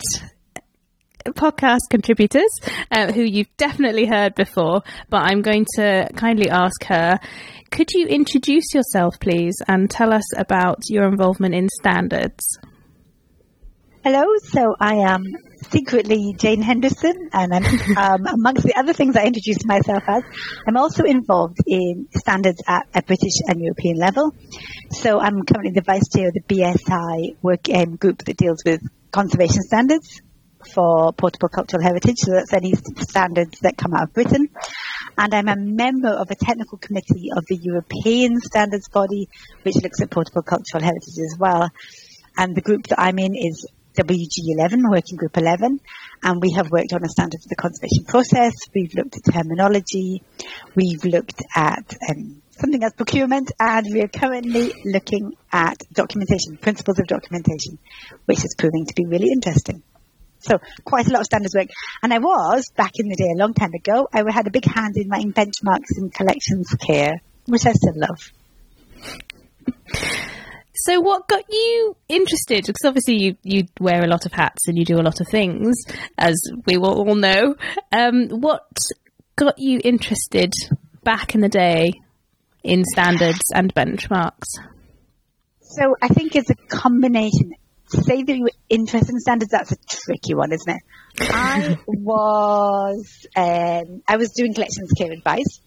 podcast 1.24 1.82
contributors 1.90 2.50
uh, 2.90 3.12
who 3.12 3.22
you've 3.22 3.56
definitely 3.56 4.04
heard 4.04 4.34
before, 4.34 4.82
but 5.10 5.22
I'm 5.22 5.40
going 5.40 5.64
to 5.76 6.08
kindly 6.16 6.50
ask 6.50 6.82
her 6.86 7.20
could 7.70 7.92
you 7.92 8.08
introduce 8.08 8.74
yourself, 8.74 9.14
please, 9.20 9.54
and 9.68 9.88
tell 9.88 10.12
us 10.12 10.24
about 10.36 10.80
your 10.88 11.06
involvement 11.06 11.54
in 11.54 11.68
standards? 11.68 12.58
Hello, 14.02 14.24
so 14.50 14.74
I 14.80 14.94
am 14.94 15.22
secretly 15.70 16.34
Jane 16.36 16.62
Henderson, 16.62 17.30
and 17.32 17.52
um, 17.96 18.26
amongst 18.26 18.64
the 18.64 18.74
other 18.76 18.92
things 18.92 19.16
I 19.16 19.24
introduced 19.24 19.66
myself 19.66 20.02
as, 20.06 20.22
I'm 20.66 20.76
also 20.76 21.04
involved 21.04 21.58
in 21.66 22.08
standards 22.14 22.62
at 22.66 22.86
a 22.94 23.02
British 23.02 23.40
and 23.46 23.60
European 23.60 23.96
level. 23.96 24.34
So 24.90 25.20
I'm 25.20 25.44
currently 25.44 25.72
the 25.72 25.82
vice 25.82 26.08
chair 26.08 26.28
of 26.28 26.34
the 26.34 26.42
BSI 26.42 27.36
work 27.42 27.68
um, 27.72 27.96
group 27.96 28.24
that 28.24 28.36
deals 28.36 28.62
with 28.64 28.82
conservation 29.10 29.62
standards 29.62 30.20
for 30.74 31.12
portable 31.12 31.48
cultural 31.48 31.82
heritage, 31.82 32.18
so 32.18 32.32
that's 32.32 32.52
any 32.52 32.72
standards 33.00 33.60
that 33.60 33.76
come 33.76 33.94
out 33.94 34.04
of 34.04 34.14
Britain. 34.14 34.48
And 35.18 35.34
I'm 35.34 35.48
a 35.48 35.56
member 35.56 36.08
of 36.08 36.30
a 36.30 36.34
technical 36.34 36.78
committee 36.78 37.30
of 37.36 37.44
the 37.46 37.56
European 37.56 38.40
standards 38.40 38.88
body, 38.88 39.28
which 39.62 39.76
looks 39.82 40.00
at 40.00 40.10
portable 40.10 40.42
cultural 40.42 40.82
heritage 40.82 41.18
as 41.18 41.36
well. 41.38 41.68
And 42.36 42.54
the 42.54 42.62
group 42.62 42.86
that 42.86 43.00
I'm 43.00 43.18
in 43.18 43.34
is 43.34 43.66
WG11, 43.94 44.90
Working 44.90 45.16
Group 45.16 45.36
11, 45.36 45.80
and 46.22 46.40
we 46.40 46.52
have 46.52 46.70
worked 46.70 46.92
on 46.92 47.04
a 47.04 47.08
standard 47.08 47.40
for 47.42 47.48
the 47.48 47.56
conservation 47.56 48.04
process. 48.06 48.52
We've 48.74 48.94
looked 48.94 49.16
at 49.16 49.32
terminology. 49.32 50.22
We've 50.74 51.04
looked 51.04 51.42
at 51.54 51.94
um, 52.08 52.42
something 52.50 52.82
as 52.82 52.92
procurement, 52.94 53.52
and 53.60 53.86
we 53.92 54.00
are 54.02 54.08
currently 54.08 54.72
looking 54.84 55.32
at 55.52 55.76
documentation, 55.92 56.56
principles 56.56 56.98
of 56.98 57.06
documentation, 57.06 57.78
which 58.24 58.44
is 58.44 58.54
proving 58.58 58.86
to 58.86 58.94
be 58.94 59.04
really 59.06 59.28
interesting. 59.32 59.82
So 60.40 60.58
quite 60.84 61.06
a 61.06 61.12
lot 61.12 61.20
of 61.20 61.26
standards 61.26 61.54
work. 61.54 61.68
And 62.02 62.12
I 62.12 62.18
was, 62.18 62.70
back 62.76 62.92
in 62.96 63.08
the 63.08 63.16
day, 63.16 63.28
a 63.34 63.38
long 63.38 63.54
time 63.54 63.72
ago, 63.74 64.08
I 64.12 64.22
had 64.32 64.46
a 64.46 64.50
big 64.50 64.64
hand 64.64 64.96
in 64.96 65.08
writing 65.08 65.32
benchmarks 65.32 65.96
in 65.98 66.10
collections 66.10 66.74
care, 66.84 67.12
which 67.46 67.66
I 67.66 67.72
still 67.72 67.94
love. 67.94 68.32
So, 70.74 71.00
what 71.00 71.28
got 71.28 71.44
you 71.50 71.96
interested? 72.08 72.64
Because 72.66 72.84
obviously, 72.86 73.22
you, 73.22 73.36
you 73.42 73.64
wear 73.78 74.02
a 74.02 74.08
lot 74.08 74.24
of 74.24 74.32
hats 74.32 74.68
and 74.68 74.78
you 74.78 74.84
do 74.84 74.96
a 74.96 75.02
lot 75.02 75.20
of 75.20 75.28
things, 75.28 75.76
as 76.16 76.34
we 76.66 76.78
will 76.78 77.06
all 77.06 77.14
know. 77.14 77.56
Um, 77.92 78.28
what 78.28 78.66
got 79.36 79.58
you 79.58 79.80
interested 79.84 80.52
back 81.04 81.34
in 81.34 81.40
the 81.40 81.48
day 81.48 81.92
in 82.62 82.84
standards 82.84 83.42
and 83.54 83.74
benchmarks? 83.74 84.48
So 85.60 85.94
I 86.00 86.08
think 86.08 86.36
it's 86.36 86.50
a 86.50 86.54
combination. 86.54 87.52
Say 87.88 88.22
that 88.22 88.34
you 88.34 88.44
were 88.44 88.52
interested 88.70 89.10
in 89.10 89.20
standards, 89.20 89.50
that's 89.50 89.72
a 89.72 89.76
tricky 89.90 90.34
one, 90.34 90.52
isn't 90.52 90.76
it? 90.76 90.82
I 91.20 91.76
was, 91.86 93.26
um, 93.36 94.02
I 94.08 94.16
was 94.16 94.30
doing 94.30 94.54
collections 94.54 94.92
care 94.96 95.12
advice 95.12 95.60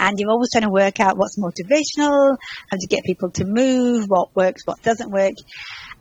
and 0.00 0.18
you're 0.18 0.30
always 0.30 0.50
trying 0.50 0.64
to 0.64 0.70
work 0.70 0.98
out 0.98 1.18
what's 1.18 1.38
motivational, 1.38 2.36
how 2.70 2.76
to 2.76 2.86
get 2.88 3.04
people 3.04 3.30
to 3.32 3.44
move, 3.44 4.06
what 4.08 4.34
works, 4.34 4.62
what 4.64 4.82
doesn't 4.82 5.10
work. 5.10 5.34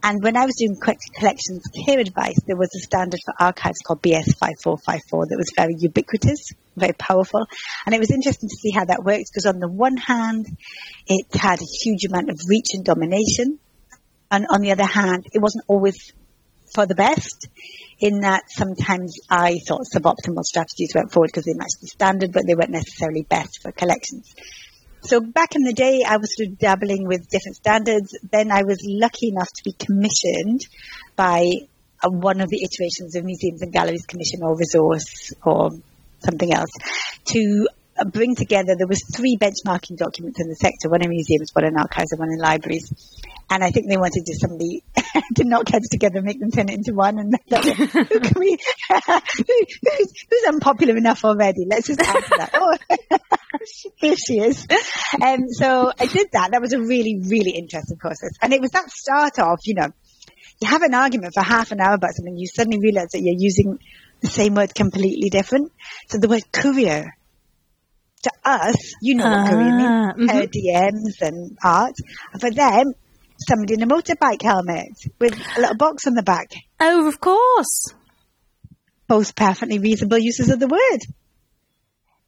And 0.02 0.24
when 0.24 0.38
I 0.38 0.46
was 0.46 0.56
doing 0.56 0.78
collections 0.80 1.64
care 1.86 2.00
advice, 2.00 2.40
there 2.48 2.56
was 2.56 2.74
a 2.74 2.80
standard 2.80 3.20
for 3.26 3.34
archives 3.38 3.80
called 3.86 4.02
BS 4.02 4.38
5454 4.40 5.26
that 5.28 5.38
was 5.38 5.52
very 5.56 5.76
ubiquitous, 5.78 6.54
very 6.78 6.94
powerful. 6.94 7.46
And 7.86 7.94
it 7.94 8.00
was 8.00 8.10
interesting 8.10 8.48
to 8.48 8.56
see 8.56 8.72
how 8.72 8.86
that 8.86 9.04
works 9.04 9.30
because 9.30 9.46
on 9.46 9.60
the 9.60 9.68
one 9.68 9.98
hand, 9.98 10.48
it 11.06 11.26
had 11.34 11.60
a 11.60 11.66
huge 11.84 12.06
amount 12.06 12.30
of 12.30 12.40
reach 12.48 12.74
and 12.74 12.86
domination. 12.86 13.60
And 14.32 14.46
on 14.50 14.62
the 14.62 14.72
other 14.72 14.86
hand, 14.86 15.26
it 15.34 15.42
wasn't 15.42 15.66
always 15.68 16.14
for 16.74 16.86
the 16.86 16.96
best 16.96 17.48
in 18.00 18.22
that 18.22 18.44
sometimes 18.50 19.16
I 19.30 19.60
thought 19.68 19.82
suboptimal 19.94 20.44
strategies 20.44 20.94
went 20.96 21.12
forward 21.12 21.28
because 21.28 21.46
they 21.46 21.54
matched 21.54 21.82
the 21.82 21.88
standard, 21.88 22.32
but 22.32 22.44
they 22.48 22.56
weren't 22.56 22.72
necessarily 22.72 23.24
best 23.24 23.62
for 23.62 23.72
collections. 23.72 24.34
So 25.02 25.22
back 25.22 25.56
in 25.56 25.64
the 25.64 25.74
day, 25.74 26.04
I 26.06 26.18
was 26.18 26.36
sort 26.36 26.50
of 26.50 26.60
dabbling 26.60 27.08
with 27.08 27.30
different 27.30 27.56
standards. 27.56 28.18
Then 28.32 28.52
I 28.52 28.64
was 28.64 28.80
lucky 28.86 29.30
enough 29.30 29.48
to 29.48 29.64
be 29.64 29.74
commissioned 29.74 30.62
by 31.16 31.46
uh, 32.04 32.10
one 32.10 32.42
of 32.42 32.50
the 32.50 32.64
iterations 32.64 33.16
of 33.16 33.24
Museums 33.24 33.62
and 33.62 33.72
Galleries 33.72 34.06
Commission 34.06 34.42
or 34.44 34.58
Resource 34.58 35.34
or 35.44 35.72
something 36.24 36.54
else 36.54 36.70
to 37.26 37.68
bring 38.06 38.36
together, 38.36 38.76
there 38.78 38.88
was 38.88 39.04
three 39.16 39.38
benchmarking 39.40 39.98
documents 39.98 40.40
in 40.40 40.48
the 40.48 40.56
sector, 40.56 40.90
one 40.90 41.02
in 41.02 41.10
museums, 41.10 41.50
one 41.54 41.66
in 41.66 41.78
archives, 41.78 42.12
and 42.12 42.20
one 42.20 42.32
in 42.32 42.40
libraries. 42.40 42.92
And 43.50 43.64
I 43.64 43.72
think 43.72 43.90
they 43.90 43.98
wanted 43.98 44.26
to 44.26 44.36
somebody 44.36 44.84
to 45.36 45.44
knock 45.44 45.70
heads 45.70 45.90
together, 45.90 46.22
make 46.22 46.40
them 46.40 46.52
turn 46.52 46.70
it 46.70 46.76
into 46.76 46.94
one. 46.94 47.18
And 47.18 47.34
who 47.50 48.20
can 48.20 48.40
we, 48.40 48.58
who's, 48.90 50.14
who's, 50.30 50.44
unpopular 50.48 50.96
enough 50.96 51.26
already? 51.26 51.66
Let's 51.68 51.88
just 51.88 52.02
add 52.02 52.24
to 52.24 52.36
that. 52.38 52.52
Oh, 52.54 52.78
here 53.98 54.16
she 54.16 54.40
is. 54.40 54.68
And 55.22 55.44
um, 55.44 55.50
so 55.50 55.92
I 56.00 56.06
did 56.06 56.28
that. 56.34 56.52
That 56.52 56.62
was 56.62 56.74
a 56.74 56.80
really, 56.80 57.20
really 57.24 57.52
interesting 57.52 57.98
process. 57.98 58.32
And 58.42 58.54
it 58.54 58.62
was 58.62 58.72
that 58.72 58.90
start 58.90 59.40
of, 59.40 59.60
you 59.64 59.76
know, 59.76 59.88
you 60.62 60.68
have 60.68 60.84
an 60.84 60.94
argument 60.94 61.34
for 61.34 61.42
half 61.42 61.72
an 61.72 61.80
hour 61.80 61.96
about 61.96 62.14
something, 62.14 62.38
you 62.38 62.48
suddenly 62.48 62.80
realize 62.80 63.10
that 63.14 63.22
you're 63.22 63.36
using 63.38 63.80
the 64.22 64.28
same 64.28 64.56
word 64.56 64.76
completely 64.76 65.30
different. 65.30 65.72
So 66.08 66.18
the 66.18 66.28
word 66.28 66.44
courier 66.52 67.16
to 68.24 68.32
us, 68.44 68.96
you 69.02 69.16
know 69.16 69.30
what 69.30 69.50
courier 69.50 69.72
means, 69.72 69.84
ah, 69.84 70.14
mm-hmm. 70.18 70.30
uh, 70.30 70.42
DMs 70.42 71.22
and 71.22 71.58
art. 71.64 71.96
For 72.40 72.52
them, 72.52 72.94
somebody 73.48 73.76
in 73.76 73.84
a 73.84 73.88
motorbike 73.88 74.42
helmet 74.42 74.92
with 75.20 75.40
a 75.58 75.62
little 75.62 75.78
box 75.78 76.08
on 76.08 76.14
the 76.14 76.24
back. 76.24 76.52
Oh, 76.80 77.08
of 77.08 77.20
course. 77.20 77.94
Both 79.08 79.36
perfectly 79.36 79.80
reasonable 79.80 80.18
uses 80.18 80.50
of 80.50 80.60
the 80.60 80.68
word. 80.68 81.00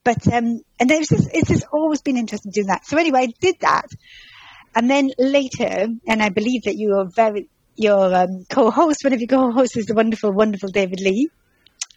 But, 0.03 0.25
um, 0.33 0.61
and 0.79 0.89
it's 0.89 1.09
just, 1.09 1.29
it's 1.33 1.49
just 1.49 1.65
always 1.71 2.01
been 2.01 2.17
interesting 2.17 2.51
doing 2.51 2.67
that. 2.67 2.85
So 2.85 2.97
anyway, 2.97 3.19
I 3.21 3.33
did 3.39 3.55
that. 3.59 3.87
And 4.73 4.89
then 4.89 5.09
later, 5.19 5.87
and 6.07 6.23
I 6.23 6.29
believe 6.29 6.63
that 6.63 6.75
you 6.77 6.95
are 6.97 7.07
very, 7.13 7.49
your 7.75 8.15
um, 8.15 8.45
co-host, 8.49 9.03
one 9.03 9.13
of 9.13 9.19
your 9.19 9.27
co-hosts 9.27 9.77
is 9.77 9.85
the 9.85 9.93
wonderful, 9.93 10.31
wonderful 10.31 10.69
David 10.69 11.01
Leigh. 11.01 11.27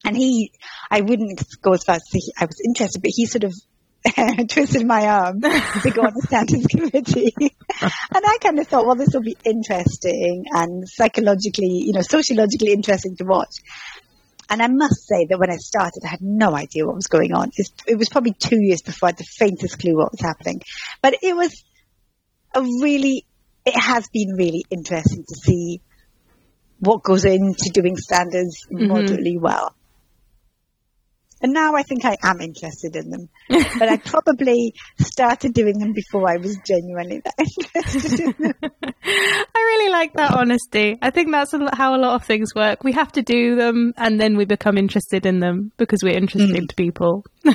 And 0.04 0.16
he, 0.16 0.52
I 0.90 1.00
wouldn't 1.00 1.42
go 1.62 1.72
as 1.72 1.84
far 1.84 1.94
as 1.94 2.02
to 2.02 2.20
say 2.20 2.32
I 2.38 2.44
was 2.44 2.60
interested, 2.62 3.00
but 3.00 3.12
he 3.14 3.24
sort 3.24 3.44
of 3.44 3.54
twisted 4.48 4.86
my 4.86 5.06
arm 5.06 5.40
to 5.40 5.90
go 5.90 6.02
on 6.02 6.12
the 6.14 6.22
standards 6.26 6.66
committee. 6.66 7.34
and 7.40 7.90
I 8.12 8.38
kind 8.40 8.58
of 8.58 8.68
thought, 8.68 8.86
well, 8.86 8.96
this 8.96 9.14
will 9.14 9.22
be 9.22 9.36
interesting 9.44 10.44
and 10.50 10.86
psychologically, 10.88 11.84
you 11.86 11.92
know, 11.92 12.02
sociologically 12.02 12.72
interesting 12.72 13.16
to 13.16 13.24
watch. 13.24 13.56
And 14.50 14.60
I 14.60 14.68
must 14.68 15.06
say 15.06 15.26
that 15.30 15.38
when 15.38 15.50
I 15.50 15.56
started, 15.56 16.02
I 16.04 16.08
had 16.08 16.20
no 16.20 16.54
idea 16.54 16.86
what 16.86 16.96
was 16.96 17.06
going 17.06 17.32
on. 17.32 17.50
It 17.86 17.96
was 17.96 18.10
probably 18.10 18.34
two 18.38 18.60
years 18.60 18.82
before 18.82 19.08
I 19.08 19.10
had 19.10 19.18
the 19.18 19.24
faintest 19.24 19.78
clue 19.78 19.96
what 19.96 20.12
was 20.12 20.20
happening. 20.20 20.60
But 21.00 21.16
it 21.22 21.34
was 21.34 21.64
a 22.54 22.60
really, 22.60 23.24
it 23.64 23.78
has 23.78 24.06
been 24.12 24.34
really 24.36 24.64
interesting 24.70 25.24
to 25.26 25.34
see 25.34 25.80
what 26.78 27.02
goes 27.02 27.24
into 27.24 27.70
doing 27.72 27.96
standards 27.96 28.66
mm-hmm. 28.70 28.88
moderately 28.88 29.38
well. 29.38 29.74
And 31.44 31.52
now 31.52 31.74
I 31.74 31.82
think 31.82 32.06
I 32.06 32.16
am 32.22 32.40
interested 32.40 32.96
in 32.96 33.10
them. 33.10 33.28
but 33.78 33.86
I 33.86 33.98
probably 33.98 34.72
started 34.98 35.52
doing 35.52 35.78
them 35.78 35.92
before 35.92 36.26
I 36.26 36.38
was 36.38 36.56
genuinely 36.66 37.20
that 37.20 37.34
interested 37.38 38.20
in 38.20 38.34
them. 38.38 38.70
I 39.04 39.44
really 39.54 39.92
like 39.92 40.14
that 40.14 40.32
honesty. 40.32 40.96
I 41.02 41.10
think 41.10 41.30
that's 41.30 41.52
how 41.74 41.94
a 41.94 42.00
lot 42.00 42.14
of 42.14 42.24
things 42.24 42.54
work. 42.54 42.82
We 42.82 42.92
have 42.92 43.12
to 43.12 43.22
do 43.22 43.56
them 43.56 43.92
and 43.98 44.18
then 44.18 44.38
we 44.38 44.46
become 44.46 44.78
interested 44.78 45.26
in 45.26 45.40
them 45.40 45.70
because 45.76 46.02
we're 46.02 46.16
interesting 46.16 46.64
mm. 46.64 46.68
to 46.68 46.74
people. 46.76 47.26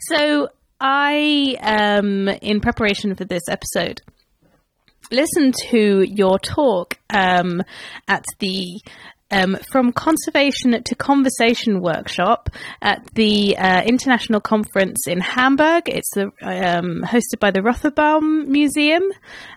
so 0.00 0.48
I, 0.80 1.56
um, 1.62 2.26
in 2.26 2.60
preparation 2.60 3.14
for 3.14 3.26
this 3.26 3.44
episode, 3.48 4.02
listened 5.12 5.54
to 5.70 6.02
your 6.04 6.40
talk 6.40 6.98
um, 7.10 7.62
at 8.08 8.24
the 8.40 8.80
um, 9.32 9.56
from 9.70 9.92
conservation 9.92 10.80
to 10.82 10.94
conversation 10.94 11.80
workshop 11.80 12.50
at 12.80 13.04
the 13.14 13.56
uh, 13.56 13.82
international 13.82 14.40
conference 14.40 15.08
in 15.08 15.20
Hamburg. 15.20 15.88
It's 15.88 16.10
the, 16.14 16.26
um, 16.42 17.02
hosted 17.02 17.40
by 17.40 17.50
the 17.50 17.60
Rothenbaum 17.60 18.46
Museum, 18.46 19.02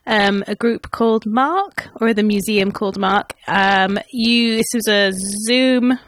um, 0.07 0.43
a 0.47 0.55
group 0.55 0.91
called 0.91 1.25
MARKK, 1.25 1.89
or 2.01 2.13
the 2.13 2.23
museum 2.23 2.71
called 2.71 2.97
MARKK. 2.97 3.31
Um, 3.47 3.99
you 4.11 4.57
this 4.57 4.67
was 4.73 4.87
a 4.87 5.11
Zoom 5.11 5.99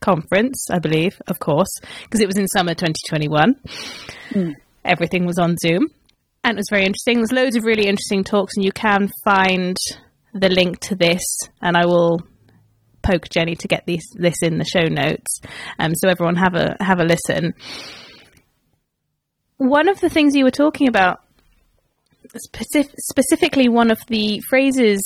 conference, 0.00 0.68
I 0.70 0.78
believe, 0.78 1.20
of 1.26 1.38
course, 1.40 1.80
because 2.04 2.20
it 2.20 2.26
was 2.26 2.38
in 2.38 2.46
summer 2.48 2.74
2021. 2.74 3.56
Mm. 4.30 4.54
Everything 4.84 5.26
was 5.26 5.38
on 5.38 5.56
Zoom. 5.56 5.88
And 6.44 6.56
it 6.56 6.60
was 6.60 6.68
very 6.70 6.84
interesting. 6.84 7.16
There's 7.16 7.32
loads 7.32 7.56
of 7.56 7.64
really 7.64 7.88
interesting 7.88 8.22
talks, 8.22 8.56
and 8.56 8.64
you 8.64 8.70
can 8.70 9.10
find 9.24 9.76
the 10.32 10.48
link 10.48 10.78
to 10.80 10.94
this, 10.94 11.22
and 11.60 11.76
I 11.76 11.86
will 11.86 12.20
poke 13.06 13.28
Jenny 13.30 13.54
to 13.56 13.68
get 13.68 13.86
this 13.86 14.02
this 14.14 14.42
in 14.42 14.58
the 14.58 14.64
show 14.64 14.84
notes, 14.84 15.40
um, 15.78 15.94
so 15.94 16.08
everyone 16.08 16.36
have 16.36 16.54
a 16.54 16.76
have 16.80 17.00
a 17.00 17.04
listen. 17.04 17.54
One 19.58 19.88
of 19.88 20.00
the 20.00 20.10
things 20.10 20.34
you 20.34 20.44
were 20.44 20.50
talking 20.50 20.88
about, 20.88 21.20
specific, 22.36 22.94
specifically, 22.98 23.68
one 23.68 23.90
of 23.90 23.98
the 24.08 24.40
phrases 24.48 25.02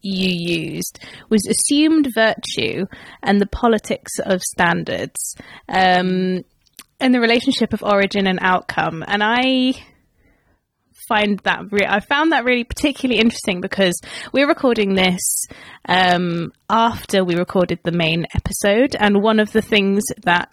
you 0.00 0.30
used 0.30 0.98
was 1.28 1.46
assumed 1.46 2.08
virtue 2.14 2.86
and 3.22 3.40
the 3.40 3.46
politics 3.46 4.12
of 4.24 4.40
standards, 4.40 5.36
um, 5.68 6.44
and 7.00 7.14
the 7.14 7.20
relationship 7.20 7.72
of 7.72 7.82
origin 7.82 8.26
and 8.26 8.38
outcome. 8.40 9.04
And 9.06 9.22
I 9.22 9.74
find 11.08 11.38
that 11.40 11.70
re- 11.70 11.86
I 11.88 12.00
found 12.00 12.32
that 12.32 12.44
really 12.44 12.64
particularly 12.64 13.20
interesting 13.20 13.60
because 13.60 14.00
we're 14.32 14.48
recording 14.48 14.94
this 14.94 15.46
um, 15.88 16.52
after 16.68 17.24
we 17.24 17.36
recorded 17.36 17.78
the 17.82 17.92
main 17.92 18.26
episode, 18.34 18.96
and 18.98 19.22
one 19.22 19.40
of 19.40 19.52
the 19.52 19.62
things 19.62 20.02
that 20.24 20.52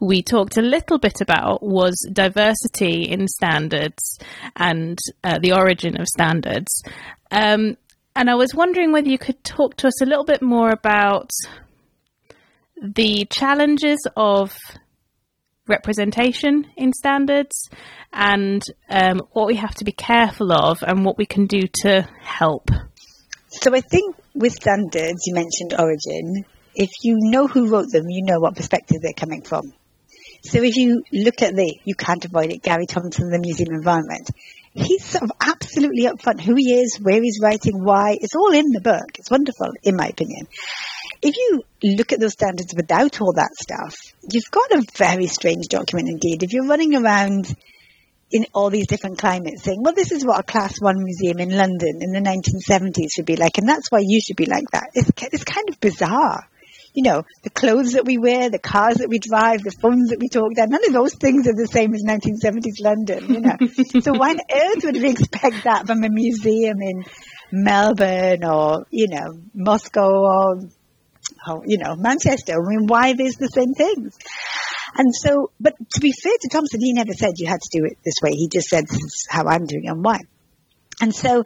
we 0.00 0.22
talked 0.22 0.56
a 0.56 0.62
little 0.62 0.98
bit 0.98 1.20
about 1.20 1.62
was 1.62 1.94
diversity 2.12 3.02
in 3.04 3.28
standards 3.28 4.18
and 4.56 4.98
uh, 5.24 5.38
the 5.40 5.52
origin 5.52 6.00
of 6.00 6.06
standards. 6.06 6.82
Um, 7.30 7.76
and 8.14 8.28
I 8.28 8.34
was 8.34 8.54
wondering 8.54 8.92
whether 8.92 9.08
you 9.08 9.18
could 9.18 9.42
talk 9.44 9.76
to 9.76 9.86
us 9.86 10.02
a 10.02 10.06
little 10.06 10.24
bit 10.24 10.42
more 10.42 10.70
about 10.70 11.30
the 12.82 13.26
challenges 13.30 14.00
of 14.16 14.52
representation 15.66 16.66
in 16.76 16.92
standards 16.92 17.70
and 18.12 18.62
um, 18.88 19.22
what 19.32 19.46
we 19.46 19.56
have 19.56 19.74
to 19.76 19.84
be 19.84 19.92
careful 19.92 20.52
of 20.52 20.82
and 20.82 21.04
what 21.04 21.18
we 21.18 21.26
can 21.26 21.46
do 21.46 21.62
to 21.82 22.08
help. 22.20 22.70
So 23.48 23.74
I 23.74 23.80
think 23.80 24.16
with 24.34 24.52
standards, 24.52 25.26
you 25.26 25.34
mentioned 25.34 25.74
origin. 25.78 26.44
If 26.74 26.90
you 27.02 27.16
know 27.20 27.46
who 27.46 27.68
wrote 27.68 27.90
them, 27.92 28.06
you 28.08 28.24
know 28.24 28.40
what 28.40 28.56
perspective 28.56 28.98
they're 29.02 29.12
coming 29.12 29.42
from. 29.42 29.72
So 30.42 30.60
if 30.62 30.76
you 30.76 31.04
look 31.12 31.42
at 31.42 31.54
the, 31.54 31.78
you 31.84 31.94
can't 31.94 32.24
avoid 32.24 32.50
it, 32.50 32.62
Garry 32.62 32.86
Thomson, 32.86 33.30
the 33.30 33.38
museum 33.38 33.72
environment, 33.72 34.30
he's 34.74 35.04
sort 35.04 35.24
of 35.24 35.32
absolutely 35.40 36.04
upfront 36.04 36.40
who 36.40 36.54
he 36.56 36.74
is, 36.74 36.98
where 37.00 37.22
he's 37.22 37.38
writing, 37.40 37.84
why. 37.84 38.18
It's 38.20 38.34
all 38.34 38.52
in 38.52 38.70
the 38.72 38.80
book. 38.80 39.18
It's 39.18 39.30
wonderful, 39.30 39.72
in 39.82 39.96
my 39.96 40.06
opinion. 40.06 40.48
If 41.20 41.36
you 41.36 41.62
look 41.96 42.12
at 42.12 42.18
those 42.18 42.32
standards 42.32 42.74
without 42.74 43.20
all 43.20 43.34
that 43.34 43.54
stuff, 43.54 43.94
you've 44.30 44.50
got 44.50 44.72
a 44.72 44.84
very 44.96 45.26
strange 45.26 45.68
document 45.68 46.08
indeed. 46.08 46.42
If 46.42 46.52
you're 46.52 46.66
running 46.66 46.94
around 46.94 47.54
in 48.30 48.46
all 48.54 48.70
these 48.70 48.86
different 48.86 49.18
climates 49.18 49.62
saying, 49.62 49.82
well, 49.82 49.94
this 49.94 50.10
is 50.10 50.24
what 50.24 50.40
a 50.40 50.42
class 50.42 50.80
one 50.80 51.02
museum 51.04 51.38
in 51.38 51.50
London 51.50 52.00
in 52.00 52.12
the 52.12 52.20
1970s 52.20 53.12
should 53.14 53.26
be 53.26 53.36
like, 53.36 53.58
and 53.58 53.68
that's 53.68 53.90
why 53.90 54.00
you 54.02 54.20
should 54.20 54.36
be 54.36 54.46
like 54.46 54.64
that. 54.72 54.90
It's, 54.94 55.10
it's 55.32 55.44
kind 55.44 55.68
of 55.68 55.78
bizarre. 55.80 56.48
You 56.94 57.04
know, 57.04 57.22
the 57.42 57.50
clothes 57.50 57.92
that 57.92 58.04
we 58.04 58.18
wear, 58.18 58.50
the 58.50 58.58
cars 58.58 58.96
that 58.96 59.08
we 59.08 59.18
drive, 59.18 59.62
the 59.62 59.70
phones 59.70 60.10
that 60.10 60.18
we 60.18 60.28
talk 60.28 60.54
down, 60.54 60.68
none 60.68 60.84
of 60.86 60.92
those 60.92 61.14
things 61.14 61.46
are 61.48 61.54
the 61.54 61.66
same 61.66 61.94
as 61.94 62.04
1970s 62.04 62.82
London, 62.82 63.32
you 63.32 63.40
know. 63.40 63.56
so 64.00 64.12
why 64.18 64.30
on 64.30 64.40
earth 64.54 64.84
would 64.84 64.96
we 64.96 65.10
expect 65.10 65.64
that 65.64 65.86
from 65.86 66.04
a 66.04 66.10
museum 66.10 66.82
in 66.82 67.04
Melbourne 67.50 68.44
or, 68.44 68.86
you 68.90 69.08
know, 69.08 69.40
Moscow 69.54 70.10
or, 70.10 70.60
you 71.66 71.78
know, 71.78 71.96
Manchester? 71.96 72.54
I 72.54 72.68
mean, 72.68 72.86
why 72.86 73.14
there's 73.14 73.36
the 73.36 73.48
same 73.48 73.74
things? 73.74 74.18
And 74.96 75.14
so, 75.14 75.50
but 75.58 75.74
to 75.78 76.00
be 76.00 76.12
fair 76.12 76.32
to 76.32 76.48
Thomson, 76.52 76.80
he 76.80 76.92
never 76.92 77.12
said 77.12 77.32
you 77.36 77.46
had 77.46 77.60
to 77.60 77.78
do 77.78 77.84
it 77.86 77.98
this 78.04 78.16
way. 78.22 78.32
He 78.32 78.48
just 78.48 78.68
said, 78.68 78.86
this 78.86 78.96
is 78.96 79.26
how 79.28 79.46
I'm 79.46 79.64
doing 79.66 79.84
it 79.84 79.90
and 79.90 80.04
why. 80.04 80.18
And 81.00 81.14
so, 81.14 81.44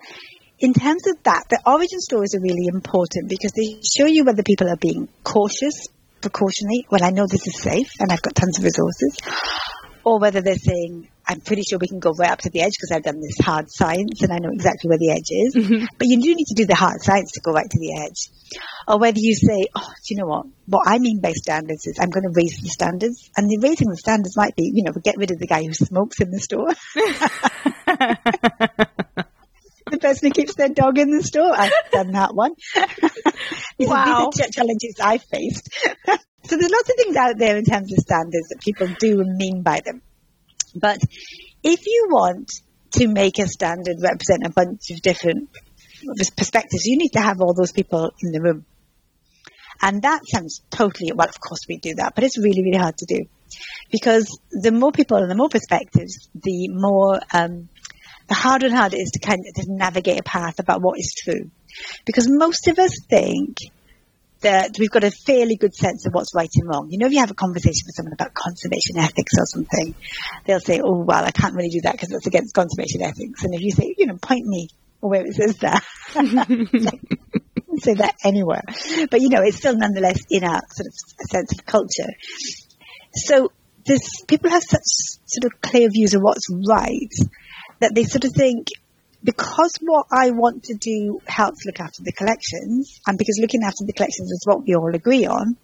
in 0.59 0.73
terms 0.73 1.07
of 1.07 1.23
that, 1.25 1.45
the 1.51 1.61
origin 1.67 2.01
stories 2.01 2.35
are 2.35 2.41
really 2.41 2.67
important 2.67 3.29
because 3.29 3.53
they 3.53 3.81
show 3.85 4.07
you 4.07 4.25
whether 4.25 4.43
people 4.43 4.69
are 4.69 4.77
being 4.77 5.09
cautious, 5.23 5.87
precautionary, 6.21 6.87
well, 6.91 7.05
I 7.05 7.11
know 7.11 7.27
this 7.27 7.47
is 7.47 7.61
safe 7.61 7.91
and 8.01 8.11
I've 8.11 8.23
got 8.23 8.35
tons 8.35 8.59
of 8.59 8.65
resources, 8.65 9.19
or 10.03 10.19
whether 10.19 10.41
they're 10.41 10.57
saying, 10.57 11.09
I'm 11.29 11.41
pretty 11.41 11.63
sure 11.63 11.81
we 11.81 11.89
can 11.89 11.99
go 11.99 12.13
right 12.13 12.31
up 12.31 12.39
to 12.41 12.51
the 12.51 12.61
edge 12.61 12.75
because 12.79 12.93
I've 12.93 13.03
done 13.03 13.21
this 13.21 13.45
hard 13.45 13.69
science 13.69 14.23
and 14.23 14.33
I 14.33 14.39
know 14.39 14.51
exactly 14.53 14.89
where 14.89 14.99
the 14.99 15.11
edge 15.11 15.31
is. 15.31 15.57
Mm-hmm. 15.57 15.87
But 15.99 16.07
you 16.07 16.21
do 16.21 16.35
need 16.35 16.47
to 16.47 16.55
do 16.55 16.67
the 16.67 16.77
hard 16.77 17.03
science 17.03 17.33
to 17.33 17.41
go 17.41 17.53
right 17.53 17.69
to 17.69 17.79
the 17.79 18.05
edge. 18.05 18.31
Or 18.87 19.01
whether 19.01 19.19
you 19.19 19.35
say, 19.35 19.67
oh, 19.75 19.81
do 19.81 20.15
you 20.15 20.21
know 20.21 20.27
what? 20.27 20.47
What 20.67 20.87
I 20.87 20.99
mean 20.99 21.21
by 21.21 21.33
standards 21.33 21.85
is 21.87 21.99
I'm 22.01 22.11
going 22.11 22.23
to 22.23 22.33
raise 22.35 22.61
the 22.63 22.69
standards. 22.69 23.29
And 23.37 23.51
the 23.51 23.59
raising 23.61 23.89
the 23.89 23.97
standards 23.97 24.37
might 24.37 24.55
be, 24.55 24.71
you 24.73 24.85
know, 24.85 24.93
get 24.93 25.17
rid 25.17 25.33
of 25.33 25.41
the 25.41 25.49
guy 25.49 25.65
who 25.65 25.73
smokes 25.73 26.21
in 26.21 26.31
the 26.31 26.39
store. 26.39 26.71
the 29.91 29.99
person 29.99 30.29
who 30.29 30.33
keeps 30.33 30.55
their 30.55 30.69
dog 30.69 30.99
in 30.99 31.11
the 31.11 31.23
store. 31.23 31.53
I've 31.57 31.73
done 31.93 32.13
that 32.13 32.35
one. 32.35 32.53
these, 33.79 33.89
wow. 33.89 34.31
these 34.31 34.47
are 34.47 34.51
challenges 34.51 34.97
I've 35.03 35.25
faced. 35.25 35.69
so 36.07 36.57
there's 36.57 36.71
lots 36.71 36.91
of 36.91 36.97
things 36.97 37.17
out 37.17 37.39
there 37.39 37.57
in 37.57 37.65
terms 37.65 37.93
of 37.93 37.99
standards 37.99 38.49
that 38.51 38.61
people 38.61 38.89
do 38.99 39.21
and 39.21 39.37
mean 39.37 39.63
by 39.63 39.81
them. 39.85 40.03
But 40.81 41.01
if 41.63 41.87
you 41.87 42.09
want 42.11 42.51
to 42.93 43.09
make 43.09 43.39
a 43.39 43.47
standard 43.47 43.97
represent 44.01 44.47
a 44.47 44.51
bunch 44.51 44.91
of 44.91 45.01
different 45.03 45.51
perspectives, 46.37 46.85
you 46.85 46.99
need 46.99 47.11
to 47.11 47.21
have 47.21 47.41
all 47.41 47.55
those 47.55 47.73
people 47.73 48.13
in 48.23 48.33
the 48.33 48.41
room. 48.41 48.65
And 49.83 50.03
that 50.03 50.23
sounds 50.27 50.63
totally, 50.71 51.13
well, 51.13 51.29
of 51.29 51.39
course 51.41 51.61
we 51.69 51.79
do 51.79 51.95
that, 51.97 52.15
but 52.15 52.25
it's 52.25 52.39
really, 52.39 52.63
really 52.63 52.79
hard 52.79 52.97
to 52.99 53.07
do. 53.07 53.25
Because 53.91 54.39
the 54.51 54.73
more 54.73 54.93
people 54.93 55.19
and 55.19 55.31
the 55.31 55.37
more 55.37 55.49
perspectives, 55.49 56.29
the 56.35 56.69
more, 56.69 57.21
um, 57.33 57.69
the 58.29 58.35
harder 58.35 58.67
and 58.67 58.75
harder 58.75 58.97
it 58.97 59.01
is 59.01 59.11
to 59.13 59.21
kind 59.21 59.41
of 59.41 59.65
navigate 59.69 60.19
a 60.19 60.23
path 60.23 60.59
about 60.59 60.83
what 60.83 60.99
is 60.99 61.15
true. 61.17 61.51
Because 62.05 62.27
most 62.29 62.69
of 62.69 62.79
us 62.79 62.99
think 63.09 63.59
that 64.41 64.77
we've 64.79 64.91
got 64.91 65.05
a 65.05 65.11
fairly 65.11 65.57
good 65.57 65.75
sense 65.75 66.07
of 66.07 66.13
what's 66.13 66.35
right 66.35 66.51
and 66.55 66.69
wrong. 66.69 66.89
You 66.91 66.99
know, 66.99 67.07
if 67.07 67.13
you 67.13 67.21
have 67.21 67.31
a 67.31 67.35
conversation 67.35 67.85
with 67.87 67.95
someone 67.95 68.13
about 68.13 68.35
conservation 68.35 68.99
ethics 68.99 69.33
or 69.39 69.47
something, 69.47 69.95
they'll 70.45 70.61
say, 70.61 70.81
oh, 70.85 71.05
well, 71.05 71.25
I 71.25 71.31
can't 71.31 71.55
really 71.55 71.71
do 71.71 71.81
that 71.83 71.93
because 71.93 72.13
it's 72.13 72.27
against 72.27 72.55
conservation 72.55 73.03
ethics. 73.03 73.45
And 73.45 73.55
if 73.55 73.63
you 73.63 73.71
say, 73.71 73.95
you 73.97 74.07
know, 74.07 74.17
point 74.17 74.45
me 74.47 74.69
where 75.01 75.25
it 75.25 75.35
says 75.35 75.57
that, 75.59 75.83
say 77.79 77.95
that 77.95 78.15
anywhere. 78.25 78.63
But, 79.11 79.21
you 79.21 79.29
know, 79.29 79.43
it's 79.43 79.57
still 79.57 79.77
nonetheless 79.77 80.25
in 80.31 80.45
our 80.45 80.61
sort 80.71 80.87
of 80.87 81.31
sense 81.31 81.53
of 81.59 81.65
culture. 81.65 82.13
So 83.15 83.53
this, 83.87 84.23
people 84.27 84.51
have 84.51 84.63
such 84.63 84.83
sort 85.27 85.53
of 85.53 85.61
clear 85.61 85.89
views 85.91 86.15
of 86.15 86.23
what's 86.23 86.47
right 86.51 87.13
that 87.81 87.95
they 87.95 88.05
sort 88.05 88.25
of 88.25 88.33
think, 88.33 88.69
because 89.27 89.73
what 89.81 90.07
I 90.13 90.31
want 90.31 90.63
to 90.65 90.75
do 90.75 91.21
helps 91.27 91.67
look 91.67 91.81
after 91.81 92.05
the 92.05 92.13
collections, 92.13 93.01
and 93.07 93.19
because 93.19 93.39
looking 93.41 93.65
after 93.65 93.85
the 93.85 93.93
collections 93.93 94.31
is 94.31 94.45
what 94.45 94.65
we 94.65 94.77
all 94.77 94.95
agree 94.95 95.27
on, 95.27 95.57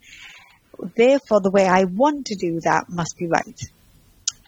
therefore 0.96 1.40
the 1.40 1.50
way 1.50 1.66
I 1.66 1.84
want 1.84 2.26
to 2.26 2.34
do 2.34 2.58
that 2.64 2.86
must 2.88 3.16
be 3.16 3.28
right. 3.28 3.60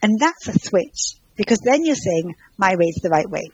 And 0.02 0.18
that's 0.18 0.48
a 0.48 0.58
switch, 0.58 1.14
because 1.36 1.60
then 1.60 1.84
you're 1.84 1.94
saying, 1.94 2.34
my 2.58 2.74
way 2.74 2.86
is 2.86 3.00
the 3.02 3.08
right 3.08 3.30
way. 3.30 3.44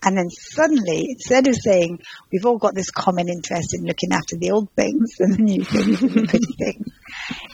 And 0.00 0.16
then 0.16 0.30
suddenly, 0.30 1.08
instead 1.10 1.48
of 1.48 1.56
saying, 1.56 1.98
we've 2.30 2.46
all 2.46 2.58
got 2.58 2.76
this 2.76 2.92
common 2.92 3.28
interest 3.28 3.74
in 3.74 3.84
looking 3.84 4.12
after 4.12 4.36
the 4.36 4.52
old 4.52 4.70
things 4.76 5.16
and 5.18 5.34
the 5.34 5.42
new 5.42 5.64
things 5.64 6.00
and 6.00 6.12
the 6.12 6.26
pretty 6.28 6.54
things, 6.56 6.86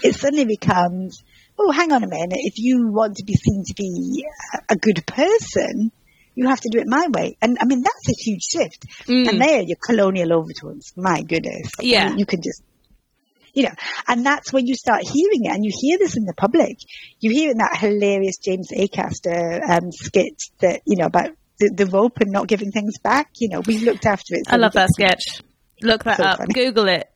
it 0.02 0.14
suddenly 0.14 0.44
becomes, 0.44 1.24
oh, 1.58 1.70
hang 1.70 1.90
on 1.90 2.04
a 2.04 2.06
minute, 2.06 2.40
if 2.40 2.58
you 2.58 2.88
want 2.88 3.16
to 3.16 3.24
be 3.24 3.32
seen 3.32 3.64
to 3.66 3.74
be 3.74 4.26
a 4.68 4.76
good 4.76 5.06
person, 5.06 5.90
you 6.34 6.48
have 6.48 6.60
to 6.60 6.68
do 6.70 6.78
it 6.78 6.86
my 6.86 7.06
way. 7.08 7.36
And 7.40 7.58
I 7.60 7.64
mean, 7.64 7.82
that's 7.82 8.08
a 8.08 8.22
huge 8.22 8.42
shift. 8.42 8.86
Mm. 9.06 9.28
And 9.28 9.40
there, 9.40 9.62
your 9.62 9.76
colonial 9.84 10.32
overtones, 10.32 10.92
my 10.96 11.22
goodness. 11.22 11.70
Yeah. 11.80 12.10
You, 12.10 12.18
you 12.18 12.26
can 12.26 12.42
just, 12.42 12.62
you 13.52 13.64
know, 13.64 13.74
and 14.08 14.26
that's 14.26 14.52
when 14.52 14.66
you 14.66 14.74
start 14.74 15.02
hearing 15.02 15.44
it 15.44 15.54
and 15.54 15.64
you 15.64 15.70
hear 15.72 15.98
this 15.98 16.16
in 16.16 16.24
the 16.24 16.34
public. 16.34 16.76
You 17.20 17.30
hear 17.30 17.50
in 17.50 17.58
that 17.58 17.76
hilarious 17.78 18.38
James 18.38 18.70
Acaster 18.72 19.60
um, 19.68 19.92
skit 19.92 20.34
that, 20.60 20.82
you 20.86 20.96
know, 20.96 21.06
about 21.06 21.30
the, 21.60 21.72
the, 21.74 21.86
rope 21.86 22.18
and 22.20 22.32
not 22.32 22.48
giving 22.48 22.72
things 22.72 22.98
back. 22.98 23.30
You 23.38 23.50
know, 23.50 23.60
we 23.60 23.78
looked 23.78 24.06
after 24.06 24.34
it. 24.34 24.46
So 24.48 24.54
I 24.54 24.56
love 24.56 24.72
that 24.72 24.90
sketch. 24.92 25.40
Look 25.82 26.04
that 26.04 26.16
so 26.16 26.24
up. 26.24 26.38
Funny. 26.38 26.52
Google 26.52 26.88
it. 26.88 27.08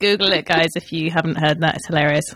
Google 0.00 0.32
it, 0.32 0.46
guys, 0.46 0.70
if 0.76 0.92
you 0.92 1.10
haven't 1.10 1.36
heard 1.36 1.60
that. 1.60 1.76
It's 1.76 1.86
hilarious 1.86 2.34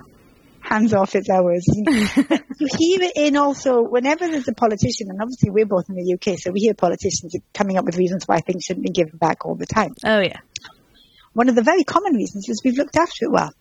hands 0.65 0.95
off, 0.95 1.15
it's 1.15 1.29
ours. 1.31 1.65
you 1.69 1.85
hear 1.87 3.03
it 3.03 3.13
in 3.17 3.37
also 3.37 3.83
whenever 3.83 4.27
there's 4.27 4.49
a 4.49 4.55
politician, 4.55 5.09
and 5.11 5.21
obviously 5.21 5.51
we're 5.51 5.67
both 5.67 5.89
in 5.89 5.95
the 5.95 6.15
UK, 6.15 6.39
so 6.39 6.51
we 6.51 6.61
hear 6.61 6.75
politicians 6.75 7.35
coming 7.53 7.77
up 7.77 7.85
with 7.85 7.97
reasons 7.97 8.25
why 8.27 8.41
things 8.41 8.65
shouldn't 8.65 8.87
be 8.87 8.93
given 8.93 9.17
back 9.17 9.45
all 9.45 9.55
the 9.55 9.67
time. 9.67 9.95
Oh 10.05 10.21
yeah. 10.21 10.41
One 11.33 11.49
of 11.49 11.55
the 11.55 11.63
very 11.63 11.85
common 11.85 12.15
reasons 12.15 12.49
is 12.49 12.63
we've 12.65 12.79
looked 12.79 12.97
after 12.97 13.27
it 13.27 13.33
well. 13.33 13.53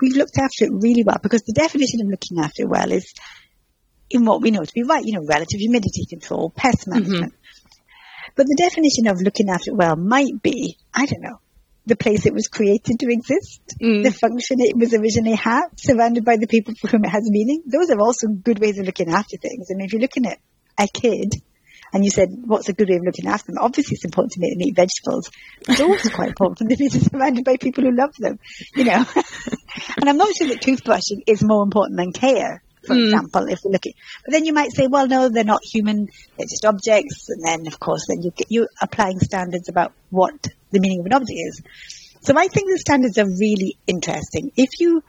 We've 0.00 0.16
looked 0.16 0.38
after 0.38 0.66
it 0.66 0.70
really 0.72 1.04
well 1.04 1.18
because 1.22 1.42
the 1.42 1.54
definition 1.54 2.00
of 2.02 2.08
looking 2.08 2.38
after 2.38 2.64
it 2.64 2.68
well 2.68 2.92
is 2.92 3.14
in 4.10 4.24
what 4.24 4.42
we 4.42 4.50
know 4.50 4.62
to 4.62 4.72
be 4.74 4.82
right, 4.82 5.04
you 5.04 5.14
know, 5.14 5.24
relative 5.26 5.60
humidity 5.60 6.04
control, 6.08 6.50
pest 6.54 6.80
mm-hmm. 6.80 6.90
management. 6.90 7.32
Mm-hmm. 7.32 8.32
But 8.36 8.46
the 8.46 8.56
definition 8.58 9.06
of 9.06 9.22
looking 9.22 9.48
after 9.48 9.70
it 9.70 9.76
well 9.76 9.96
might 9.96 10.42
be, 10.42 10.76
I 10.92 11.06
don't 11.06 11.22
know, 11.22 11.40
the 11.86 11.96
place 11.96 12.26
it 12.26 12.34
was 12.34 12.48
created 12.48 12.98
to 12.98 13.06
exist, 13.08 13.62
mm. 13.80 14.02
the 14.02 14.10
function 14.10 14.58
it 14.58 14.76
was 14.76 14.92
originally 14.92 15.36
had, 15.36 15.68
surrounded 15.76 16.24
by 16.24 16.36
the 16.36 16.48
people 16.48 16.74
for 16.80 16.88
whom 16.88 17.04
it 17.04 17.10
has 17.10 17.22
meaning. 17.30 17.62
Those 17.66 17.90
are 17.90 18.00
also 18.00 18.26
good 18.28 18.58
ways 18.58 18.78
of 18.78 18.86
looking 18.86 19.08
after 19.08 19.36
things. 19.36 19.68
I 19.70 19.74
mean, 19.74 19.86
if 19.86 19.92
you're 19.92 20.02
looking 20.02 20.26
at 20.26 20.38
a 20.78 20.88
kid 20.92 21.30
and 21.92 22.04
you 22.04 22.10
said, 22.10 22.28
what's 22.44 22.68
a 22.68 22.72
good 22.72 22.88
way 22.90 22.96
of 22.96 23.04
looking 23.04 23.28
after 23.28 23.52
them? 23.52 23.62
Obviously, 23.62 23.94
it's 23.94 24.04
important 24.04 24.32
to 24.32 24.40
make 24.40 24.52
them 24.52 24.66
eat 24.66 24.74
vegetables. 24.74 25.30
It's 25.68 25.80
also 25.80 26.10
quite 26.10 26.30
important 26.30 26.58
for 26.58 26.64
them 26.64 26.76
to 26.76 26.76
be 26.76 26.88
surrounded 26.88 27.44
by 27.44 27.56
people 27.56 27.84
who 27.84 27.96
love 27.96 28.14
them, 28.18 28.40
you 28.74 28.84
know. 28.84 29.04
and 29.96 30.08
I'm 30.08 30.16
not 30.16 30.34
sure 30.36 30.48
that 30.48 30.60
toothbrushing 30.60 31.22
is 31.28 31.44
more 31.44 31.62
important 31.62 31.98
than 31.98 32.12
care 32.12 32.62
for 32.86 32.94
mm. 32.94 33.04
example, 33.04 33.48
if 33.48 33.60
we're 33.64 33.72
looking. 33.72 33.94
but 34.24 34.32
then 34.32 34.44
you 34.44 34.52
might 34.52 34.72
say, 34.72 34.86
well, 34.86 35.06
no, 35.06 35.28
they're 35.28 35.44
not 35.44 35.62
human, 35.64 36.08
they're 36.36 36.46
just 36.46 36.64
objects. 36.64 37.28
And 37.28 37.42
then, 37.44 37.66
of 37.66 37.78
course, 37.80 38.06
then 38.08 38.22
you 38.22 38.30
get, 38.30 38.50
you 38.50 38.68
applying 38.80 39.18
standards 39.20 39.68
about 39.68 39.92
what 40.10 40.48
the 40.70 40.80
meaning 40.80 41.00
of 41.00 41.06
an 41.06 41.12
object 41.12 41.38
is. 41.48 41.62
So 42.22 42.34
I 42.36 42.48
think 42.48 42.70
the 42.70 42.78
standards 42.78 43.18
are 43.18 43.26
really 43.26 43.76
interesting. 43.86 44.52
If 44.56 44.80
you 44.80 45.02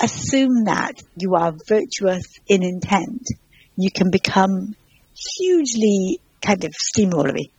assume 0.00 0.64
that 0.64 1.02
you 1.16 1.34
are 1.34 1.52
virtuous 1.66 2.24
in 2.46 2.62
intent, 2.62 3.26
you 3.76 3.90
can 3.90 4.10
become 4.10 4.76
hugely 5.14 6.20
kind 6.40 6.64
of 6.64 6.72
steamrollery. 6.72 7.50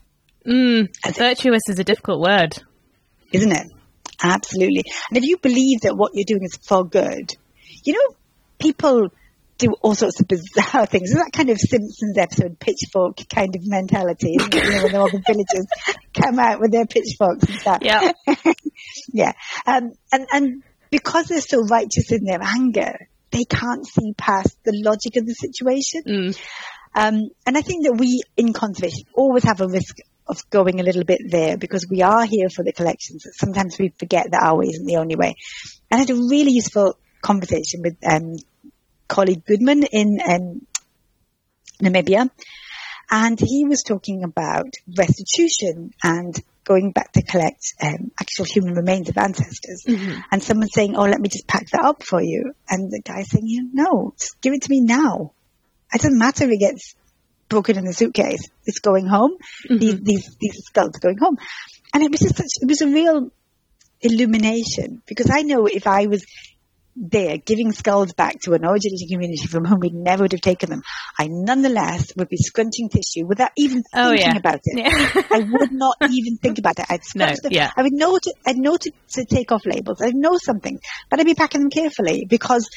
Mm, 0.46 0.90
virtuous 1.16 1.64
is 1.70 1.80
a 1.80 1.84
difficult 1.84 2.22
word. 2.22 2.58
Isn't 3.32 3.52
it? 3.52 3.68
Absolutely. 4.22 4.84
And 5.10 5.18
if 5.18 5.24
you 5.24 5.38
believe 5.38 5.82
that 5.82 5.96
what 5.96 6.12
you're 6.14 6.26
doing 6.26 6.44
is 6.44 6.58
for 6.58 6.86
good, 6.86 7.36
you 7.84 7.94
know, 7.94 8.16
people 8.60 9.10
do 9.60 9.76
all 9.82 9.94
sorts 9.94 10.20
of 10.20 10.28
bizarre 10.28 10.86
things. 10.86 11.12
It's 11.12 11.22
that 11.22 11.32
kind 11.32 11.50
of 11.50 11.60
Simpsons 11.60 12.18
episode, 12.18 12.60
pitchfork 12.60 13.18
kind 13.34 13.56
of 13.56 13.62
mentality, 13.66 14.36
isn't 14.40 14.56
it? 14.56 14.64
You 14.64 14.72
know, 14.72 14.84
when 14.84 14.96
all 14.96 15.12
the 15.12 15.22
villagers 15.26 15.68
come 16.14 16.40
out 16.40 16.60
with 16.60 16.72
their 16.72 16.86
pitchforks 16.86 17.44
and 17.44 17.60
stuff. 17.60 17.80
Yeah. 17.82 18.12
yeah. 19.14 19.34
Um, 19.68 19.92
and, 20.12 20.28
and 20.32 20.64
because 20.90 21.28
they're 21.28 21.42
so 21.42 21.62
righteous 21.64 22.12
in 22.12 22.24
their 22.24 22.42
anger, 22.42 23.10
they 23.32 23.44
can't 23.44 23.86
see 23.86 24.14
past 24.18 24.58
the 24.64 24.74
logic 24.74 25.18
of 25.18 25.28
the 25.28 25.34
situation. 25.34 26.04
Mm. 26.08 26.40
Um, 26.96 27.30
and 27.46 27.58
I 27.58 27.62
think 27.62 27.86
that 27.86 27.98
we 27.98 28.24
in 28.36 28.54
conservation 28.54 29.04
always 29.14 29.44
have 29.44 29.62
a 29.62 29.68
risk 29.68 29.98
of 30.26 30.50
going 30.50 30.80
a 30.80 30.84
little 30.84 31.04
bit 31.04 31.22
there 31.30 31.58
because 31.58 31.86
we 31.90 32.02
are 32.02 32.26
here 32.26 32.50
for 32.50 32.64
the 32.64 32.72
collections. 32.72 33.26
Sometimes 33.34 33.78
we 33.78 33.94
forget 34.00 34.32
that 34.32 34.42
our 34.42 34.58
way 34.58 34.68
isn't 34.68 34.86
the 34.86 34.98
only 34.98 35.16
way. 35.16 35.36
And 35.92 35.98
I 35.98 36.02
had 36.02 36.10
a 36.10 36.16
really 36.16 36.52
useful 36.52 36.98
conversation 37.22 37.82
with 37.84 37.98
um, 38.10 38.36
colleague 39.10 39.44
Goodman 39.46 39.84
in 39.84 40.20
um, 40.26 40.66
Namibia. 41.84 42.30
And 43.12 43.40
he 43.40 43.66
was 43.66 43.84
talking 43.86 44.24
about 44.24 44.68
restitution 44.98 45.92
and 46.04 46.34
going 46.64 46.92
back 46.92 47.12
to 47.14 47.24
collect 47.24 47.74
um, 47.82 48.12
actual 48.22 48.46
human 48.46 48.76
remains 48.76 49.10
of 49.10 49.18
ancestors. 49.18 49.84
Mm-hmm. 49.88 50.20
And 50.32 50.44
someone 50.44 50.70
saying, 50.70 50.96
"Oh, 50.96 51.06
let 51.06 51.20
me 51.20 51.28
just 51.28 51.48
pack 51.48 51.70
that 51.72 51.84
up 51.84 52.04
for 52.04 52.22
you," 52.22 52.54
and 52.70 52.92
the 52.92 53.02
guy 53.04 53.24
saying, 53.24 53.48
"You 53.48 53.70
know, 53.74 54.14
just 54.20 54.40
give 54.42 54.54
it 54.54 54.62
to 54.62 54.70
me 54.70 54.82
now." 54.82 55.34
It 55.92 56.02
doesn't 56.02 56.20
matter 56.20 56.46
if 56.46 56.52
it 56.52 56.60
gets 56.60 56.96
broken 57.50 57.78
in 57.78 57.86
the 57.86 57.94
suitcase. 57.94 58.48
It's 58.66 58.80
going 58.80 59.08
home. 59.08 59.32
These, 59.68 60.02
these, 60.02 60.38
these 60.40 60.62
skulls 60.66 60.96
are 60.96 61.00
going 61.00 61.18
home. 61.18 61.38
And 61.94 62.04
it 62.04 62.12
was 62.12 62.20
just 62.20 62.38
such, 62.38 62.52
it 62.62 62.68
was 62.68 62.82
a 62.82 62.88
real 62.88 63.32
illumination 64.02 65.02
because 65.08 65.30
I 65.32 65.42
know 65.42 65.66
if 65.66 65.88
I 65.88 66.06
was 66.06 66.24
there 67.02 67.38
giving 67.38 67.72
skulls 67.72 68.12
back 68.14 68.40
to 68.42 68.54
an 68.54 68.66
origin 68.66 68.92
community 69.10 69.48
from 69.48 69.64
whom 69.66 69.80
we 69.80 69.90
never 69.94 70.24
would 70.24 70.34
have 70.34 70.42
taken 70.42 70.70
them, 70.70 70.82
I 71.18 71.28
nonetheless 71.30 72.12
would 72.18 72.28
be 72.30 72.38
scrunching 72.38 72.90
tissue 72.90 73.26
without 73.26 73.52
even 73.58 73.84
Oh, 73.94 74.10
thinking 74.12 74.32
yeah. 74.34 74.38
about 74.38 74.60
it. 74.64 74.78
Yeah. 74.78 75.22
I 75.32 75.40
would 75.40 75.72
not 75.72 75.96
even 76.10 76.38
think 76.38 76.58
about 76.60 76.78
it. 76.80 76.86
I'd 76.90 77.00
No, 77.16 77.26
scrunch 77.26 77.38
them. 77.44 77.52
yeah. 77.54 77.72
I 77.78 77.84
would 77.84 77.94
know 77.94 78.18
to, 78.18 78.34
I'd 78.46 78.58
know 78.58 78.76
to, 78.76 78.92
to 79.14 79.26
take 79.26 79.52
off 79.52 79.66
labels. 79.66 80.02
I'd 80.02 80.16
know 80.16 80.38
something, 80.38 80.78
but 81.10 81.20
I'd 81.20 81.26
be 81.26 81.36
packing 81.36 81.62
them 81.62 81.70
carefully 81.70 82.26
because 82.30 82.70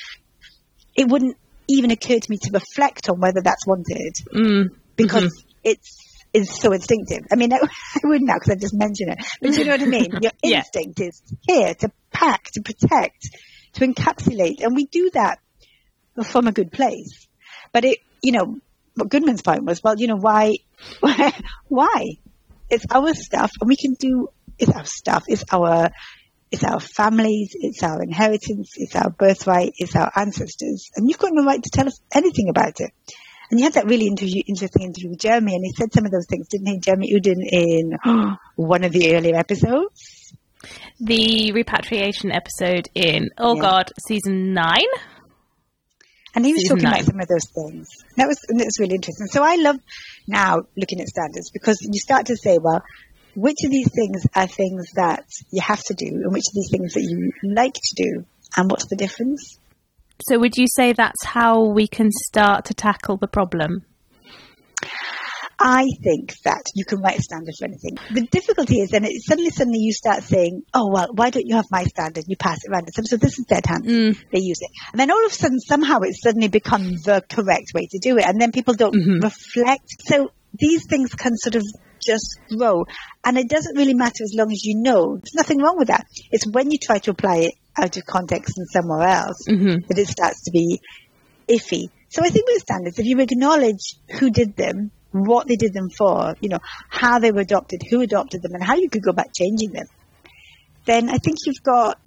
it 0.97 1.09
wouldn't 1.09 1.37
even 1.69 1.91
occur 1.91 2.19
to 2.19 2.31
me 2.31 2.37
to 2.43 2.51
reflect 2.53 3.09
on 3.09 3.21
whether 3.21 3.41
that's 3.41 3.67
wanted 3.67 4.15
Mm. 4.35 4.69
because 4.97 5.45
it's 5.65 5.99
it's 6.35 6.61
so 6.63 6.73
instinctive. 6.73 7.21
I 7.31 7.37
mean, 7.37 7.53
I, 7.53 7.57
I 7.59 8.01
wouldn't 8.05 8.27
now 8.27 8.35
because 8.35 8.51
I 8.57 8.59
just 8.61 8.75
mentioned 8.75 9.11
it, 9.13 9.19
but 9.43 9.57
you 9.57 9.65
know 9.65 9.73
what 9.73 9.83
I 9.83 9.87
mean. 9.87 10.11
Your 10.23 10.33
Yeah. 10.43 10.59
instinct 10.59 11.01
is 11.01 11.23
here 11.47 11.75
to 11.75 11.91
pack, 12.13 12.45
to 12.55 12.63
protect, 12.63 13.29
to 13.75 13.87
encapsulate, 13.87 14.63
and 14.63 14.75
we 14.75 14.87
do 14.87 15.11
that 15.15 15.39
from 16.25 16.47
a 16.47 16.53
good 16.53 16.73
place. 16.73 17.27
But 17.73 17.85
it, 17.85 17.99
you 18.23 18.33
know, 18.33 18.59
what 18.95 19.09
Goodman's 19.09 19.43
point 19.43 19.65
was, 19.65 19.83
well, 19.83 19.95
you 19.99 20.07
know, 20.07 20.17
why, 20.17 20.57
why? 21.69 22.17
It's 22.69 22.87
our 22.91 23.15
stuff, 23.15 23.51
and 23.61 23.69
we 23.69 23.77
can 23.77 23.95
do. 23.99 24.29
It's 24.59 24.71
our 24.73 24.85
stuff. 24.85 25.25
It's 25.29 25.45
our. 25.53 25.91
It's 26.51 26.65
our 26.65 26.81
families. 26.81 27.53
It's 27.55 27.83
our 27.83 28.03
inheritance. 28.03 28.75
It's 28.77 28.95
our 28.95 29.09
birthright. 29.09 29.73
It's 29.79 29.97
our 29.97 30.13
ancestors, 30.15 30.91
and 30.97 31.09
you've 31.09 31.19
got 31.19 31.33
no 31.33 31.45
right 31.45 31.63
to 31.63 31.71
tell 31.71 31.87
us 31.87 32.01
anything 32.15 32.49
about 32.51 32.81
it. 32.81 32.91
And 33.51 33.61
you 33.61 33.65
had 33.65 33.75
that 33.75 33.87
really 33.87 34.07
interview, 34.07 34.43
interesting 34.47 34.83
interview 34.83 35.11
with 35.11 35.21
Jeremy, 35.21 35.55
and 35.55 35.65
he 35.65 35.73
said 35.73 35.93
some 35.93 36.07
of 36.07 36.11
those 36.11 36.27
things, 36.27 36.49
didn't 36.49 36.69
he? 36.69 36.79
Jeremy 36.79 37.13
Uden 37.15 37.43
in 37.43 37.99
one 38.57 38.85
of 38.85 38.93
the 38.93 39.15
earlier 39.15 39.37
episodes. 39.37 40.22
The 41.05 41.51
repatriation 41.53 42.31
episode 42.31 42.89
in, 42.95 43.31
oh 43.37 43.57
Yeah. 43.57 43.63
God, 43.63 43.91
season 44.07 44.55
nine? 44.55 44.87
And 46.35 46.47
he 46.47 46.53
was 46.53 46.63
Season 46.63 46.77
talking 46.79 46.85
nine. 46.85 46.95
about 46.95 47.07
some 47.07 47.21
of 47.21 47.29
those 47.29 47.49
things. 47.55 47.89
That 48.17 48.29
was 48.29 48.39
and 48.49 48.61
it 48.61 48.65
was 48.65 48.79
really 48.81 48.95
interesting. 48.95 49.27
So 49.27 49.43
I 49.43 49.57
love 49.57 49.77
now 50.29 50.63
looking 50.77 51.01
at 51.01 51.09
standards 51.09 51.51
because 51.53 51.77
you 51.83 51.99
start 52.01 52.27
to 52.27 52.37
say, 52.37 52.57
well, 52.63 52.83
which 53.35 53.59
of 53.65 53.71
these 53.71 53.91
things 53.95 54.23
are 54.37 54.47
things 54.47 54.87
that 54.95 55.25
you 55.51 55.61
have 55.61 55.83
to 55.85 55.95
do, 55.95 56.07
and 56.07 56.33
which 56.33 56.45
of 56.49 56.55
these 56.55 56.71
things 56.71 56.95
that 56.95 57.03
you 57.03 57.33
like 57.43 57.75
to 57.75 57.95
do, 57.97 58.25
and 58.57 58.71
what's 58.71 58.87
the 58.89 58.97
difference? 58.97 59.59
So 60.29 60.39
would 60.39 60.57
you 60.57 60.67
say 60.69 60.93
that's 60.93 61.25
how 61.25 61.65
we 61.65 61.89
can 61.89 62.11
start 62.13 62.65
to 62.67 62.75
tackle 62.75 63.17
the 63.17 63.27
problem? 63.27 63.85
I 65.65 65.87
think 66.03 66.35
that 66.45 66.65
you 66.75 66.85
can 66.85 67.01
write 67.01 67.19
a 67.19 67.23
standard 67.23 67.55
for 67.57 67.67
anything. 67.67 67.97
The 68.13 68.27
difficulty 68.27 68.81
is 68.81 68.91
then 68.91 69.05
it, 69.05 69.13
suddenly, 69.23 69.51
suddenly 69.51 69.79
you 69.79 69.93
start 69.93 70.25
saying, 70.25 70.63
oh, 70.75 70.91
well, 70.91 71.09
why 71.15 71.31
don't 71.31 71.47
you 71.47 71.55
have 71.55 71.67
my 71.71 71.85
standard? 71.85 72.25
You 72.27 72.37
pass 72.37 72.59
it 72.65 72.71
around. 72.73 72.87
them. 72.87 73.05
So 73.07 73.17
this 73.17 73.39
is 73.39 73.45
dead 73.47 73.65
hand. 73.67 73.85
Mm. 73.85 74.17
They 74.33 74.41
use 74.41 74.59
it. 74.61 74.71
And 74.93 75.01
then 75.01 75.11
all 75.13 75.25
of 75.25 75.31
a 75.31 75.35
sudden, 75.35 75.61
somehow 75.61 76.01
it 76.01 76.17
suddenly 76.21 76.49
becomes 76.49 77.03
the 77.05 77.23
correct 77.31 77.73
way 77.75 77.87
to 77.91 77.99
do 78.01 78.19
it. 78.19 78.27
And 78.27 78.41
then 78.41 78.51
people 78.51 78.75
don't 78.75 78.95
Mhm. 78.95 79.23
reflect. 79.23 79.87
So 80.07 80.33
these 80.59 80.85
things 80.89 81.15
can 81.15 81.37
sort 81.37 81.55
of 81.55 81.63
just 82.05 82.39
grow. 82.59 82.85
And 83.23 83.39
it 83.39 83.49
doesn't 83.49 83.77
really 83.77 83.95
matter 83.95 84.25
as 84.25 84.35
long 84.37 84.51
as 84.51 84.65
you 84.65 84.83
know. 84.83 85.15
There's 85.15 85.35
nothing 85.37 85.59
wrong 85.59 85.77
with 85.79 85.89
that. 85.89 86.07
It's 86.33 86.47
when 86.51 86.73
you 86.73 86.79
try 86.79 86.99
to 86.99 87.13
apply 87.13 87.37
it 87.37 87.55
out 87.81 87.97
of 87.97 88.05
context 88.05 88.59
and 88.59 88.67
somewhere 88.69 89.07
else 89.07 89.39
Mhm. 89.49 89.87
that 89.87 89.99
it 89.99 90.09
starts 90.09 90.43
to 90.43 90.51
be 90.51 90.81
iffy. 91.49 91.85
So 92.09 92.23
I 92.25 92.31
think 92.31 92.47
with 92.49 92.63
standards, 92.63 92.99
if 92.99 93.07
you 93.07 93.19
acknowledge 93.21 93.95
who 94.19 94.31
did 94.31 94.57
them, 94.57 94.91
what 95.13 95.47
they 95.47 95.57
did 95.57 95.73
them 95.73 95.89
for, 95.91 96.35
you 96.41 96.49
know, 96.49 96.59
how 96.89 97.19
they 97.19 97.33
were 97.33 97.41
adopted, 97.41 97.83
who 97.89 98.01
adopted 98.01 98.43
them, 98.43 98.55
and 98.55 98.65
how 98.65 98.75
you 98.75 98.89
could 98.89 99.03
go 99.03 99.11
about 99.11 99.33
changing 99.35 99.73
them, 99.73 99.87
then 100.87 101.09
I 101.09 101.19
think 101.19 101.39
you've 101.47 101.63
got 101.63 102.01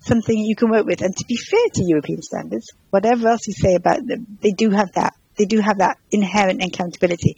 something 0.00 0.36
you 0.36 0.56
can 0.56 0.70
work 0.70 0.86
with. 0.86 1.02
And 1.02 1.14
to 1.16 1.24
be 1.26 1.36
fair 1.36 1.66
to 1.74 1.84
European 1.84 2.22
standards, 2.22 2.72
whatever 2.90 3.28
else 3.28 3.46
you 3.46 3.54
say 3.54 3.74
about 3.74 4.06
them, 4.06 4.38
they 4.42 4.50
do 4.50 4.70
have 4.70 4.92
that. 4.92 5.14
They 5.36 5.44
do 5.44 5.60
have 5.60 5.78
that 5.78 5.98
inherent 6.10 6.64
accountability. 6.64 7.36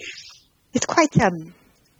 It's 0.72 0.86
quite 0.86 1.20
um, 1.20 1.54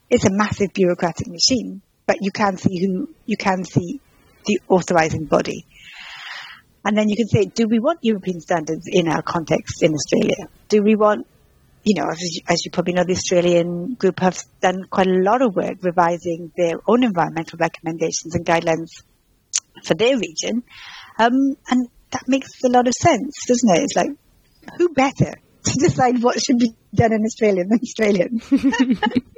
it's 0.08 0.24
a 0.24 0.32
massive 0.32 0.72
bureaucratic 0.72 1.28
machine, 1.28 1.82
but 2.06 2.16
you 2.20 2.30
can 2.30 2.56
see 2.56 2.84
who 2.84 3.08
you 3.26 3.36
can 3.36 3.64
see 3.64 4.00
the 4.46 4.60
authorizing 4.68 5.26
body. 5.26 5.66
And 6.84 6.96
then 6.96 7.08
you 7.08 7.16
can 7.16 7.28
say, 7.28 7.44
do 7.44 7.66
we 7.68 7.78
want 7.78 7.98
European 8.02 8.40
standards 8.40 8.86
in 8.86 9.06
our 9.06 9.22
context 9.22 9.82
in 9.82 9.92
Australia? 9.92 10.48
Do 10.68 10.82
we 10.82 10.96
want, 10.96 11.26
you 11.84 11.94
know, 12.00 12.08
as 12.10 12.20
you, 12.20 12.42
as 12.48 12.64
you 12.64 12.70
probably 12.70 12.92
know, 12.94 13.04
the 13.04 13.12
Australian 13.12 13.94
group 13.94 14.20
have 14.20 14.38
done 14.60 14.84
quite 14.90 15.06
a 15.06 15.22
lot 15.22 15.42
of 15.42 15.54
work 15.56 15.76
revising 15.82 16.52
their 16.56 16.74
own 16.86 17.02
environmental 17.04 17.58
recommendations 17.58 18.34
and 18.34 18.44
guidelines 18.44 19.02
for 19.84 19.94
their 19.94 20.16
region. 20.18 20.62
Um, 21.18 21.32
and 21.68 21.88
that 22.10 22.24
makes 22.26 22.50
a 22.64 22.68
lot 22.68 22.86
of 22.86 22.92
sense, 23.00 23.44
doesn't 23.46 23.70
it? 23.76 23.82
It's 23.84 23.96
like, 23.96 24.10
who 24.76 24.90
better 24.90 25.34
to 25.64 25.72
decide 25.78 26.22
what 26.22 26.40
should 26.40 26.58
be 26.58 26.74
done 26.94 27.12
in 27.12 27.24
Australia 27.24 27.64
than 27.68 27.78
Australians? 27.82 28.44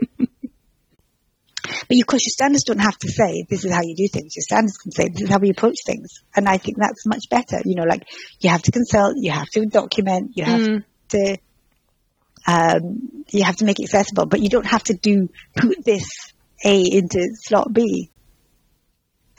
But 1.88 1.96
of 2.00 2.06
course, 2.06 2.22
your 2.26 2.32
standards 2.32 2.64
don't 2.64 2.78
have 2.80 2.98
to 2.98 3.08
say 3.08 3.44
this 3.48 3.64
is 3.64 3.72
how 3.72 3.82
you 3.82 3.94
do 3.96 4.08
things. 4.12 4.34
Your 4.36 4.42
standards 4.42 4.76
can 4.78 4.92
say 4.92 5.08
this 5.12 5.22
is 5.22 5.28
how 5.28 5.38
we 5.38 5.50
approach 5.50 5.76
things, 5.86 6.08
and 6.34 6.48
I 6.48 6.56
think 6.58 6.76
that's 6.78 7.06
much 7.06 7.24
better. 7.30 7.60
You 7.64 7.76
know, 7.76 7.84
like 7.84 8.04
you 8.40 8.50
have 8.50 8.62
to 8.62 8.72
consult, 8.72 9.14
you 9.16 9.30
have 9.32 9.48
to 9.50 9.66
document, 9.66 10.32
you 10.34 10.44
have 10.44 10.60
Mm. 10.60 10.84
to, 11.10 11.36
um, 12.46 13.24
you 13.30 13.44
have 13.44 13.56
to 13.56 13.64
make 13.64 13.80
it 13.80 13.84
accessible, 13.84 14.26
but 14.26 14.40
you 14.40 14.48
don't 14.48 14.66
have 14.66 14.82
to 14.84 14.94
do 14.94 15.28
put 15.56 15.84
this 15.84 16.32
A 16.64 16.80
into 16.80 17.28
slot 17.34 17.72
B. 17.72 18.10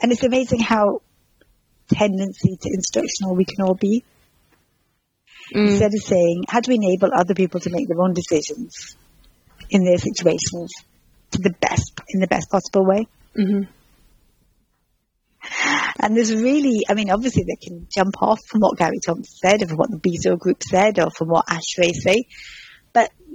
And 0.00 0.12
it's 0.12 0.24
amazing 0.24 0.60
how 0.60 1.00
tendency 1.88 2.56
to 2.60 2.70
instructional 2.72 3.34
we 3.34 3.44
can 3.44 3.64
all 3.64 3.74
be. 3.74 4.04
Mm. 5.54 5.68
Instead 5.68 5.92
of 5.94 6.02
saying, 6.02 6.44
how 6.48 6.60
do 6.60 6.70
we 6.70 6.76
enable 6.76 7.10
other 7.14 7.34
people 7.34 7.60
to 7.60 7.70
make 7.70 7.86
their 7.88 8.00
own 8.00 8.14
decisions 8.14 8.96
in 9.70 9.84
their 9.84 9.98
situations 9.98 10.72
to 11.32 11.42
the 11.42 11.54
best, 11.60 11.92
in 12.08 12.20
the 12.20 12.26
best 12.26 12.50
possible 12.50 12.86
way? 12.86 13.06
Mhm. 13.38 13.68
And 16.00 16.16
there's 16.16 16.34
really, 16.34 16.82
I 16.88 16.94
mean, 16.94 17.10
obviously 17.10 17.44
they 17.44 17.56
can 17.66 17.86
jump 17.94 18.22
off 18.22 18.38
from 18.48 18.60
what 18.60 18.78
Garry 18.78 18.98
Thomson 19.04 19.24
said 19.24 19.62
or 19.62 19.66
from 19.66 19.76
what 19.76 19.90
the 19.90 19.98
Bizot 19.98 20.38
group 20.38 20.62
said 20.62 20.98
or 20.98 21.10
from 21.10 21.28
what 21.28 21.46
ASHRAE 21.46 21.92
say. 21.92 22.24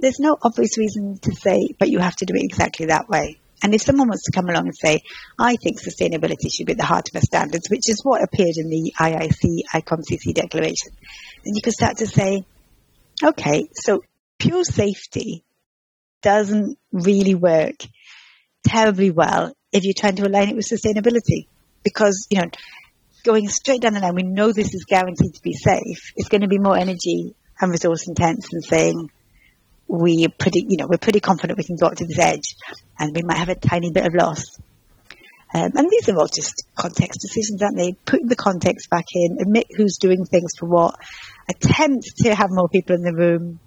There's 0.00 0.18
no 0.18 0.36
obvious 0.40 0.78
reason 0.78 1.18
to 1.22 1.34
say, 1.34 1.74
but 1.78 1.90
you 1.90 1.98
have 1.98 2.16
to 2.16 2.26
do 2.26 2.34
it 2.34 2.44
exactly 2.44 2.86
that 2.86 3.08
way. 3.08 3.38
And 3.62 3.74
if 3.74 3.82
someone 3.82 4.08
wants 4.08 4.24
to 4.24 4.32
come 4.32 4.48
along 4.48 4.66
and 4.66 4.76
say, 4.76 5.02
I 5.38 5.56
think 5.56 5.80
sustainability 5.80 6.50
should 6.50 6.66
be 6.66 6.72
at 6.72 6.78
the 6.78 6.84
heart 6.84 7.08
of 7.10 7.16
our 7.16 7.22
standards, 7.22 7.68
which 7.68 7.88
is 7.88 8.00
what 8.02 8.22
appeared 8.22 8.56
in 8.56 8.70
the 8.70 8.94
IIC 8.98 9.64
ICOMCC 9.74 10.34
declaration, 10.34 10.92
then 11.44 11.54
you 11.54 11.60
can 11.60 11.72
start 11.72 11.98
to 11.98 12.06
say, 12.06 12.44
okay, 13.22 13.68
so 13.74 14.02
pure 14.38 14.64
safety 14.64 15.44
doesn't 16.22 16.78
really 16.92 17.34
work 17.34 17.76
terribly 18.64 19.10
well 19.10 19.52
if 19.72 19.84
you're 19.84 19.94
trying 19.96 20.16
to 20.16 20.26
align 20.26 20.48
it 20.48 20.56
with 20.56 20.68
sustainability. 20.68 21.46
Because, 21.82 22.26
you 22.30 22.40
know, 22.40 22.48
going 23.24 23.48
straight 23.48 23.82
down 23.82 23.92
the 23.92 24.00
line, 24.00 24.14
we 24.14 24.22
know 24.22 24.52
this 24.52 24.74
is 24.74 24.84
guaranteed 24.88 25.34
to 25.34 25.42
be 25.42 25.52
safe. 25.52 26.12
It's 26.16 26.28
going 26.28 26.42
to 26.42 26.48
be 26.48 26.58
more 26.58 26.76
energy 26.76 27.34
and 27.60 27.70
resource 27.70 28.08
intense 28.08 28.48
than 28.50 28.62
saying 28.62 29.10
we're 29.90 30.28
pretty, 30.28 30.64
you 30.68 30.76
know, 30.76 30.86
we're 30.88 30.98
pretty 30.98 31.20
confident 31.20 31.58
we 31.58 31.64
can 31.64 31.76
go 31.76 31.86
up 31.86 31.96
to 31.96 32.06
this 32.06 32.18
edge 32.18 32.54
and 32.98 33.14
we 33.14 33.22
might 33.22 33.38
have 33.38 33.48
a 33.48 33.56
tiny 33.56 33.90
bit 33.90 34.06
of 34.06 34.14
loss. 34.14 34.58
Um, 35.52 35.72
and 35.74 35.90
these 35.90 36.08
are 36.08 36.16
all 36.16 36.28
just 36.28 36.62
context 36.76 37.20
decisions, 37.20 37.60
aren't 37.60 37.76
they? 37.76 37.94
Put 38.04 38.20
the 38.24 38.36
context 38.36 38.88
back 38.88 39.06
in, 39.14 39.38
admit 39.40 39.66
who's 39.76 39.98
doing 39.98 40.24
things 40.24 40.52
for 40.56 40.66
what, 40.66 40.94
attempt 41.48 42.04
to 42.18 42.34
have 42.34 42.50
more 42.50 42.68
people 42.68 42.94
in 42.94 43.02
the 43.02 43.12
room, 43.12 43.58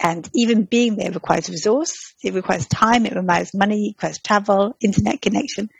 and 0.00 0.28
even 0.34 0.64
being 0.64 0.96
there 0.96 1.12
requires 1.12 1.48
resource, 1.48 2.14
it 2.24 2.34
requires 2.34 2.66
time, 2.66 3.06
it 3.06 3.14
requires 3.14 3.54
money, 3.54 3.86
it 3.86 3.96
requires 3.96 4.18
travel, 4.18 4.76
internet 4.80 5.22
connection. 5.22 5.70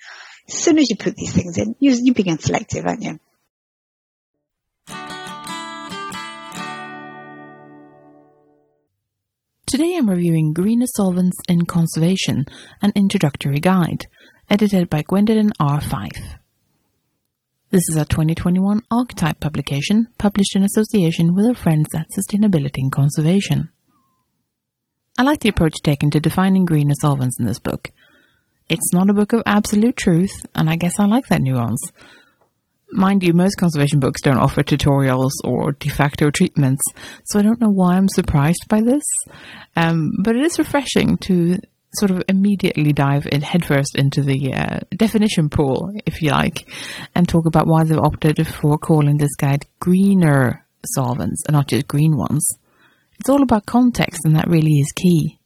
As 0.49 0.55
soon 0.55 0.79
as 0.79 0.89
you 0.91 0.97
put 0.97 1.17
these 1.17 1.33
things 1.33 1.59
in, 1.59 1.75
you, 1.81 1.97
you 2.01 2.15
begin 2.15 2.39
selective, 2.39 2.87
aren't 2.87 3.03
you? 3.03 3.19
Today 9.69 9.97
I'm 9.99 10.09
reviewing 10.09 10.55
Greener 10.55 10.87
Solvents 10.97 11.37
in 11.47 11.67
Conservation, 11.67 12.47
an 12.81 12.91
introductory 12.95 13.61
guide, 13.61 14.07
edited 14.49 14.89
by 14.89 15.03
Gwendoline 15.03 15.53
R. 15.61 15.79
Fife. 15.83 16.39
This 17.69 17.83
is 17.91 17.97
a 17.97 18.07
2021 18.07 18.83
Archetype 18.91 19.41
publication, 19.41 20.09
published 20.17 20.57
in 20.57 20.63
association 20.63 21.35
with 21.35 21.45
our 21.45 21.55
friends 21.55 21.89
at 21.95 22.07
Sustainability 22.17 22.79
and 22.79 22.91
Conservation. 22.91 23.69
I 25.19 25.23
like 25.23 25.41
the 25.41 25.51
approach 25.51 25.83
taken 25.83 26.11
to 26.13 26.19
defining 26.19 26.65
greener 26.65 26.95
solvents 26.99 27.39
in 27.39 27.45
this 27.45 27.59
book. 27.59 27.91
It's 28.71 28.95
not 28.95 29.11
a 29.11 29.15
book 29.15 29.35
of 29.35 29.43
absolute 29.45 29.99
truth, 29.99 30.47
and 30.55 30.71
I 30.71 30.77
guess 30.77 30.99
I 30.99 31.05
like 31.05 31.27
that 31.27 31.43
nuance. 31.43 31.93
Mind 32.91 33.23
you, 33.23 33.35
most 33.35 33.57
conservation 33.57 34.01
books 34.01 34.23
don't 34.23 34.39
offer 34.39 34.63
tutorials 34.63 35.33
or 35.45 35.73
de 35.73 35.91
facto 35.91 36.31
treatments, 36.31 36.83
so 37.25 37.39
I 37.39 37.43
don't 37.43 37.61
know 37.61 37.71
why 37.71 37.97
I'm 37.97 38.09
surprised 38.09 38.65
by 38.69 38.81
this. 38.81 39.05
Um, 39.77 40.13
but 40.23 40.37
it 40.37 40.43
is 40.43 40.59
refreshing 40.59 41.19
to 41.19 41.59
sort 41.95 42.11
of 42.11 42.23
immediately 42.29 42.93
dive 42.93 43.27
in 43.31 43.43
headfirst 43.43 43.97
into 43.97 44.23
the 44.23 44.55
uh, 44.55 44.81
definition 44.97 45.49
pool, 45.49 45.93
if 46.07 46.23
you 46.23 46.31
like, 46.31 46.69
and 47.15 47.29
talk 47.29 47.47
about 47.47 47.67
why 47.67 47.85
they've 47.85 47.99
opted 47.99 48.47
for 48.47 48.79
calling 48.79 49.19
this 49.19 49.35
guide 49.37 49.67
greener 49.81 50.65
solvents 50.95 51.43
and 51.47 51.55
not 51.55 51.69
just 51.69 51.89
green 51.89 52.17
ones. 52.17 52.47
It's 53.19 53.29
all 53.29 53.43
about 53.43 53.67
context, 53.67 54.21
and 54.25 54.37
that 54.37 54.49
really 54.49 54.81
is 54.81 54.93
key. 54.93 55.39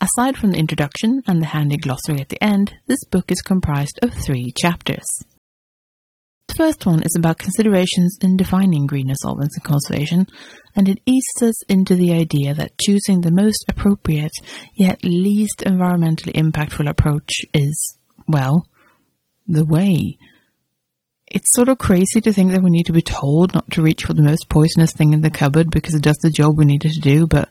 Aside 0.00 0.36
from 0.36 0.50
the 0.50 0.58
introduction 0.58 1.22
and 1.26 1.40
the 1.40 1.46
handy 1.46 1.78
glossary 1.78 2.20
at 2.20 2.28
the 2.28 2.42
end, 2.42 2.74
this 2.86 3.02
book 3.04 3.30
is 3.30 3.40
comprised 3.40 3.98
of 4.02 4.12
three 4.12 4.52
chapters. 4.60 5.06
The 6.48 6.54
first 6.54 6.86
one 6.86 7.02
is 7.02 7.14
about 7.16 7.38
considerations 7.38 8.16
in 8.22 8.36
defining 8.36 8.86
greener 8.86 9.14
solvents 9.20 9.56
in 9.56 9.62
conservation, 9.62 10.26
and 10.74 10.88
it 10.88 11.00
eases 11.04 11.42
us 11.42 11.62
into 11.64 11.94
the 11.94 12.12
idea 12.12 12.54
that 12.54 12.78
choosing 12.80 13.20
the 13.20 13.32
most 13.32 13.64
appropriate 13.68 14.32
yet 14.74 15.04
least 15.04 15.64
environmentally 15.66 16.32
impactful 16.32 16.88
approach 16.88 17.30
is, 17.52 17.98
well, 18.28 18.66
the 19.46 19.64
way. 19.64 20.18
It's 21.26 21.52
sort 21.54 21.68
of 21.68 21.78
crazy 21.78 22.20
to 22.20 22.32
think 22.32 22.52
that 22.52 22.62
we 22.62 22.70
need 22.70 22.86
to 22.86 22.92
be 22.92 23.02
told 23.02 23.52
not 23.52 23.70
to 23.72 23.82
reach 23.82 24.04
for 24.04 24.14
the 24.14 24.22
most 24.22 24.48
poisonous 24.48 24.92
thing 24.92 25.12
in 25.12 25.22
the 25.22 25.30
cupboard 25.30 25.70
because 25.70 25.94
it 25.94 26.02
does 26.02 26.18
the 26.22 26.30
job 26.30 26.56
we 26.56 26.64
needed 26.64 26.92
to 26.92 27.00
do, 27.00 27.26
but 27.26 27.50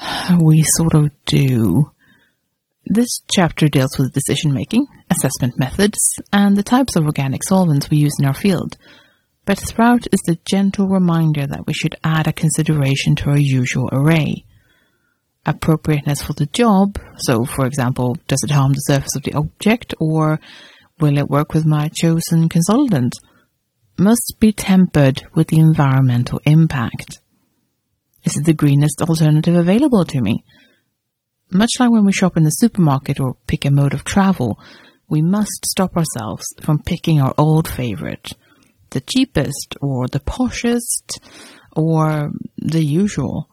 we 0.40 0.62
sort 0.62 0.94
of 0.94 1.10
do. 1.26 1.90
This 2.92 3.20
chapter 3.30 3.68
deals 3.68 3.96
with 3.96 4.14
decision 4.14 4.52
making, 4.52 4.84
assessment 5.10 5.56
methods, 5.56 5.96
and 6.32 6.56
the 6.56 6.64
types 6.64 6.96
of 6.96 7.06
organic 7.06 7.44
solvents 7.44 7.88
we 7.88 7.98
use 7.98 8.16
in 8.18 8.26
our 8.26 8.34
field. 8.34 8.76
But 9.44 9.60
throughout 9.60 10.08
is 10.10 10.18
the 10.26 10.40
gentle 10.44 10.88
reminder 10.88 11.46
that 11.46 11.68
we 11.68 11.72
should 11.72 11.94
add 12.02 12.26
a 12.26 12.32
consideration 12.32 13.14
to 13.14 13.30
our 13.30 13.38
usual 13.38 13.88
array. 13.92 14.44
Appropriateness 15.46 16.20
for 16.20 16.32
the 16.32 16.46
job, 16.46 16.98
so 17.18 17.44
for 17.44 17.64
example, 17.64 18.16
does 18.26 18.42
it 18.42 18.50
harm 18.50 18.72
the 18.72 18.80
surface 18.80 19.14
of 19.14 19.22
the 19.22 19.34
object 19.34 19.94
or 20.00 20.40
will 20.98 21.16
it 21.16 21.30
work 21.30 21.54
with 21.54 21.64
my 21.64 21.90
chosen 21.94 22.48
consultant, 22.48 23.14
must 23.96 24.34
be 24.40 24.50
tempered 24.50 25.22
with 25.36 25.46
the 25.46 25.60
environmental 25.60 26.40
impact. 26.44 27.20
Is 28.24 28.36
it 28.36 28.46
the 28.46 28.52
greenest 28.52 29.00
alternative 29.00 29.54
available 29.54 30.04
to 30.06 30.20
me? 30.20 30.42
Much 31.52 31.70
like 31.80 31.90
when 31.90 32.04
we 32.04 32.12
shop 32.12 32.36
in 32.36 32.44
the 32.44 32.50
supermarket 32.50 33.18
or 33.18 33.36
pick 33.46 33.64
a 33.64 33.70
mode 33.70 33.92
of 33.92 34.04
travel, 34.04 34.58
we 35.08 35.20
must 35.20 35.66
stop 35.66 35.96
ourselves 35.96 36.44
from 36.60 36.82
picking 36.82 37.20
our 37.20 37.34
old 37.36 37.66
favorite, 37.66 38.32
the 38.90 39.00
cheapest 39.00 39.74
or 39.80 40.06
the 40.06 40.20
poshest 40.20 41.18
or 41.74 42.30
the 42.56 42.84
usual. 42.84 43.48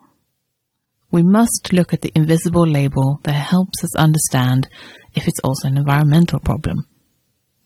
We 1.09 1.23
must 1.23 1.69
look 1.73 1.91
at 1.91 2.01
the 2.01 2.11
invisible 2.13 2.67
label 2.67 3.19
that 3.23 3.33
helps 3.33 3.83
us 3.83 3.95
understand 3.95 4.67
if 5.15 5.27
it's 5.27 5.39
also 5.43 5.67
an 5.67 5.77
environmental 5.77 6.39
problem. 6.39 6.85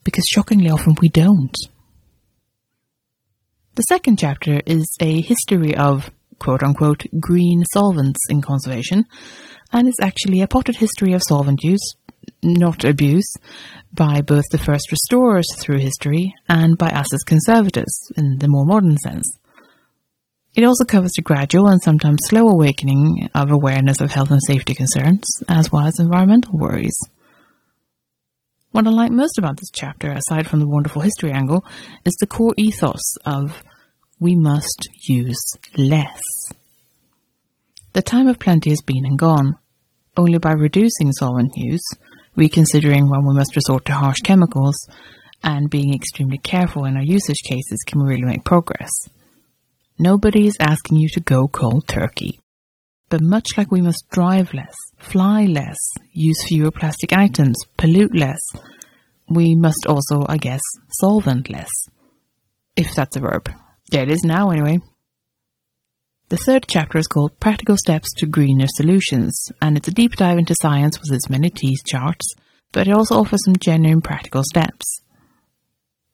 Because 0.06 0.24
shockingly 0.32 0.70
often 0.70 0.96
we 1.02 1.10
don't. 1.10 1.56
The 3.76 3.84
second 3.84 4.20
chapter 4.20 4.62
is 4.66 4.96
a 5.02 5.22
history 5.22 5.76
of 5.76 6.10
quote 6.40 6.64
unquote 6.64 7.04
green 7.20 7.64
solvents 7.74 8.20
in 8.30 8.42
conservation 8.42 9.06
and 9.72 9.88
it's 9.88 10.02
actually 10.02 10.42
a 10.42 10.48
potted 10.48 10.78
history 10.78 11.14
of 11.14 11.22
solvent 11.28 11.64
use, 11.64 11.96
not 12.44 12.84
abuse, 12.84 13.32
by 13.94 14.22
both 14.22 14.46
the 14.52 14.58
first 14.58 14.92
restorers 14.92 15.48
through 15.58 15.80
history 15.80 16.34
and 16.48 16.78
by 16.78 16.90
us 16.90 17.14
as 17.14 17.24
conservators 17.24 18.12
in 18.16 18.38
the 18.40 18.48
more 18.48 18.66
modern 18.66 18.98
sense. 18.98 19.38
It 20.54 20.66
also 20.66 20.84
covers 20.84 21.14
the 21.16 21.22
gradual 21.22 21.68
and 21.68 21.82
sometimes 21.82 22.20
slow 22.26 22.50
awakening 22.50 23.30
of 23.34 23.52
awareness 23.52 24.02
of 24.02 24.12
health 24.12 24.32
and 24.32 24.42
safety 24.46 24.74
concerns, 24.74 25.24
as 25.48 25.72
well 25.72 25.88
as 25.88 26.00
environmental 26.00 26.58
worries. 26.58 26.98
What 28.72 28.88
I 28.88 28.90
like 28.90 29.12
most 29.12 29.38
about 29.38 29.58
this 29.58 29.70
chapter, 29.74 30.12
aside 30.12 30.48
from 30.48 30.60
the 30.60 30.68
wonderful 30.68 31.02
history 31.02 31.32
angle, 31.32 31.66
is 32.06 32.16
the 32.20 32.28
core 32.28 32.54
ethos 32.58 33.18
of 33.26 33.64
we 34.20 34.36
must 34.36 34.90
use 35.08 35.42
less. 35.78 36.22
The 37.94 38.02
time 38.02 38.28
of 38.28 38.40
plenty 38.40 38.70
has 38.70 38.82
been 38.82 39.06
and 39.06 39.18
gone. 39.18 39.58
Only 40.18 40.40
by 40.40 40.52
reducing 40.52 41.12
solvent 41.14 41.54
use, 41.56 41.88
reconsidering 42.36 43.10
when 43.10 43.26
we 43.26 43.34
must 43.34 43.56
resort 43.56 43.86
to 43.86 43.94
harsh 43.94 44.20
chemicals, 44.24 44.76
and 45.44 45.70
being 45.70 45.94
extremely 45.94 46.38
careful 46.38 46.86
in 46.86 46.98
our 46.98 47.04
usage 47.04 47.42
cases 47.44 47.84
can 47.86 48.02
we 48.02 48.10
really 48.10 48.26
make 48.26 48.44
progress. 48.44 48.92
Nobody 49.98 50.48
is 50.48 50.58
asking 50.60 50.98
you 50.98 51.10
to 51.10 51.20
go 51.20 51.48
cold 51.48 51.88
turkey. 51.88 52.40
But 53.10 53.22
much 53.22 53.58
like 53.58 53.72
we 53.72 53.82
must 53.82 54.06
drive 54.10 54.54
less, 54.54 54.76
fly 54.98 55.46
less, 55.46 55.78
use 56.12 56.44
fewer 56.48 56.72
plastic 56.72 57.14
items, 57.14 57.58
pollute 57.78 58.16
less, 58.16 58.40
we 59.30 59.56
must 59.56 59.86
also, 59.88 60.26
I 60.28 60.38
guess, 60.38 60.62
solvent 61.00 61.50
less. 61.50 61.70
If 62.76 62.96
that's 62.96 63.16
a 63.16 63.22
verb. 63.22 63.50
Yeah, 63.92 64.02
it 64.02 64.12
is 64.12 64.24
now 64.24 64.50
anyway. 64.50 64.80
The 66.32 66.38
third 66.38 66.66
chapter 66.70 66.98
is 66.98 67.08
called 67.08 67.38
Practical 67.42 67.76
Steps 67.76 68.08
to 68.20 68.26
Greener 68.26 68.68
Solutions, 68.78 69.52
and 69.62 69.76
it's 69.76 69.90
a 69.90 69.94
deep 69.94 70.14
dive 70.14 70.38
into 70.38 70.56
science 70.62 70.98
with 70.98 71.12
its 71.12 71.30
many 71.30 71.50
Teas 71.50 71.84
charts, 71.86 72.26
but 72.72 72.88
it 72.88 72.94
also 72.94 73.16
offers 73.16 73.42
some 73.44 73.58
genuine 73.58 74.00
practical 74.00 74.42
steps. 74.46 75.02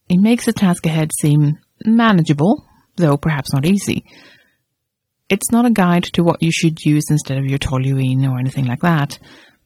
It 0.09 0.17
makes 0.19 0.47
the 0.47 0.53
task 0.53 0.87
ahead 0.87 1.11
seem 1.21 1.59
manageable, 1.85 2.65
though 2.95 3.15
perhaps 3.15 3.53
not 3.53 3.67
easy. 3.67 4.03
It's 5.29 5.51
not 5.51 5.67
a 5.67 5.69
guide 5.69 6.05
to 6.13 6.23
what 6.23 6.41
you 6.41 6.51
should 6.51 6.83
use 6.83 7.11
instead 7.11 7.37
of 7.37 7.45
your 7.45 7.59
toluene 7.59 8.27
or 8.27 8.39
anything 8.39 8.65
like 8.65 8.81
that, 8.81 9.19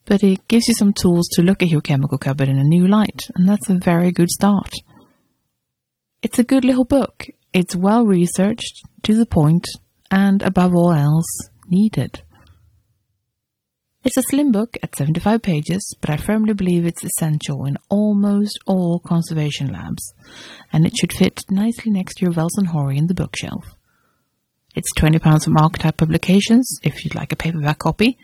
but 0.03 0.21
it 0.21 0.49
gives 0.49 0.67
you 0.67 0.73
some 0.73 0.91
tools 0.91 1.29
to 1.35 1.43
look 1.43 1.63
at 1.63 1.69
your 1.69 1.79
chemical 1.79 2.17
cupboard 2.17 2.49
in 2.49 2.59
a 2.59 2.65
new 2.65 2.89
light, 2.89 3.21
and 3.35 3.47
that's 3.47 3.69
a 3.69 3.79
very 3.81 4.11
good 4.11 4.29
start. 4.29 4.73
It's 6.21 6.39
a 6.39 6.43
good 6.43 6.65
little 6.65 6.83
book. 6.83 7.27
It's 7.53 7.73
well 7.73 8.05
researched, 8.05 8.81
to 9.03 9.15
the 9.15 9.25
point, 9.25 9.65
and 10.11 10.43
above 10.43 10.75
all 10.75 10.91
else, 10.91 11.49
needed. 11.67 12.21
It's 14.03 14.17
a 14.17 14.23
slim 14.23 14.51
book 14.51 14.77
at 14.81 14.95
75 14.95 15.41
pages, 15.41 15.95
but 16.01 16.09
I 16.09 16.17
firmly 16.17 16.53
believe 16.53 16.85
it's 16.85 17.03
essential 17.03 17.65
in 17.65 17.77
almost 17.87 18.59
all 18.65 18.99
conservation 18.99 19.71
labs, 19.71 20.13
and 20.73 20.85
it 20.85 20.97
should 20.97 21.13
fit 21.13 21.39
nicely 21.49 21.91
next 21.91 22.15
to 22.15 22.25
your 22.25 22.33
Wells 22.33 22.57
& 22.61 22.65
Horry 22.67 22.97
in 22.97 23.07
the 23.07 23.13
bookshelf. 23.13 23.75
It's 24.75 24.91
£20 24.97 25.43
from 25.43 25.57
Archetype 25.57 25.97
Publications 25.97 26.79
if 26.83 27.03
you'd 27.03 27.15
like 27.15 27.31
a 27.31 27.35
paperback 27.35 27.79
copy, 27.79 28.17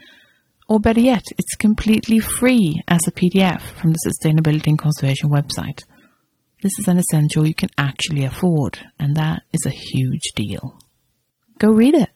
or 0.67 0.79
better 0.79 0.99
yet, 0.99 1.23
it's 1.37 1.55
completely 1.55 2.19
free 2.19 2.81
as 2.87 3.01
a 3.07 3.11
PDF 3.11 3.61
from 3.61 3.91
the 3.91 3.99
Sustainability 4.05 4.67
and 4.67 4.79
Conservation 4.79 5.29
website. 5.29 5.83
This 6.61 6.77
is 6.79 6.87
an 6.87 6.97
essential 6.97 7.47
you 7.47 7.53
can 7.53 7.69
actually 7.77 8.25
afford, 8.25 8.79
and 8.99 9.15
that 9.15 9.43
is 9.53 9.65
a 9.65 9.69
huge 9.69 10.31
deal. 10.35 10.79
Go 11.59 11.69
read 11.69 11.95
it. 11.95 12.09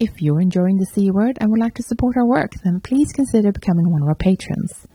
If 0.00 0.20
you're 0.20 0.40
enjoying 0.40 0.78
the 0.78 0.86
C 0.86 1.10
word 1.12 1.38
and 1.40 1.50
would 1.50 1.60
like 1.60 1.74
to 1.74 1.82
support 1.84 2.16
our 2.16 2.26
work, 2.26 2.52
then 2.64 2.80
please 2.80 3.12
consider 3.12 3.52
becoming 3.52 3.88
one 3.88 4.02
of 4.02 4.08
our 4.08 4.16
patrons. 4.16 4.86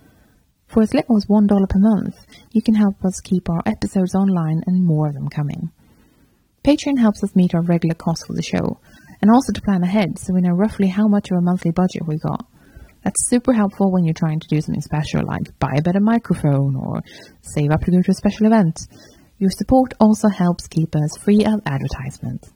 For 0.68 0.82
as 0.82 0.94
little 0.94 1.16
as 1.16 1.28
$1 1.28 1.70
per 1.70 1.80
month, 1.80 2.16
you 2.52 2.62
can 2.62 2.76
help 2.76 3.06
us 3.06 3.22
keep 3.22 3.50
our 3.50 3.62
episodes 3.66 4.16
online 4.16 4.64
and 4.68 4.84
more 4.84 5.08
of 5.08 5.14
them 5.14 5.30
coming. 5.30 5.72
Patreon 6.66 7.00
helps 7.00 7.24
us 7.24 7.36
meet 7.36 7.56
our 7.56 7.62
regular 7.62 7.96
costs 7.96 8.26
for 8.26 8.34
the 8.34 8.42
show, 8.42 8.80
and 9.22 9.32
also 9.32 9.54
to 9.54 9.62
plan 9.62 9.84
ahead 9.84 10.20
so 10.20 10.34
we 10.34 10.42
know 10.42 10.52
roughly 10.52 10.88
how 10.88 11.08
much 11.08 11.32
of 11.32 11.38
a 11.38 11.42
monthly 11.42 11.72
budget 11.72 12.06
we 12.06 12.18
got. 12.18 12.48
That's 13.06 13.30
super 13.30 13.54
helpful 13.54 13.92
when 13.92 14.04
you're 14.04 14.16
trying 14.16 14.40
to 14.40 14.48
do 14.48 14.60
something 14.60 14.82
special 14.82 15.22
like 15.28 15.58
buy 15.60 15.76
a 15.78 15.82
better 15.84 16.00
microphone 16.00 16.76
or 16.76 17.02
save 17.44 17.70
up 17.70 17.82
to 17.82 17.92
go 17.92 18.02
to 18.02 18.12
a 18.12 18.16
special 18.16 18.48
event. 18.48 18.80
Your 19.38 19.52
support 19.52 19.94
also 20.00 20.28
helps 20.28 20.68
keep 20.68 20.96
us 20.96 21.16
free 21.24 21.46
of 21.46 21.62
advertisements. 21.68 22.52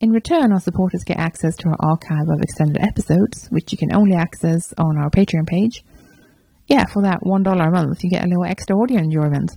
In 0.00 0.10
return, 0.10 0.52
our 0.52 0.58
supporters 0.58 1.04
get 1.04 1.18
access 1.18 1.54
to 1.58 1.68
our 1.68 1.76
archive 1.78 2.28
of 2.28 2.42
extended 2.42 2.82
episodes, 2.82 3.46
which 3.50 3.70
you 3.70 3.78
can 3.78 3.94
only 3.94 4.16
access 4.16 4.74
on 4.78 4.98
our 4.98 5.10
Patreon 5.10 5.46
page. 5.46 5.84
Yeah, 6.66 6.86
for 6.86 7.02
that 7.02 7.20
$1 7.22 7.46
a 7.46 7.70
month, 7.70 8.02
you 8.02 8.10
get 8.10 8.24
a 8.24 8.26
little 8.26 8.44
extra 8.44 8.76
audio 8.76 8.98
enjoyment. 8.98 9.52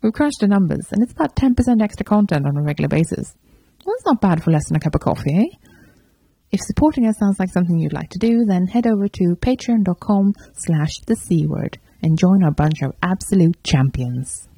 We've 0.00 0.12
crunched 0.12 0.42
the 0.42 0.46
numbers, 0.46 0.86
and 0.92 1.02
it's 1.02 1.12
about 1.12 1.34
10% 1.34 1.82
extra 1.82 2.04
content 2.04 2.46
on 2.46 2.56
a 2.56 2.62
regular 2.62 2.88
basis. 2.88 3.34
Well, 3.84 3.96
that's 3.96 4.06
not 4.06 4.20
bad 4.20 4.44
for 4.44 4.52
less 4.52 4.68
than 4.68 4.76
a 4.76 4.80
cup 4.80 4.94
of 4.94 5.00
coffee, 5.00 5.34
eh? 5.34 5.69
If 6.52 6.60
supporting 6.62 7.06
us 7.06 7.16
sounds 7.16 7.38
like 7.38 7.50
something 7.50 7.78
you'd 7.78 7.92
like 7.92 8.10
to 8.10 8.18
do, 8.18 8.44
then 8.44 8.66
head 8.66 8.84
over 8.84 9.06
to 9.06 9.36
patreon.com 9.36 10.34
slash 10.54 10.90
the 11.06 11.14
C 11.14 11.46
word 11.46 11.78
and 12.02 12.18
join 12.18 12.42
our 12.42 12.50
bunch 12.50 12.82
of 12.82 12.92
absolute 13.02 13.62
champions. 13.62 14.48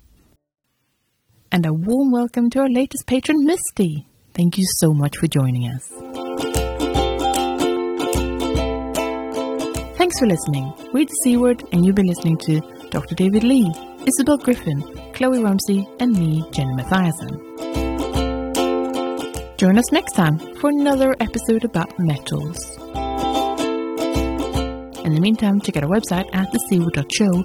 And 1.51 1.67
a 1.67 1.73
warm 1.73 2.11
welcome 2.11 2.49
to 2.51 2.61
our 2.61 2.69
latest 2.71 3.07
patron, 3.07 3.45
Misty. 3.45 4.07
Thank 4.33 4.57
you 4.57 4.65
so 4.79 4.95
much 4.95 5.19
for 5.19 5.27
joining 5.27 5.65
us. 5.65 5.87
Thanks 9.99 10.19
for 10.19 10.27
listening. 10.27 10.73
Read 10.95 11.09
the 11.09 11.21
C 11.25 11.37
word, 11.37 11.63
and 11.73 11.85
you've 11.85 11.95
been 11.95 12.07
listening 12.07 12.39
to 12.39 12.61
Dr. 12.89 13.15
David 13.15 13.45
Leigh, 13.45 13.71
Isobel 14.07 14.43
Griffin, 14.43 14.81
Kloe 15.13 15.43
Rumsey, 15.43 15.87
and 16.01 16.13
me, 16.19 16.43
Jen 16.53 16.75
Mathiasen. 16.75 17.82
Join 19.63 19.79
us 19.79 19.93
next 19.93 20.15
time 20.15 20.41
for 20.57 20.71
another 20.71 21.15
episode 21.21 21.63
about 21.63 21.97
metals. 21.97 22.59
In 25.05 25.15
the 25.15 25.21
meantime, 25.21 25.61
check 25.61 25.77
out 25.77 25.85
our 25.85 25.89
website 25.89 26.29
at 26.35 26.49
thecword.show, 26.51 27.45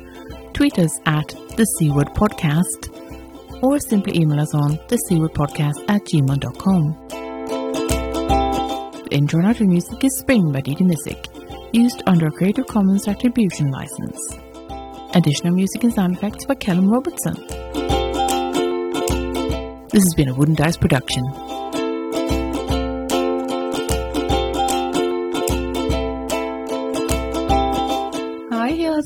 tweet 0.51 0.79
us 0.79 0.99
at 1.05 1.27
the 1.27 1.67
Podcast, 2.15 3.61
or 3.61 3.77
simply 3.77 4.19
email 4.19 4.39
us 4.39 4.55
on 4.55 4.79
the 4.89 5.29
Podcast 5.31 5.77
at 5.89 6.05
gmail.com. 6.05 7.07
The 9.03 9.09
intro 9.11 9.39
and 9.39 9.55
outro 9.55 9.67
music 9.67 10.03
is 10.03 10.17
Spring 10.17 10.51
by 10.51 10.61
Didi 10.61 10.85
Missick, 10.85 11.27
used 11.71 12.01
under 12.07 12.29
a 12.29 12.31
Creative 12.31 12.65
Commons 12.65 13.07
Attribution 13.07 13.69
License. 13.69 14.19
Additional 15.13 15.53
music 15.53 15.83
and 15.83 15.93
sound 15.93 16.17
effects 16.17 16.45
by 16.45 16.55
Callum 16.55 16.89
Robertson. 16.89 17.35
This 19.89 20.01
has 20.01 20.13
been 20.15 20.29
a 20.29 20.33
Wooden 20.33 20.55
Dice 20.55 20.77
production. 20.77 21.46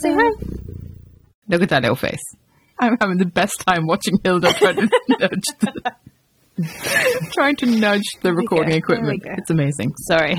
Say 0.02 0.14
hi. 0.14 0.32
Look 1.48 1.62
at 1.62 1.70
that 1.70 1.84
little 1.84 1.96
face. 1.96 2.24
I'm 2.80 2.98
having 3.00 3.18
the 3.18 3.26
best 3.28 3.64
time 3.68 3.86
watching 3.86 4.20
Hilda 4.24 4.52
try 4.54 4.74
to 4.74 4.82
nudge 5.10 5.44
the, 5.60 5.92
trying 7.32 7.56
to 7.58 7.68
nudge 7.68 8.06
the 8.24 8.34
recording 8.34 8.74
equipment. 8.74 9.22
There 9.22 9.32
we 9.34 9.36
go. 9.36 9.42
It's 9.42 9.52
amazing. 9.52 9.94
Sorry. 10.08 10.38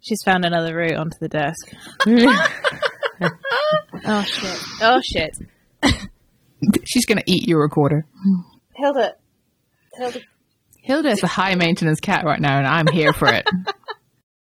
She's 0.00 0.22
found 0.24 0.44
another 0.44 0.76
route 0.76 0.94
onto 0.94 1.18
the 1.18 1.28
desk. 1.28 1.72
oh 4.06 4.22
shit. 4.22 4.58
Oh 4.80 5.00
shit. 5.00 5.36
She's 6.84 7.06
going 7.06 7.18
to 7.18 7.24
eat 7.26 7.48
your 7.48 7.60
recorder. 7.60 8.06
Hilda. 8.74 9.16
Hilda. 9.94 10.20
Hilda 10.78 11.08
is 11.08 11.22
a 11.24 11.28
high 11.28 11.56
maintenance 11.56 11.98
cat 11.98 12.24
right 12.24 12.40
now, 12.40 12.58
and 12.58 12.66
I'm 12.66 12.86
here 12.86 13.12
for 13.12 13.26
it. 13.26 13.48